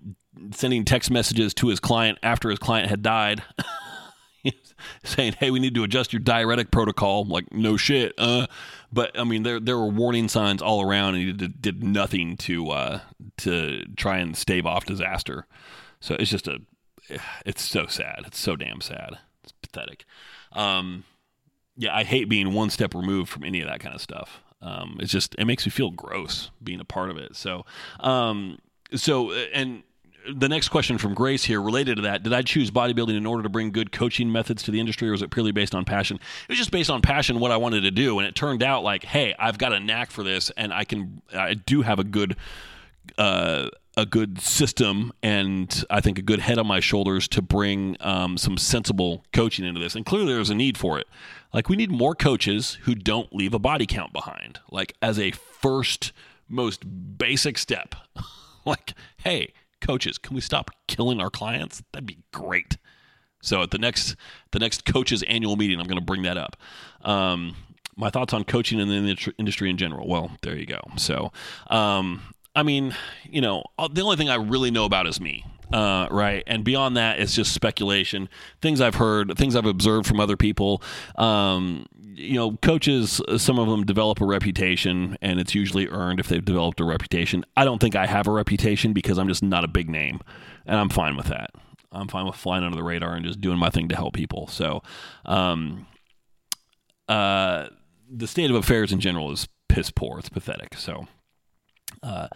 sending 0.53 0.85
text 0.85 1.11
messages 1.11 1.53
to 1.55 1.69
his 1.69 1.81
client 1.81 2.19
after 2.23 2.51
his 2.51 2.59
client 2.59 2.89
had 2.89 3.03
died. 3.03 3.43
saying, 5.05 5.35
"Hey, 5.39 5.51
we 5.51 5.61
need 5.61 5.75
to 5.75 5.85
adjust 5.85 6.13
your 6.13 6.21
diuretic 6.21 6.71
protocol." 6.71 7.25
Like, 7.25 7.53
no 7.53 7.77
shit. 7.77 8.13
Uh, 8.19 8.47
but 8.93 9.19
I 9.19 9.25
mean, 9.25 9.43
there 9.43 9.61
there 9.61 9.79
were 9.79 9.89
warning 9.89 10.29
signs 10.29 10.63
all 10.63 10.83
around, 10.83 11.15
and 11.15 11.25
he 11.25 11.33
did, 11.33 11.63
did 11.63 11.85
nothing 11.85 12.37
to 12.39 12.71
uh, 12.71 13.01
to 13.39 13.85
try 13.97 14.19
and 14.19 14.37
stave 14.37 14.67
off 14.67 14.85
disaster. 14.85 15.47
So 16.01 16.17
it's 16.19 16.31
just 16.31 16.49
a, 16.49 16.61
it's 17.45 17.63
so 17.63 17.87
sad. 17.87 18.23
It's 18.27 18.39
so 18.39 18.57
damn 18.57 18.81
sad. 18.81 19.19
It's 19.43 19.53
pathetic. 19.53 20.05
Um, 20.53 21.05
yeah, 21.77 21.95
I 21.95 22.05
hate 22.05 22.29
being 22.29 22.53
one 22.53 22.71
step 22.71 22.95
removed 22.95 23.31
from 23.31 23.45
any 23.45 23.61
of 23.61 23.69
that 23.69 23.81
kind 23.81 23.95
of 23.95 24.01
stuff. 24.01 24.43
Um, 24.63 24.99
it's 25.01 25.13
just 25.13 25.35
it 25.39 25.47
makes 25.47 25.65
me 25.65 25.71
feel 25.71 25.91
gross 25.91 26.51
being 26.63 26.81
a 26.81 26.85
part 26.85 27.11
of 27.11 27.17
it. 27.17 27.37
So, 27.37 27.65
um, 28.01 28.59
so 28.95 29.33
and 29.33 29.83
the 30.33 30.49
next 30.49 30.69
question 30.69 30.99
from 30.99 31.15
Grace 31.15 31.45
here 31.45 31.61
related 31.61 31.97
to 31.97 32.03
that. 32.03 32.23
Did 32.23 32.33
I 32.33 32.43
choose 32.43 32.71
bodybuilding 32.71 33.17
in 33.17 33.27
order 33.27 33.43
to 33.43 33.49
bring 33.49 33.71
good 33.71 33.93
coaching 33.93 34.31
methods 34.31 34.63
to 34.65 34.71
the 34.71 34.81
industry, 34.81 35.09
or 35.09 35.13
was 35.13 35.23
it 35.23 35.31
purely 35.31 35.53
based 35.53 35.75
on 35.75 35.85
passion? 35.85 36.17
It 36.17 36.53
was 36.53 36.59
just 36.59 36.71
based 36.71 36.91
on 36.91 37.03
passion, 37.03 37.41
what 37.41 37.51
I 37.51 37.57
wanted 37.57 37.83
to 37.83 37.91
do. 37.91 38.19
And 38.19 38.27
it 38.27 38.35
turned 38.35 38.63
out 38.63 38.83
like, 38.83 39.05
hey, 39.05 39.35
I've 39.39 39.59
got 39.59 39.73
a 39.73 39.81
knack 39.81 40.11
for 40.11 40.23
this, 40.23 40.51
and 40.57 40.73
I 40.73 40.85
can, 40.85 41.23
I 41.35 41.55
do 41.55 41.83
have 41.83 41.99
a 41.99 42.05
good, 42.05 42.37
uh, 43.19 43.69
a 43.97 44.07
good 44.07 44.41
system 44.41 45.13
and 45.23 45.85
I 45.91 46.01
think 46.01 46.19
a 46.19 46.23
good 46.23 46.41
head 46.41 46.59
on 46.59 46.67
my 46.67 46.81
shoulders 46.81 47.27
to 47.29 47.43
bring 47.43 47.97
um, 48.01 48.39
some 48.39 48.57
sensible 48.57 49.25
coaching 49.33 49.65
into 49.65 49.81
this. 49.81 49.95
And 49.95 50.07
clearly 50.07 50.33
there's 50.33 50.51
a 50.51 50.55
need 50.55 50.79
for 50.79 50.99
it. 50.99 51.07
Like 51.53 51.69
we 51.69 51.77
need 51.77 51.91
more 51.91 52.15
coaches 52.15 52.79
who 52.83 52.95
don't 52.95 53.35
leave 53.35 53.53
a 53.53 53.59
body 53.59 53.87
count 53.87 54.13
behind, 54.13 54.61
like 54.71 54.95
as 55.03 55.19
a 55.19 55.33
first 55.33 56.13
most 56.49 56.85
basic 57.19 57.59
step. 57.59 57.95
like, 58.65 58.95
hey, 59.19 59.53
coaches, 59.81 60.19
can 60.19 60.35
we 60.35 60.41
stop 60.41 60.71
killing 60.87 61.21
our 61.21 61.31
clients? 61.31 61.83
That'd 61.93 62.07
be 62.07 62.19
great. 62.33 62.77
So 63.43 63.63
at 63.63 63.71
the 63.71 63.79
next 63.79 64.17
the 64.53 64.59
next 64.59 64.85
coaches 64.85 65.23
annual 65.25 65.57
meeting, 65.57 65.81
I'm 65.81 65.87
going 65.87 65.99
to 65.99 66.05
bring 66.05 66.23
that 66.23 66.37
up. 66.37 66.57
Um, 67.03 67.57
my 67.97 68.11
thoughts 68.11 68.33
on 68.33 68.45
coaching 68.45 68.79
in 68.79 68.89
the 68.89 69.33
industry 69.39 69.71
in 69.71 69.77
general. 69.77 70.09
Well, 70.09 70.33
there 70.43 70.57
you 70.57 70.67
go. 70.67 70.81
So, 70.97 71.33
um, 71.69 72.23
I 72.55 72.63
mean, 72.63 72.95
you 73.25 73.41
know, 73.41 73.65
uh, 73.79 73.89
the 73.89 74.03
only 74.03 74.17
thing 74.17 74.29
I 74.29 74.37
really 74.37 74.71
know 74.71 74.85
about 74.85 75.07
is 75.07 75.21
me. 75.21 75.45
Uh, 75.73 76.09
right. 76.11 76.43
And 76.47 76.65
beyond 76.65 76.97
that, 76.97 77.21
it's 77.21 77.35
just 77.35 77.53
speculation, 77.53 78.29
things 78.61 78.81
I've 78.81 78.97
heard, 78.97 79.37
things 79.37 79.55
I've 79.55 79.67
observed 79.67 80.07
from 80.07 80.21
other 80.21 80.37
people. 80.37 80.83
Um, 81.17 81.87
you 82.15 82.35
know, 82.35 82.57
coaches, 82.57 83.21
some 83.37 83.59
of 83.59 83.69
them 83.69 83.87
develop 83.87 84.21
a 84.21 84.27
reputation, 84.27 85.17
and 85.23 85.41
it's 85.41 85.55
usually 85.55 85.89
earned 85.89 86.21
if 86.21 86.29
they've 86.29 86.45
developed 86.45 86.81
a 86.81 86.85
reputation. 86.85 87.45
I 87.57 87.65
don't 87.65 87.79
think 87.79 87.97
I 87.97 88.07
have 88.07 88.27
a 88.27 88.33
reputation 88.33 88.93
because 88.93 89.19
I'm 89.19 89.29
just 89.29 89.43
not 89.43 89.65
a 89.65 89.69
big 89.69 89.89
name, 89.89 90.21
and 90.67 90.79
I'm 90.79 90.89
fine 90.89 91.17
with 91.17 91.27
that. 91.27 91.51
I'm 91.93 92.09
fine 92.09 92.27
with 92.27 92.37
flying 92.37 92.63
under 92.63 92.77
the 92.77 92.83
radar 92.83 93.15
and 93.15 93.25
just 93.25 93.41
doing 93.41 93.59
my 93.59 93.71
thing 93.71 93.89
to 93.89 93.97
help 93.97 94.15
people. 94.15 94.47
So, 94.49 94.83
um, 95.25 95.87
uh, 97.09 97.69
the 98.09 98.27
state 98.27 98.51
of 98.51 98.57
affairs 98.57 98.93
in 98.93 99.01
general 99.01 99.33
is 99.33 99.49
piss 99.69 99.91
poor. 99.91 100.19
It's 100.19 100.29
pathetic. 100.29 100.75
So, 100.75 101.09
uh, 102.03 102.29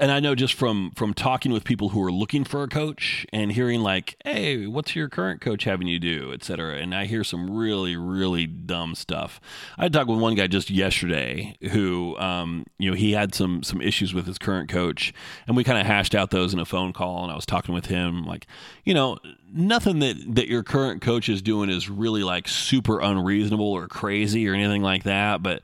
and 0.00 0.10
I 0.10 0.18
know 0.18 0.34
just 0.34 0.54
from 0.54 0.92
from 0.96 1.12
talking 1.12 1.52
with 1.52 1.62
people 1.62 1.90
who 1.90 2.02
are 2.02 2.10
looking 2.10 2.42
for 2.44 2.62
a 2.62 2.68
coach 2.68 3.26
and 3.32 3.52
hearing 3.52 3.80
like, 3.80 4.16
"Hey, 4.24 4.66
what's 4.66 4.96
your 4.96 5.08
current 5.08 5.42
coach 5.42 5.64
having 5.64 5.86
you 5.86 5.98
do?" 5.98 6.32
etc. 6.32 6.78
And 6.78 6.94
I 6.94 7.04
hear 7.04 7.22
some 7.22 7.50
really 7.50 7.96
really 7.96 8.46
dumb 8.46 8.94
stuff. 8.94 9.40
I 9.76 9.88
talked 9.88 10.08
with 10.08 10.18
one 10.18 10.34
guy 10.34 10.46
just 10.46 10.70
yesterday 10.70 11.56
who, 11.70 12.16
um, 12.18 12.64
you 12.78 12.90
know, 12.90 12.96
he 12.96 13.12
had 13.12 13.34
some 13.34 13.62
some 13.62 13.82
issues 13.82 14.14
with 14.14 14.26
his 14.26 14.38
current 14.38 14.70
coach, 14.70 15.12
and 15.46 15.54
we 15.56 15.64
kind 15.64 15.78
of 15.78 15.86
hashed 15.86 16.14
out 16.14 16.30
those 16.30 16.54
in 16.54 16.58
a 16.58 16.64
phone 16.64 16.94
call. 16.94 17.22
And 17.22 17.30
I 17.30 17.36
was 17.36 17.46
talking 17.46 17.74
with 17.74 17.86
him 17.86 18.24
like, 18.24 18.46
you 18.84 18.94
know, 18.94 19.18
nothing 19.52 19.98
that 19.98 20.16
that 20.34 20.48
your 20.48 20.62
current 20.62 21.02
coach 21.02 21.28
is 21.28 21.42
doing 21.42 21.68
is 21.68 21.90
really 21.90 22.24
like 22.24 22.48
super 22.48 23.00
unreasonable 23.00 23.70
or 23.70 23.86
crazy 23.86 24.48
or 24.48 24.54
anything 24.54 24.82
like 24.82 25.04
that, 25.04 25.42
but 25.42 25.62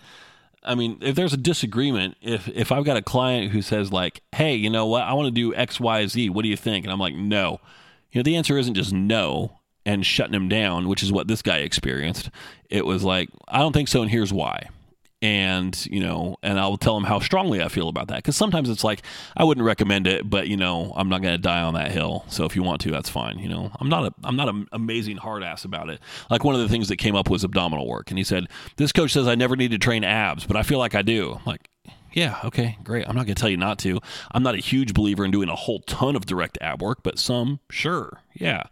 I 0.66 0.74
mean, 0.74 0.98
if 1.00 1.14
there's 1.14 1.33
a 1.33 1.38
disagreement, 1.38 2.16
if 2.20 2.48
if 2.48 2.72
I've 2.72 2.85
got 2.85 2.96
a 2.96 3.02
client 3.02 3.52
who 3.52 3.62
says 3.62 3.92
like, 3.92 4.20
"Hey, 4.35 4.55
you 4.55 4.68
know 4.70 4.87
what? 4.87 5.02
I 5.02 5.12
want 5.14 5.26
to 5.26 5.31
do 5.31 5.55
X, 5.55 5.79
Y, 5.79 6.07
Z. 6.07 6.31
What 6.31 6.42
do 6.42 6.48
you 6.48 6.57
think?" 6.57 6.85
and 6.85 6.92
I'm 6.92 6.98
like, 6.98 7.14
"No," 7.14 7.61
you 8.12 8.18
know, 8.18 8.22
the 8.22 8.37
answer 8.37 8.59
isn't 8.59 8.74
just 8.74 8.92
no 8.92 9.61
and 9.85 10.05
shutting 10.05 10.35
him 10.35 10.48
down, 10.48 10.88
which 10.88 11.02
is 11.02 11.12
what 11.12 11.29
this 11.29 11.42
guy 11.42 11.59
experienced. 11.59 12.31
It 12.68 12.85
was 12.85 13.05
like, 13.05 13.29
"I 13.48 13.59
don't 13.59 13.72
think 13.72 13.88
so, 13.88 14.02
and 14.02 14.11
here's 14.11 14.33
why." 14.33 14.68
And 15.22 15.87
you 15.87 15.98
know 15.98 16.37
and 16.42 16.61
i'll 16.61 16.76
tell 16.76 16.94
them 16.94 17.05
how 17.05 17.18
strongly 17.18 17.62
i 17.62 17.68
feel 17.68 17.88
about 17.88 18.09
that 18.09 18.16
because 18.16 18.37
sometimes 18.37 18.68
it's 18.68 18.85
like 18.85 19.02
i 19.37 19.42
wouldn't 19.42 19.64
recommend 19.64 20.07
it 20.07 20.29
but 20.29 20.46
you 20.46 20.57
know 20.57 20.92
i'm 20.94 21.09
not 21.09 21.22
going 21.22 21.33
to 21.33 21.40
die 21.40 21.62
on 21.62 21.72
that 21.72 21.90
hill 21.90 22.24
so 22.29 22.44
if 22.44 22.55
you 22.55 22.62
want 22.62 22.81
to 22.83 22.90
that's 22.90 23.09
fine 23.09 23.38
you 23.38 23.48
know 23.48 23.70
i'm 23.81 23.88
not 23.88 24.05
a 24.05 24.14
i'm 24.24 24.37
not 24.37 24.48
an 24.48 24.66
amazing 24.72 25.16
hard 25.16 25.42
ass 25.42 25.64
about 25.64 25.88
it 25.88 26.00
like 26.29 26.44
one 26.44 26.55
of 26.55 26.61
the 26.61 26.68
things 26.68 26.88
that 26.88 26.96
came 26.96 27.16
up 27.16 27.31
was 27.31 27.44
abdominal 27.44 27.87
work 27.87 28.11
and 28.11 28.18
he 28.18 28.24
said 28.24 28.46
this 28.76 28.92
coach 28.92 29.12
says 29.12 29.26
i 29.26 29.35
never 29.35 29.57
need 29.57 29.70
to 29.70 29.79
train 29.79 30.05
abs 30.05 30.44
but 30.44 30.57
i 30.57 30.62
feel 30.62 30.79
like 30.79 30.94
i 30.94 31.02
do 31.02 31.33
I'm 31.33 31.42
like 31.46 31.70
yeah, 32.12 32.40
okay, 32.44 32.79
great. 32.83 33.07
I'm 33.07 33.14
not 33.14 33.26
going 33.26 33.35
to 33.35 33.40
tell 33.40 33.50
you 33.50 33.59
not 33.59 33.79
to. 33.81 34.00
I'm 34.33 34.42
not 34.42 34.55
a 34.55 34.59
huge 34.59 34.94
believer 34.94 35.22
in 35.26 35.31
doing 35.31 35.50
a 35.50 35.55
whole 35.55 35.81
ton 35.81 36.16
of 36.16 36.24
direct 36.24 36.57
ab 36.62 36.81
work, 36.81 37.00
but 37.02 37.18
some, 37.18 37.61
sure. 37.68 38.22
Yeah. 38.33 38.62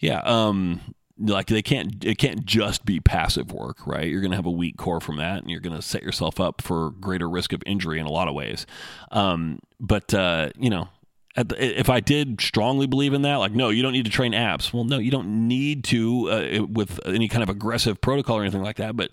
Yeah. 0.00 0.20
Um, 0.24 0.80
like 1.22 1.46
they 1.46 1.62
can't 1.62 2.04
it 2.04 2.18
can't 2.18 2.44
just 2.44 2.84
be 2.84 3.00
passive 3.00 3.52
work 3.52 3.86
right 3.86 4.08
you're 4.08 4.20
going 4.20 4.30
to 4.30 4.36
have 4.36 4.46
a 4.46 4.50
weak 4.50 4.76
core 4.76 5.00
from 5.00 5.16
that 5.16 5.40
and 5.42 5.50
you're 5.50 5.60
going 5.60 5.76
to 5.76 5.82
set 5.82 6.02
yourself 6.02 6.40
up 6.40 6.60
for 6.60 6.90
greater 6.90 7.28
risk 7.28 7.52
of 7.52 7.62
injury 7.64 7.98
in 8.00 8.06
a 8.06 8.12
lot 8.12 8.28
of 8.28 8.34
ways 8.34 8.66
um, 9.12 9.58
but 9.80 10.12
uh, 10.14 10.50
you 10.56 10.70
know 10.70 10.88
the, 11.36 11.80
if 11.80 11.88
I 11.88 12.00
did 12.00 12.40
strongly 12.40 12.86
believe 12.86 13.14
in 13.14 13.22
that, 13.22 13.36
like, 13.36 13.52
no, 13.52 13.70
you 13.70 13.82
don't 13.82 13.92
need 13.92 14.04
to 14.04 14.10
train 14.10 14.34
abs. 14.34 14.72
Well, 14.72 14.84
no, 14.84 14.98
you 14.98 15.10
don't 15.10 15.48
need 15.48 15.84
to 15.84 16.30
uh, 16.30 16.66
with 16.66 17.00
any 17.06 17.28
kind 17.28 17.42
of 17.42 17.48
aggressive 17.48 18.00
protocol 18.00 18.36
or 18.36 18.42
anything 18.42 18.62
like 18.62 18.76
that, 18.76 18.96
but 18.96 19.10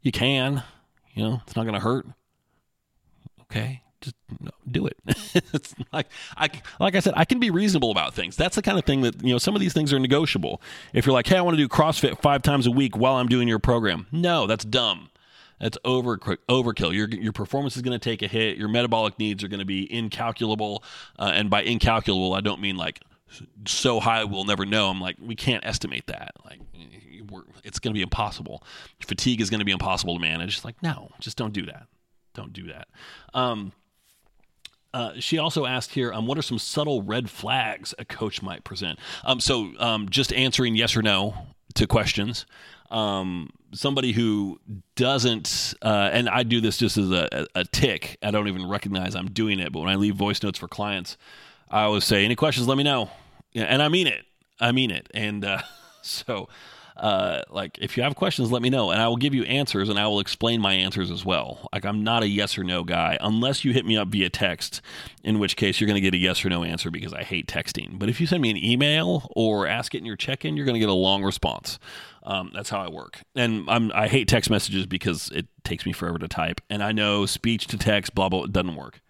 you 0.00 0.12
can. 0.12 0.62
You 1.14 1.24
know, 1.24 1.42
it's 1.46 1.56
not 1.56 1.64
going 1.64 1.74
to 1.74 1.80
hurt. 1.80 2.06
Okay, 3.42 3.82
just 4.00 4.16
do 4.70 4.86
it. 4.86 4.96
it's 5.06 5.74
like 5.92 6.06
I 6.36 6.50
like 6.78 6.94
I 6.94 7.00
said, 7.00 7.14
I 7.16 7.24
can 7.24 7.40
be 7.40 7.50
reasonable 7.50 7.90
about 7.90 8.14
things. 8.14 8.36
That's 8.36 8.56
the 8.56 8.62
kind 8.62 8.78
of 8.78 8.84
thing 8.84 9.02
that 9.02 9.22
you 9.22 9.32
know. 9.32 9.38
Some 9.38 9.54
of 9.54 9.60
these 9.60 9.72
things 9.72 9.92
are 9.92 9.98
negotiable. 9.98 10.60
If 10.92 11.06
you're 11.06 11.12
like, 11.12 11.26
hey, 11.26 11.36
I 11.36 11.40
want 11.40 11.56
to 11.56 11.62
do 11.62 11.68
CrossFit 11.68 12.20
five 12.20 12.42
times 12.42 12.66
a 12.66 12.70
week 12.70 12.96
while 12.96 13.14
I'm 13.14 13.28
doing 13.28 13.48
your 13.48 13.58
program, 13.58 14.06
no, 14.12 14.46
that's 14.46 14.64
dumb. 14.64 15.10
That's 15.60 15.78
over 15.84 16.16
overkill. 16.16 16.94
Your 16.94 17.08
your 17.08 17.32
performance 17.32 17.76
is 17.76 17.82
going 17.82 17.98
to 17.98 18.02
take 18.02 18.22
a 18.22 18.28
hit. 18.28 18.56
Your 18.56 18.68
metabolic 18.68 19.18
needs 19.18 19.42
are 19.42 19.48
going 19.48 19.60
to 19.60 19.66
be 19.66 19.92
incalculable, 19.92 20.84
uh, 21.18 21.32
and 21.34 21.50
by 21.50 21.62
incalculable, 21.62 22.34
I 22.34 22.40
don't 22.40 22.60
mean 22.60 22.76
like 22.76 23.00
so 23.66 24.00
high 24.00 24.24
we'll 24.24 24.44
never 24.44 24.64
know. 24.64 24.88
I'm 24.88 25.00
like 25.00 25.16
we 25.20 25.34
can't 25.34 25.64
estimate 25.66 26.06
that. 26.06 26.32
Like 26.44 26.60
it's 27.64 27.78
going 27.78 27.92
to 27.92 27.98
be 27.98 28.02
impossible. 28.02 28.62
Fatigue 29.00 29.40
is 29.40 29.50
going 29.50 29.58
to 29.58 29.64
be 29.64 29.72
impossible 29.72 30.14
to 30.14 30.20
manage. 30.20 30.56
It's 30.56 30.64
like 30.64 30.80
no, 30.82 31.10
just 31.18 31.36
don't 31.36 31.52
do 31.52 31.66
that. 31.66 31.86
Don't 32.34 32.52
do 32.52 32.68
that. 32.68 32.88
Um, 33.34 33.72
uh, 34.94 35.12
she 35.18 35.38
also 35.38 35.66
asked 35.66 35.92
here, 35.92 36.12
um, 36.12 36.26
what 36.26 36.38
are 36.38 36.42
some 36.42 36.58
subtle 36.58 37.02
red 37.02 37.28
flags 37.28 37.94
a 37.98 38.04
coach 38.04 38.42
might 38.42 38.64
present? 38.64 38.98
Um, 39.24 39.40
so, 39.40 39.72
um, 39.78 40.08
just 40.08 40.32
answering 40.32 40.76
yes 40.76 40.96
or 40.96 41.02
no 41.02 41.34
to 41.74 41.86
questions. 41.86 42.46
Um, 42.90 43.50
somebody 43.72 44.12
who 44.12 44.58
doesn't, 44.96 45.74
uh, 45.82 46.10
and 46.12 46.28
I 46.28 46.42
do 46.42 46.60
this 46.60 46.78
just 46.78 46.96
as 46.96 47.10
a, 47.10 47.46
a, 47.54 47.64
tick. 47.64 48.16
I 48.22 48.30
don't 48.30 48.48
even 48.48 48.66
recognize 48.66 49.14
I'm 49.14 49.30
doing 49.30 49.60
it, 49.60 49.72
but 49.72 49.80
when 49.80 49.90
I 49.90 49.96
leave 49.96 50.14
voice 50.14 50.42
notes 50.42 50.58
for 50.58 50.68
clients, 50.68 51.18
I 51.70 51.82
always 51.82 52.04
say, 52.04 52.24
"Any 52.24 52.34
questions? 52.34 52.66
Let 52.66 52.78
me 52.78 52.84
know." 52.84 53.10
Yeah, 53.52 53.64
and 53.64 53.82
I 53.82 53.88
mean 53.88 54.06
it. 54.06 54.24
I 54.58 54.72
mean 54.72 54.90
it. 54.90 55.10
And 55.12 55.44
uh, 55.44 55.60
so, 56.02 56.48
uh, 56.98 57.42
like 57.50 57.78
if 57.78 57.96
you 57.96 58.02
have 58.02 58.16
questions, 58.16 58.50
let 58.50 58.60
me 58.60 58.70
know, 58.70 58.90
and 58.90 59.00
I 59.00 59.08
will 59.08 59.16
give 59.16 59.34
you 59.34 59.44
answers, 59.44 59.88
and 59.88 59.98
I 59.98 60.06
will 60.08 60.20
explain 60.20 60.60
my 60.60 60.74
answers 60.74 61.10
as 61.10 61.24
well. 61.24 61.68
Like 61.72 61.84
I'm 61.84 62.02
not 62.02 62.22
a 62.22 62.28
yes 62.28 62.58
or 62.58 62.64
no 62.64 62.82
guy, 62.84 63.16
unless 63.20 63.64
you 63.64 63.72
hit 63.72 63.86
me 63.86 63.96
up 63.96 64.08
via 64.08 64.30
text, 64.30 64.80
in 65.22 65.38
which 65.38 65.56
case 65.56 65.80
you're 65.80 65.86
going 65.86 65.94
to 65.94 66.00
get 66.00 66.14
a 66.14 66.18
yes 66.18 66.44
or 66.44 66.48
no 66.48 66.64
answer 66.64 66.90
because 66.90 67.12
I 67.12 67.22
hate 67.22 67.46
texting. 67.46 67.98
But 67.98 68.08
if 68.08 68.20
you 68.20 68.26
send 68.26 68.42
me 68.42 68.50
an 68.50 68.56
email 68.56 69.30
or 69.36 69.66
ask 69.66 69.94
it 69.94 69.98
in 69.98 70.06
your 70.06 70.16
check-in, 70.16 70.56
you're 70.56 70.66
going 70.66 70.74
to 70.74 70.80
get 70.80 70.88
a 70.88 70.92
long 70.92 71.22
response. 71.22 71.78
Um, 72.24 72.50
that's 72.52 72.68
how 72.68 72.80
I 72.80 72.88
work, 72.88 73.22
and 73.34 73.64
I'm 73.68 73.92
I 73.92 74.08
hate 74.08 74.28
text 74.28 74.50
messages 74.50 74.84
because 74.86 75.30
it 75.30 75.46
takes 75.64 75.86
me 75.86 75.92
forever 75.92 76.18
to 76.18 76.28
type, 76.28 76.60
and 76.68 76.82
I 76.82 76.92
know 76.92 77.26
speech 77.26 77.68
to 77.68 77.78
text, 77.78 78.14
blah 78.14 78.28
blah, 78.28 78.44
it 78.44 78.52
doesn't 78.52 78.76
work 78.76 79.00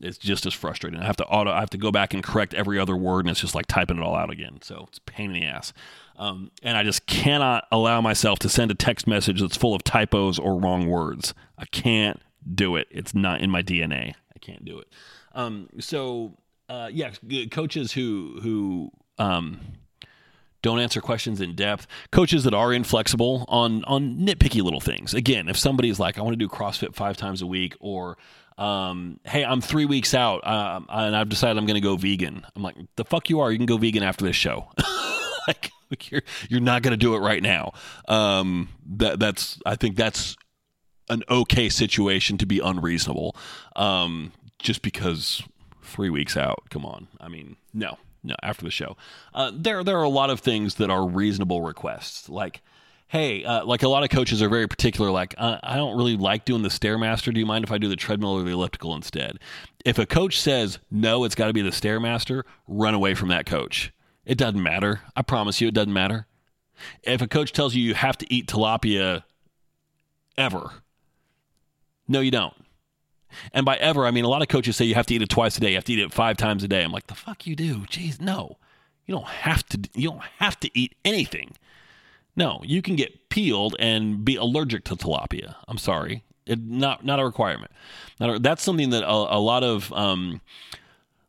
it's 0.00 0.18
just 0.18 0.44
as 0.46 0.54
frustrating. 0.54 1.00
I 1.00 1.06
have 1.06 1.16
to 1.16 1.26
auto, 1.26 1.50
I 1.50 1.60
have 1.60 1.70
to 1.70 1.78
go 1.78 1.90
back 1.90 2.12
and 2.12 2.22
correct 2.22 2.54
every 2.54 2.78
other 2.78 2.96
word, 2.96 3.20
and 3.20 3.30
it's 3.30 3.40
just 3.40 3.54
like 3.54 3.66
typing 3.66 3.96
it 3.96 4.02
all 4.02 4.14
out 4.14 4.30
again. 4.30 4.58
So 4.62 4.86
it's 4.88 5.00
pain 5.06 5.30
in 5.30 5.40
the 5.40 5.46
ass. 5.46 5.72
Um, 6.16 6.50
and 6.62 6.76
I 6.76 6.82
just 6.82 7.06
cannot 7.06 7.66
allow 7.70 8.00
myself 8.00 8.38
to 8.40 8.48
send 8.48 8.70
a 8.70 8.74
text 8.74 9.06
message 9.06 9.40
that's 9.40 9.56
full 9.56 9.74
of 9.74 9.84
typos 9.84 10.38
or 10.38 10.58
wrong 10.58 10.88
words. 10.88 11.34
I 11.58 11.66
can't 11.66 12.20
do 12.54 12.76
it. 12.76 12.88
It's 12.90 13.14
not 13.14 13.40
in 13.40 13.50
my 13.50 13.62
DNA. 13.62 14.14
I 14.34 14.38
can't 14.40 14.64
do 14.64 14.78
it. 14.78 14.88
Um, 15.34 15.68
so 15.78 16.38
uh, 16.68 16.88
yeah, 16.92 17.10
coaches 17.50 17.92
who 17.92 18.38
who 18.42 18.90
um, 19.18 19.60
don't 20.62 20.80
answer 20.80 21.00
questions 21.00 21.40
in 21.40 21.54
depth. 21.54 21.86
Coaches 22.10 22.44
that 22.44 22.54
are 22.54 22.72
inflexible 22.72 23.44
on 23.48 23.84
on 23.84 24.18
nitpicky 24.18 24.62
little 24.62 24.80
things. 24.80 25.14
Again, 25.14 25.48
if 25.48 25.58
somebody's 25.58 26.00
like, 26.00 26.18
I 26.18 26.22
want 26.22 26.32
to 26.32 26.38
do 26.38 26.48
CrossFit 26.48 26.94
five 26.94 27.16
times 27.16 27.42
a 27.42 27.46
week, 27.46 27.76
or 27.78 28.16
um, 28.58 29.20
hey, 29.24 29.44
I'm 29.44 29.60
three 29.60 29.84
weeks 29.84 30.14
out 30.14 30.38
uh, 30.46 30.80
and 30.88 31.14
I've 31.14 31.28
decided 31.28 31.58
I'm 31.58 31.66
going 31.66 31.74
to 31.74 31.80
go 31.80 31.96
vegan. 31.96 32.46
I'm 32.54 32.62
like, 32.62 32.76
the 32.96 33.04
fuck 33.04 33.28
you 33.28 33.40
are. 33.40 33.52
You 33.52 33.58
can 33.58 33.66
go 33.66 33.76
vegan 33.76 34.02
after 34.02 34.24
this 34.24 34.36
show. 34.36 34.68
like, 35.48 35.70
you're 36.10 36.22
you're 36.48 36.60
not 36.60 36.82
going 36.82 36.92
to 36.92 36.96
do 36.96 37.14
it 37.14 37.18
right 37.18 37.42
now. 37.42 37.72
Um, 38.08 38.68
that 38.96 39.18
that's 39.18 39.58
I 39.66 39.76
think 39.76 39.96
that's 39.96 40.36
an 41.08 41.22
okay 41.28 41.68
situation 41.68 42.38
to 42.38 42.46
be 42.46 42.58
unreasonable. 42.58 43.36
Um, 43.76 44.32
just 44.58 44.82
because 44.82 45.42
three 45.82 46.10
weeks 46.10 46.36
out. 46.36 46.64
Come 46.70 46.84
on. 46.84 47.08
I 47.20 47.28
mean, 47.28 47.56
no, 47.72 47.98
no, 48.22 48.34
after 48.42 48.64
the 48.64 48.70
show. 48.70 48.96
Uh, 49.32 49.50
there, 49.54 49.82
there 49.84 49.98
are 49.98 50.02
a 50.02 50.08
lot 50.08 50.30
of 50.30 50.40
things 50.40 50.76
that 50.76 50.90
are 50.90 51.06
reasonable 51.06 51.62
requests. 51.62 52.28
Like, 52.28 52.62
hey, 53.08 53.44
uh, 53.44 53.64
like 53.64 53.82
a 53.82 53.88
lot 53.88 54.02
of 54.02 54.10
coaches 54.10 54.42
are 54.42 54.48
very 54.48 54.66
particular. 54.66 55.10
Like, 55.10 55.34
I 55.38 55.76
don't 55.76 55.96
really 55.96 56.16
like 56.16 56.44
doing 56.44 56.62
the 56.62 56.68
stairmaster. 56.68 57.32
Do 57.32 57.40
you 57.40 57.46
mind 57.46 57.64
if 57.64 57.72
I 57.72 57.78
do 57.78 57.88
the 57.88 57.96
treadmill 57.96 58.32
or 58.32 58.42
the 58.42 58.50
elliptical 58.50 58.94
instead? 58.94 59.38
If 59.84 59.98
a 59.98 60.06
coach 60.06 60.40
says 60.40 60.78
no, 60.90 61.24
it's 61.24 61.36
got 61.36 61.46
to 61.46 61.52
be 61.52 61.62
the 61.62 61.70
stairmaster. 61.70 62.42
Run 62.66 62.94
away 62.94 63.14
from 63.14 63.28
that 63.28 63.46
coach. 63.46 63.92
It 64.26 64.36
doesn't 64.36 64.62
matter. 64.62 65.00
I 65.14 65.22
promise 65.22 65.60
you, 65.60 65.68
it 65.68 65.74
doesn't 65.74 65.92
matter. 65.92 66.26
If 67.02 67.22
a 67.22 67.28
coach 67.28 67.52
tells 67.52 67.74
you 67.74 67.82
you 67.82 67.94
have 67.94 68.18
to 68.18 68.32
eat 68.32 68.48
tilapia 68.48 69.22
ever, 70.36 70.70
no, 72.08 72.20
you 72.20 72.30
don't. 72.30 72.54
And 73.52 73.64
by 73.64 73.76
ever, 73.76 74.06
I 74.06 74.10
mean 74.10 74.24
a 74.24 74.28
lot 74.28 74.42
of 74.42 74.48
coaches 74.48 74.76
say 74.76 74.84
you 74.84 74.94
have 74.94 75.06
to 75.06 75.14
eat 75.14 75.22
it 75.22 75.28
twice 75.28 75.56
a 75.56 75.60
day. 75.60 75.70
You 75.70 75.74
have 75.76 75.84
to 75.84 75.92
eat 75.92 75.98
it 76.00 76.12
five 76.12 76.36
times 76.36 76.64
a 76.64 76.68
day. 76.68 76.82
I'm 76.82 76.92
like, 76.92 77.06
the 77.06 77.14
fuck 77.14 77.46
you 77.46 77.56
do? 77.56 77.80
Jeez, 77.86 78.20
no. 78.20 78.58
You 79.06 79.14
don't 79.14 79.26
have 79.26 79.64
to. 79.68 79.80
You 79.94 80.10
don't 80.10 80.22
have 80.38 80.58
to 80.60 80.70
eat 80.78 80.96
anything. 81.04 81.52
No, 82.34 82.60
you 82.64 82.82
can 82.82 82.96
get 82.96 83.28
peeled 83.28 83.76
and 83.78 84.24
be 84.24 84.36
allergic 84.36 84.84
to 84.84 84.96
tilapia. 84.96 85.54
I'm 85.68 85.78
sorry, 85.78 86.24
it, 86.44 86.60
not 86.60 87.04
not 87.04 87.20
a 87.20 87.24
requirement. 87.24 87.70
Not 88.18 88.36
a, 88.36 88.38
that's 88.38 88.62
something 88.62 88.90
that 88.90 89.04
a, 89.04 89.10
a 89.10 89.38
lot 89.38 89.62
of 89.62 89.92
um, 89.92 90.40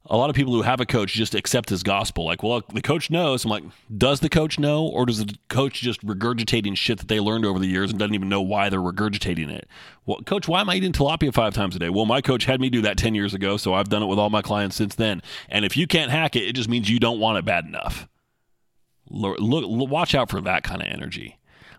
a 0.10 0.18
lot 0.18 0.30
of 0.30 0.36
people 0.36 0.54
who 0.54 0.62
have 0.62 0.80
a 0.80 0.86
coach 0.86 1.14
just 1.14 1.36
accept 1.36 1.70
his 1.70 1.84
gospel. 1.84 2.26
Like, 2.26 2.42
well, 2.42 2.64
the 2.74 2.82
coach 2.82 3.10
knows. 3.10 3.44
I'm 3.44 3.52
like, 3.52 3.64
does 3.96 4.22
the 4.22 4.30
coach 4.30 4.58
know, 4.58 4.86
or 4.86 5.06
does 5.06 5.24
the 5.24 5.36
coach 5.50 5.82
just 5.82 6.06
regurgitating 6.06 6.78
shit 6.78 7.00
that 7.00 7.08
they 7.08 7.20
learned 7.20 7.46
over 7.46 7.60
the 7.60 7.68
years 7.68 7.92
and 7.92 8.00
doesn't 8.00 8.16
even 8.16 8.30
know 8.30 8.42
why 8.42 8.70
they're 8.70 8.80
regurgitating 8.80 9.50
it? 9.50 9.68
Well, 10.06 10.22
coach, 10.26 10.48
why 10.48 10.62
am 10.62 10.70
I 10.70 10.76
eating 10.76 10.94
tilapia 10.94 11.34
five 11.34 11.54
times 11.54 11.76
a 11.76 11.80
day? 11.80 11.90
Well, 11.90 12.06
my 12.06 12.22
coach 12.22 12.46
had 12.46 12.62
me 12.62 12.70
do 12.70 12.82
that 12.82 12.98
ten 12.98 13.16
years 13.16 13.34
ago, 13.34 13.58
so 13.58 13.74
I've 13.74 13.90
done 13.90 14.04
it 14.04 14.08
with 14.08 14.20
all 14.20 14.30
my 14.30 14.42
clients 14.42 14.76
since 14.76 14.96
then. 14.96 15.22
And 15.50 15.66
if 15.66 15.76
you 15.76 15.88
can't 15.88 16.12
hack 16.12 16.36
it, 16.36 16.44
it 16.44 16.54
just 16.54 16.70
means 16.70 16.90
you 16.90 17.00
don't 17.00 17.20
want 17.20 17.38
it 17.38 17.46
bad 17.46 17.66
enough. 17.66 18.08
Look, 19.10 19.38
look 19.40 19.90
watch 19.90 20.16
out 20.16 20.30
for 20.30 20.42
that 20.42 20.64
kind 20.64 20.82
of 20.82 20.88
energy 20.88 21.37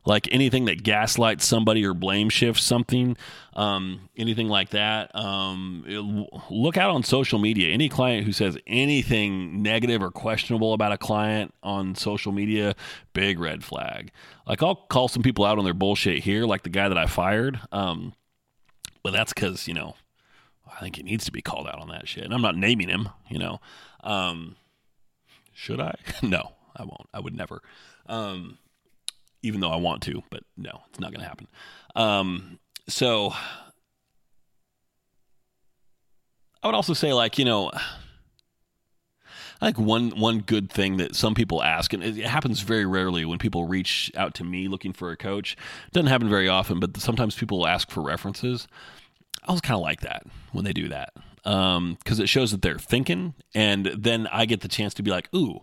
like 0.09 0.27
anything 0.33 0.65
that 0.65 0.83
gaslights 0.83 1.45
somebody 1.45 1.85
or 1.85 1.93
blame 1.93 2.31
shifts 2.31 2.65
something, 2.65 3.15
um, 3.53 4.09
anything 4.17 4.49
like 4.49 4.71
that. 4.71 5.15
Um, 5.15 6.27
look 6.49 6.79
out 6.79 6.91
on 6.91 7.03
social 7.03 7.39
media. 7.39 7.75
Any 7.75 7.91
client 7.91 8.25
who 8.25 8.33
says 8.33 8.57
anything 8.67 9.63
negative 9.63 10.03
or 10.03 10.11
questionable 10.11 10.73
about 10.73 10.93
a 10.93 10.99
client 10.99 11.53
on 11.63 11.95
social 11.95 12.33
media, 12.33 12.75
big 13.13 13.39
red 13.39 13.63
flag. 13.63 14.11
Like 14.47 14.63
I'll 14.63 14.77
call 14.77 15.09
some 15.09 15.23
people 15.23 15.45
out 15.45 15.59
on 15.59 15.65
their 15.65 15.75
bullshit 15.75 16.23
here, 16.25 16.47
like 16.47 16.63
the 16.63 16.71
guy 16.71 16.89
that 16.89 16.97
I 16.97 17.05
fired. 17.05 17.61
Um, 17.71 18.15
but 19.03 19.13
that's 19.13 19.35
because 19.35 19.69
you 19.69 19.75
know 19.75 19.95
I 20.75 20.81
think 20.81 20.97
he 20.97 21.03
needs 21.03 21.27
to 21.27 21.33
be 21.33 21.43
called 21.43 21.69
out 21.69 21.81
on 21.81 21.89
that 21.89 22.09
shit. 22.09 22.25
And 22.25 22.33
I'm 22.33 22.41
not 22.41 22.57
naming 22.57 22.89
him. 22.89 23.11
You 23.29 23.41
know, 23.41 23.61
um, 24.03 24.57
should 25.53 25.81
I? 25.83 25.97
no, 26.23 26.53
I 26.75 26.85
won't. 26.85 27.11
I 27.13 27.21
would 27.21 27.37
never. 27.37 27.61
Um, 28.07 28.57
even 29.43 29.61
though 29.61 29.71
I 29.71 29.77
want 29.77 30.03
to, 30.05 30.23
but 30.31 30.43
no, 30.57 30.83
it's 30.91 31.01
not 31.01 31.13
going 31.13 31.21
to 31.21 31.29
happen. 31.29 31.49
Um, 31.95 32.59
so 32.89 33.33
I 36.63 36.67
would 36.67 36.75
also 36.75 36.95
say, 36.95 37.13
like, 37.13 37.39
you 37.39 37.45
know, 37.45 37.71
I 39.61 39.67
think 39.67 39.79
one 39.79 40.11
one 40.11 40.41
good 40.41 40.71
thing 40.71 40.99
that 40.99 41.17
some 41.17 41.35
people 41.35 41.63
ask, 41.63 41.93
and 41.93 42.03
it 42.03 42.17
happens 42.19 42.61
very 42.61 42.87
rarely 42.87 43.25
when 43.25 43.39
people 43.39 43.67
reach 43.67 44.11
out 44.17 44.35
to 44.35 44.45
me 44.45 44.69
looking 44.69 44.93
for 44.93 45.11
a 45.11 45.17
coach. 45.17 45.57
It 45.87 45.93
doesn't 45.93 46.09
happen 46.09 46.29
very 46.29 46.49
often, 46.49 46.81
but 46.81 46.97
sometimes 46.99 47.35
people 47.35 47.67
ask 47.67 47.91
for 47.91 48.03
references. 48.03 48.69
I 49.47 49.53
was 49.53 49.61
kind 49.61 49.77
of 49.77 49.83
like 49.83 50.01
that 50.03 50.25
when 50.53 50.65
they 50.65 50.73
do 50.73 50.89
that 50.89 51.13
because 51.43 51.77
um, 52.19 52.23
it 52.23 52.29
shows 52.29 52.51
that 52.51 52.63
they're 52.63 52.79
thinking, 52.79 53.35
and 53.55 53.87
then 53.87 54.27
I 54.29 54.45
get 54.45 54.61
the 54.61 54.69
chance 54.69 54.95
to 54.95 55.03
be 55.03 55.11
like, 55.11 55.33
"Ooh, 55.35 55.61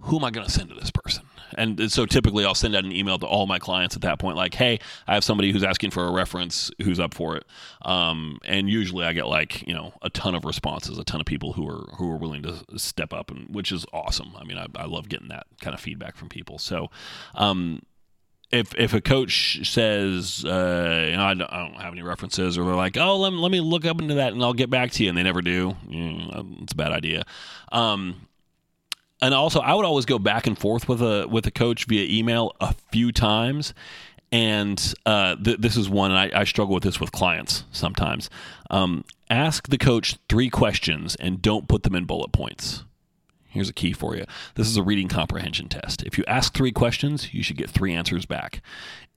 who 0.00 0.16
am 0.16 0.24
I 0.24 0.30
going 0.30 0.46
to 0.46 0.52
send 0.52 0.70
to 0.70 0.74
this 0.74 0.90
person?" 0.90 1.24
And 1.56 1.90
so 1.90 2.06
typically 2.06 2.44
I'll 2.44 2.54
send 2.54 2.74
out 2.74 2.84
an 2.84 2.92
email 2.92 3.18
to 3.18 3.26
all 3.26 3.46
my 3.46 3.58
clients 3.58 3.96
at 3.96 4.02
that 4.02 4.18
point, 4.18 4.36
like, 4.36 4.54
hey, 4.54 4.78
I 5.06 5.14
have 5.14 5.24
somebody 5.24 5.52
who's 5.52 5.64
asking 5.64 5.90
for 5.90 6.06
a 6.06 6.12
reference 6.12 6.70
who's 6.82 7.00
up 7.00 7.14
for 7.14 7.36
it. 7.36 7.44
Um, 7.82 8.38
and 8.44 8.68
usually 8.68 9.04
I 9.04 9.12
get 9.12 9.26
like, 9.26 9.66
you 9.66 9.74
know, 9.74 9.94
a 10.02 10.10
ton 10.10 10.34
of 10.34 10.44
responses, 10.44 10.98
a 10.98 11.04
ton 11.04 11.20
of 11.20 11.26
people 11.26 11.52
who 11.54 11.68
are 11.68 11.86
who 11.96 12.10
are 12.10 12.16
willing 12.16 12.42
to 12.42 12.64
step 12.76 13.12
up 13.12 13.30
and 13.30 13.54
which 13.54 13.72
is 13.72 13.86
awesome. 13.92 14.32
I 14.38 14.44
mean, 14.44 14.58
I, 14.58 14.66
I 14.76 14.86
love 14.86 15.08
getting 15.08 15.28
that 15.28 15.46
kind 15.60 15.74
of 15.74 15.80
feedback 15.80 16.16
from 16.16 16.28
people. 16.28 16.58
So 16.58 16.90
um, 17.34 17.82
if 18.50 18.74
if 18.76 18.94
a 18.94 19.00
coach 19.00 19.68
says, 19.68 20.44
uh, 20.44 21.06
you 21.10 21.16
know, 21.16 21.24
I 21.24 21.34
don't, 21.34 21.52
I 21.52 21.66
don't, 21.66 21.80
have 21.80 21.92
any 21.92 22.02
references, 22.02 22.56
or 22.56 22.64
they're 22.64 22.74
like, 22.74 22.96
oh, 22.96 23.18
let 23.18 23.32
me, 23.32 23.38
let 23.38 23.52
me 23.52 23.60
look 23.60 23.84
up 23.84 24.00
into 24.00 24.14
that 24.14 24.32
and 24.32 24.42
I'll 24.42 24.54
get 24.54 24.70
back 24.70 24.90
to 24.92 25.02
you, 25.02 25.10
and 25.10 25.18
they 25.18 25.22
never 25.22 25.42
do, 25.42 25.76
it's 25.90 26.72
a 26.72 26.76
bad 26.76 26.92
idea. 26.92 27.24
Um, 27.72 28.27
and 29.20 29.34
also 29.34 29.60
I 29.60 29.74
would 29.74 29.84
always 29.84 30.06
go 30.06 30.18
back 30.18 30.46
and 30.46 30.58
forth 30.58 30.88
with 30.88 31.02
a 31.02 31.26
with 31.28 31.46
a 31.46 31.50
coach 31.50 31.86
via 31.86 32.06
email 32.08 32.54
a 32.60 32.74
few 32.92 33.12
times. 33.12 33.74
And 34.30 34.94
uh, 35.06 35.36
th- 35.36 35.58
this 35.58 35.74
is 35.76 35.88
one 35.88 36.12
I, 36.12 36.30
I, 36.40 36.44
struggle 36.44 36.74
with 36.74 36.82
this 36.82 37.00
with 37.00 37.12
clients 37.12 37.64
sometimes. 37.72 38.28
Um, 38.68 39.06
ask 39.30 39.68
the 39.68 39.78
coach 39.78 40.18
three 40.28 40.50
questions 40.50 41.16
and 41.16 41.40
don't 41.40 41.66
put 41.66 41.82
them 41.82 41.94
in 41.94 42.04
bullet 42.04 42.30
points. 42.30 42.84
Here's 43.46 43.70
a 43.70 43.72
key 43.72 43.94
for 43.94 44.14
you. 44.14 44.26
This 44.54 44.68
is 44.68 44.76
a 44.76 44.82
reading 44.82 45.08
comprehension 45.08 45.68
test. 45.68 46.02
If 46.02 46.18
you 46.18 46.24
ask 46.26 46.52
three 46.52 46.72
questions, 46.72 47.32
you 47.32 47.42
should 47.42 47.56
get 47.56 47.70
three 47.70 47.94
answers 47.94 48.26
back. 48.26 48.60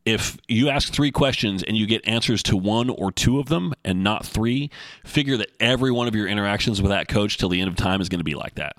If 0.05 0.37
you 0.47 0.69
ask 0.69 0.93
three 0.93 1.11
questions 1.11 1.61
and 1.61 1.75
you 1.75 1.85
get 1.85 2.07
answers 2.07 2.41
to 2.43 2.55
one 2.55 2.89
or 2.89 3.11
two 3.11 3.37
of 3.37 3.49
them 3.49 3.73
and 3.83 4.03
not 4.03 4.25
three, 4.25 4.71
figure 5.05 5.35
that 5.37 5.51
every 5.59 5.91
one 5.91 6.07
of 6.07 6.15
your 6.15 6.27
interactions 6.27 6.81
with 6.81 6.89
that 6.89 7.09
coach 7.09 7.37
till 7.37 7.49
the 7.49 7.59
end 7.59 7.69
of 7.69 7.75
time 7.75 7.99
is 7.99 8.07
going 8.07 8.19
to 8.19 8.23
be 8.23 8.33
like 8.33 8.55
that. 8.55 8.77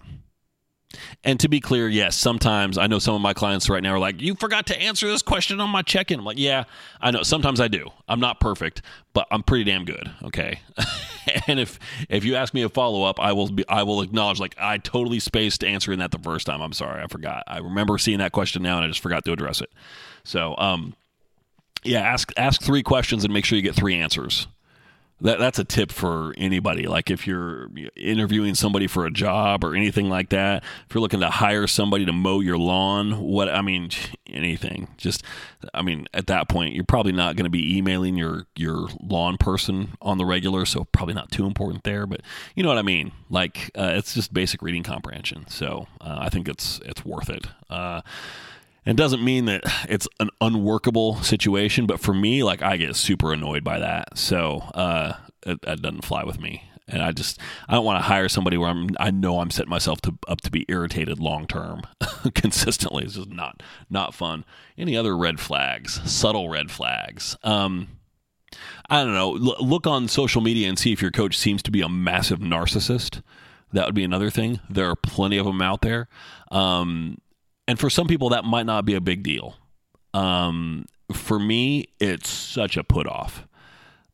And 1.25 1.39
to 1.41 1.49
be 1.49 1.61
clear, 1.61 1.89
yes, 1.89 2.17
sometimes 2.17 2.79
I 2.79 2.87
know 2.87 2.99
some 2.99 3.15
of 3.15 3.21
my 3.21 3.33
clients 3.33 3.69
right 3.69 3.83
now 3.83 3.95
are 3.95 3.99
like, 3.99 4.21
"You 4.21 4.35
forgot 4.35 4.67
to 4.67 4.81
answer 4.81 5.07
this 5.09 5.23
question 5.23 5.61
on 5.61 5.71
my 5.71 5.83
check-in." 5.83 6.19
I'm 6.19 6.25
like, 6.25 6.39
"Yeah, 6.39 6.65
I 7.01 7.11
know. 7.11 7.23
Sometimes 7.23 7.61
I 7.61 7.69
do. 7.69 7.91
I'm 8.09 8.21
not 8.21 8.41
perfect, 8.41 8.83
but 9.13 9.27
I'm 9.31 9.43
pretty 9.43 9.65
damn 9.65 9.85
good." 9.85 10.11
Okay. 10.25 10.61
and 11.47 11.61
if 11.61 11.79
if 12.09 12.25
you 12.25 12.35
ask 12.35 12.55
me 12.55 12.63
a 12.63 12.69
follow-up, 12.69 13.21
I 13.21 13.33
will 13.33 13.51
be 13.51 13.67
I 13.69 13.83
will 13.83 14.03
acknowledge 14.03 14.41
like 14.41 14.55
I 14.59 14.79
totally 14.79 15.21
spaced 15.21 15.65
answering 15.65 15.99
that 16.01 16.11
the 16.11 16.19
first 16.19 16.47
time. 16.47 16.61
I'm 16.61 16.73
sorry, 16.73 17.03
I 17.03 17.07
forgot. 17.07 17.45
I 17.47 17.59
remember 17.59 17.99
seeing 17.99 18.19
that 18.19 18.33
question 18.33 18.63
now 18.63 18.77
and 18.77 18.85
I 18.85 18.89
just 18.89 19.01
forgot 19.01 19.25
to 19.25 19.33
address 19.33 19.61
it. 19.61 19.71
So, 20.25 20.55
um 20.59 20.95
yeah, 21.85 22.01
ask 22.01 22.33
ask 22.37 22.63
three 22.63 22.83
questions 22.83 23.25
and 23.25 23.33
make 23.33 23.45
sure 23.45 23.57
you 23.57 23.63
get 23.63 23.75
three 23.75 23.97
answers 23.97 24.47
that 25.23 25.39
that's 25.39 25.59
a 25.59 25.65
tip 25.65 25.93
for 25.93 26.35
anybody. 26.37 26.87
Like 26.87 27.11
if 27.11 27.27
you're 27.27 27.71
interviewing 27.97 28.55
somebody 28.55 28.87
for 28.87 29.07
a 29.07 29.11
job 29.11 29.65
or 29.65 29.75
anything 29.75 30.09
like 30.09 30.31
that, 30.31 30.65
if 30.89 30.95
you're 30.95 31.01
looking 31.01 31.21
to 31.21 31.31
hire 31.31 31.67
somebody 31.67 32.05
to 32.07 32.13
mow 32.13 32.41
your 32.41 32.59
lawn, 32.59 33.21
what 33.21 33.49
I 33.49 33.63
mean, 33.63 33.91
anything. 34.27 34.89
Just 34.97 35.23
I 35.73 35.83
mean, 35.83 36.07
at 36.13 36.27
that 36.27 36.49
point, 36.49 36.75
you're 36.75 36.85
probably 36.85 37.13
not 37.13 37.37
going 37.37 37.45
to 37.45 37.51
be 37.51 37.77
emailing 37.77 38.17
your 38.17 38.47
your 38.57 38.89
lawn 39.01 39.37
person 39.39 39.93
on 40.03 40.19
the 40.19 40.25
regular, 40.25 40.65
so 40.65 40.85
probably 40.93 41.15
not 41.15 41.31
too 41.31 41.47
important 41.47 41.85
there. 41.85 42.07
But 42.07 42.23
you 42.55 42.63
know 42.63 42.69
what 42.69 42.79
I 42.79 42.83
mean. 42.83 43.13
Like 43.31 43.71
uh, 43.77 43.93
it's 43.95 44.15
just 44.15 44.35
basic 44.35 44.61
reading 44.61 44.83
comprehension. 44.83 45.47
So 45.49 45.87
uh, 46.01 46.19
I 46.21 46.29
think 46.31 46.49
it's 46.49 46.81
it's 46.85 47.05
worth 47.05 47.31
it. 47.31 47.47
Uh, 47.71 48.03
It 48.85 48.97
doesn't 48.97 49.23
mean 49.23 49.45
that 49.45 49.63
it's 49.89 50.09
an 50.19 50.31
unworkable 50.41 51.23
situation, 51.23 51.87
but 51.87 52.01
for 52.01 52.13
me, 52.13 52.43
like 52.43 52.63
I 52.63 52.77
get 52.77 52.97
super 52.97 53.33
annoyed 53.33 53.63
by 53.63 53.79
that. 53.79 54.19
So 54.19 54.59
uh, 54.75 55.15
it, 55.47 55.61
doesn't 55.61 56.05
fly 56.05 56.25
with 56.25 56.41
me. 56.41 56.65
And 56.89 57.01
I 57.01 57.13
just 57.13 57.39
I 57.69 57.75
don't 57.75 57.85
want 57.85 58.03
to 58.03 58.09
hire 58.09 58.29
somebody 58.29 58.57
where 58.57 58.69
I'm 58.69 58.91
I 58.99 59.13
know 59.13 59.39
I'm 59.39 59.53
setting 59.53 59.71
myself 59.71 60.01
to, 60.03 60.19
up 60.27 60.41
to 60.43 60.51
be 60.51 60.67
irritated 60.69 61.21
long 61.21 61.47
term 61.47 61.83
consistently. 62.35 63.05
It's 63.05 63.15
just 63.15 63.31
not 63.31 63.63
not 63.89 64.15
fun. 64.15 64.45
Any 64.77 64.97
other 64.97 65.17
red 65.17 65.39
flags? 65.39 66.01
Subtle 66.11 66.49
red 66.49 66.71
flags. 66.71 67.37
Um, 67.45 67.89
I 68.91 69.05
don't 69.05 69.15
know. 69.15 69.37
L- 69.37 69.65
look 69.67 69.87
on 69.87 70.09
social 70.09 70.43
media 70.43 70.69
and 70.69 70.79
see 70.79 70.93
if 70.93 71.01
your 71.01 71.13
coach 71.13 71.39
seems 71.39 71.63
to 71.63 71.71
be 71.71 71.83
a 71.83 71.89
massive 71.89 72.41
narcissist. 72.41 73.23
That 73.73 73.87
would 73.87 73.95
be 73.95 74.05
another 74.05 74.29
thing. 74.29 74.61
There 74.69 74.91
are 74.91 74.97
plenty 74.97 75.39
of 75.39 75.47
them 75.47 75.63
out 75.63 75.81
there. 75.81 76.09
Um, 76.51 77.19
and 77.69 77.79
for 77.79 77.91
some 77.91 78.07
people, 78.07 78.31
that 78.31 78.45
might 78.45 78.67
not 78.67 78.85
be 78.85 78.95
a 78.95 79.01
big 79.01 79.23
deal. 79.23 79.57
Um, 80.15 80.87
for 81.13 81.39
me, 81.39 81.87
it's 82.01 82.29
such 82.29 82.77
a 82.77 82.85
put 82.85 83.07
off. 83.07 83.47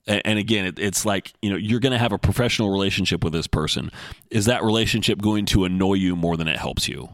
And, 0.07 0.22
and 0.24 0.38
again, 0.38 0.66
it, 0.66 0.78
it's 0.78 1.05
like, 1.05 1.32
you 1.42 1.51
know, 1.51 1.57
you're 1.57 1.80
going 1.80 1.92
to 1.92 1.99
have 1.99 2.12
a 2.12 2.18
professional 2.18 2.70
relationship 2.70 3.24
with 3.24 3.32
this 3.32 3.46
person. 3.46 3.90
Is 4.30 4.46
that 4.46 4.62
relationship 4.62 5.20
going 5.20 5.46
to 5.46 5.64
annoy 5.64 5.94
you 5.94 6.16
more 6.16 6.36
than 6.36 6.49
it 6.49 6.59
helps 6.59 6.88
you? 6.88 7.09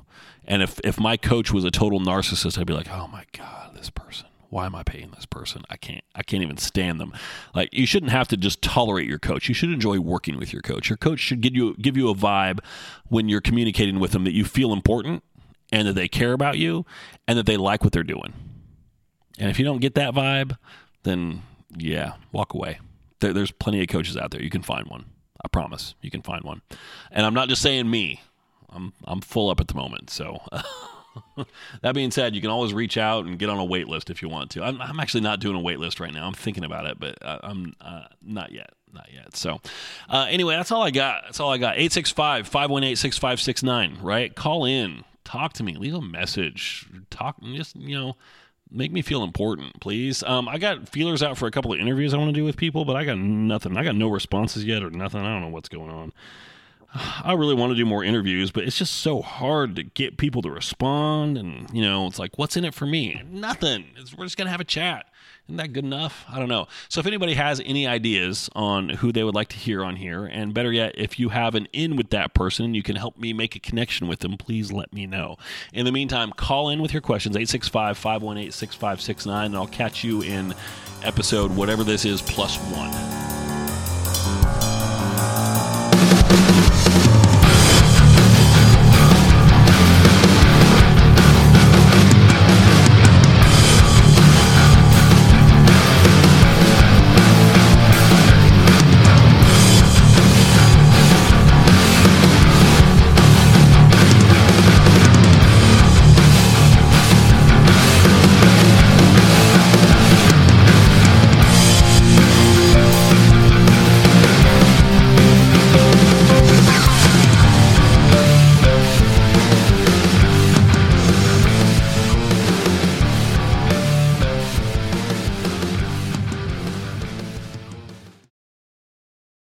And 0.44 0.62
if, 0.62 0.78
if 0.84 1.00
my 1.00 1.16
coach 1.16 1.52
was 1.52 1.64
a 1.64 1.70
total 1.70 2.00
narcissist, 2.00 2.58
I'd 2.58 2.66
be 2.66 2.74
like, 2.74 2.90
oh 2.90 3.08
my 3.08 3.24
God, 3.32 3.74
this 3.74 3.90
person 3.90 4.26
why 4.54 4.66
am 4.66 4.74
I 4.76 4.84
paying 4.84 5.10
this 5.10 5.26
person? 5.26 5.62
I 5.68 5.76
can't 5.76 6.04
I 6.14 6.22
can't 6.22 6.44
even 6.44 6.58
stand 6.58 7.00
them. 7.00 7.12
Like 7.56 7.70
you 7.72 7.86
shouldn't 7.86 8.12
have 8.12 8.28
to 8.28 8.36
just 8.36 8.62
tolerate 8.62 9.08
your 9.08 9.18
coach. 9.18 9.48
You 9.48 9.54
should 9.54 9.70
enjoy 9.70 9.98
working 9.98 10.38
with 10.38 10.52
your 10.52 10.62
coach. 10.62 10.88
Your 10.88 10.96
coach 10.96 11.18
should 11.18 11.40
give 11.40 11.56
you 11.56 11.74
give 11.78 11.96
you 11.96 12.08
a 12.08 12.14
vibe 12.14 12.60
when 13.08 13.28
you're 13.28 13.40
communicating 13.40 13.98
with 13.98 14.12
them 14.12 14.22
that 14.22 14.32
you 14.32 14.44
feel 14.44 14.72
important 14.72 15.24
and 15.72 15.88
that 15.88 15.94
they 15.94 16.08
care 16.08 16.32
about 16.32 16.58
you 16.58 16.84
and 17.26 17.38
that 17.38 17.46
they 17.46 17.56
like 17.56 17.82
what 17.82 17.92
they're 17.92 18.02
doing. 18.02 18.32
And 19.38 19.50
if 19.50 19.58
you 19.58 19.64
don't 19.64 19.80
get 19.80 19.94
that 19.94 20.14
vibe, 20.14 20.56
then 21.02 21.42
yeah, 21.76 22.14
walk 22.32 22.54
away. 22.54 22.78
There, 23.20 23.32
there's 23.32 23.50
plenty 23.50 23.80
of 23.82 23.88
coaches 23.88 24.16
out 24.16 24.30
there. 24.30 24.42
You 24.42 24.50
can 24.50 24.62
find 24.62 24.86
one. 24.86 25.06
I 25.44 25.48
promise. 25.48 25.94
You 26.00 26.10
can 26.10 26.22
find 26.22 26.42
one. 26.44 26.62
And 27.10 27.26
I'm 27.26 27.34
not 27.34 27.48
just 27.48 27.62
saying 27.62 27.90
me. 27.90 28.22
I'm 28.70 28.92
I'm 29.04 29.20
full 29.20 29.50
up 29.50 29.60
at 29.60 29.68
the 29.68 29.74
moment. 29.74 30.10
So 30.10 30.40
that 31.82 31.94
being 31.94 32.10
said, 32.10 32.34
you 32.34 32.40
can 32.40 32.50
always 32.50 32.74
reach 32.74 32.96
out 32.96 33.24
and 33.24 33.38
get 33.38 33.48
on 33.48 33.58
a 33.58 33.64
wait 33.64 33.88
list 33.88 34.10
if 34.10 34.22
you 34.22 34.28
want 34.28 34.50
to. 34.52 34.62
I'm, 34.62 34.80
I'm 34.80 35.00
actually 35.00 35.20
not 35.20 35.40
doing 35.40 35.56
a 35.56 35.60
wait 35.60 35.78
list 35.78 36.00
right 36.00 36.12
now. 36.12 36.26
I'm 36.26 36.34
thinking 36.34 36.64
about 36.64 36.86
it, 36.86 36.98
but 36.98 37.18
I, 37.22 37.38
am 37.42 37.74
uh, 37.80 38.04
not 38.22 38.52
yet. 38.52 38.70
Not 38.92 39.08
yet. 39.12 39.34
So, 39.34 39.60
uh, 40.08 40.26
anyway, 40.30 40.54
that's 40.54 40.70
all 40.70 40.82
I 40.82 40.92
got. 40.92 41.24
That's 41.24 41.40
all 41.40 41.50
I 41.50 41.58
got. 41.58 41.74
865 41.74 42.46
518 42.46 42.94
6569, 42.94 43.98
right? 44.00 44.32
Call 44.34 44.64
in. 44.64 45.04
Talk 45.24 45.52
to 45.54 45.62
me. 45.62 45.76
Leave 45.76 45.94
a 45.94 46.00
message. 46.00 46.86
Talk. 47.10 47.40
Just, 47.42 47.76
you 47.76 47.98
know, 47.98 48.16
make 48.70 48.92
me 48.92 49.02
feel 49.02 49.22
important, 49.22 49.80
please. 49.80 50.22
Um, 50.22 50.48
I 50.48 50.58
got 50.58 50.88
feelers 50.88 51.22
out 51.22 51.38
for 51.38 51.46
a 51.46 51.50
couple 51.50 51.72
of 51.72 51.80
interviews 51.80 52.12
I 52.12 52.18
want 52.18 52.28
to 52.28 52.40
do 52.40 52.44
with 52.44 52.56
people, 52.56 52.84
but 52.84 52.96
I 52.96 53.04
got 53.04 53.18
nothing. 53.18 53.76
I 53.76 53.84
got 53.84 53.96
no 53.96 54.08
responses 54.08 54.64
yet 54.64 54.82
or 54.82 54.90
nothing. 54.90 55.20
I 55.20 55.32
don't 55.32 55.42
know 55.42 55.48
what's 55.48 55.68
going 55.68 55.90
on. 55.90 56.12
I 56.94 57.32
really 57.32 57.54
want 57.54 57.72
to 57.72 57.76
do 57.76 57.84
more 57.84 58.04
interviews, 58.04 58.52
but 58.52 58.64
it's 58.64 58.78
just 58.78 58.94
so 58.94 59.20
hard 59.20 59.74
to 59.76 59.82
get 59.82 60.16
people 60.16 60.42
to 60.42 60.50
respond. 60.50 61.36
And, 61.36 61.68
you 61.72 61.82
know, 61.82 62.06
it's 62.06 62.18
like, 62.18 62.38
what's 62.38 62.56
in 62.56 62.64
it 62.64 62.74
for 62.74 62.86
me? 62.86 63.20
Nothing. 63.28 63.86
It's, 63.96 64.16
we're 64.16 64.26
just 64.26 64.36
going 64.36 64.46
to 64.46 64.52
have 64.52 64.60
a 64.60 64.64
chat. 64.64 65.06
Isn't 65.46 65.56
that 65.56 65.72
good 65.72 65.84
enough? 65.84 66.24
I 66.30 66.38
don't 66.38 66.48
know. 66.48 66.68
So, 66.88 67.00
if 67.00 67.06
anybody 67.06 67.34
has 67.34 67.60
any 67.66 67.86
ideas 67.86 68.48
on 68.54 68.88
who 68.88 69.12
they 69.12 69.24
would 69.24 69.34
like 69.34 69.48
to 69.48 69.56
hear 69.56 69.84
on 69.84 69.96
here, 69.96 70.24
and 70.24 70.54
better 70.54 70.72
yet, 70.72 70.94
if 70.96 71.18
you 71.18 71.28
have 71.30 71.54
an 71.54 71.68
in 71.72 71.96
with 71.96 72.10
that 72.10 72.32
person 72.32 72.64
and 72.64 72.74
you 72.74 72.82
can 72.82 72.96
help 72.96 73.18
me 73.18 73.34
make 73.34 73.54
a 73.54 73.60
connection 73.60 74.08
with 74.08 74.20
them, 74.20 74.38
please 74.38 74.72
let 74.72 74.92
me 74.94 75.06
know. 75.06 75.36
In 75.74 75.84
the 75.84 75.92
meantime, 75.92 76.30
call 76.32 76.70
in 76.70 76.80
with 76.80 76.94
your 76.94 77.02
questions 77.02 77.36
865 77.36 77.98
518 77.98 78.52
6569, 78.52 79.46
and 79.46 79.56
I'll 79.56 79.66
catch 79.66 80.02
you 80.02 80.22
in 80.22 80.54
episode 81.02 81.54
whatever 81.54 81.84
this 81.84 82.06
is 82.06 82.22
plus 82.22 82.56
one. 82.72 83.33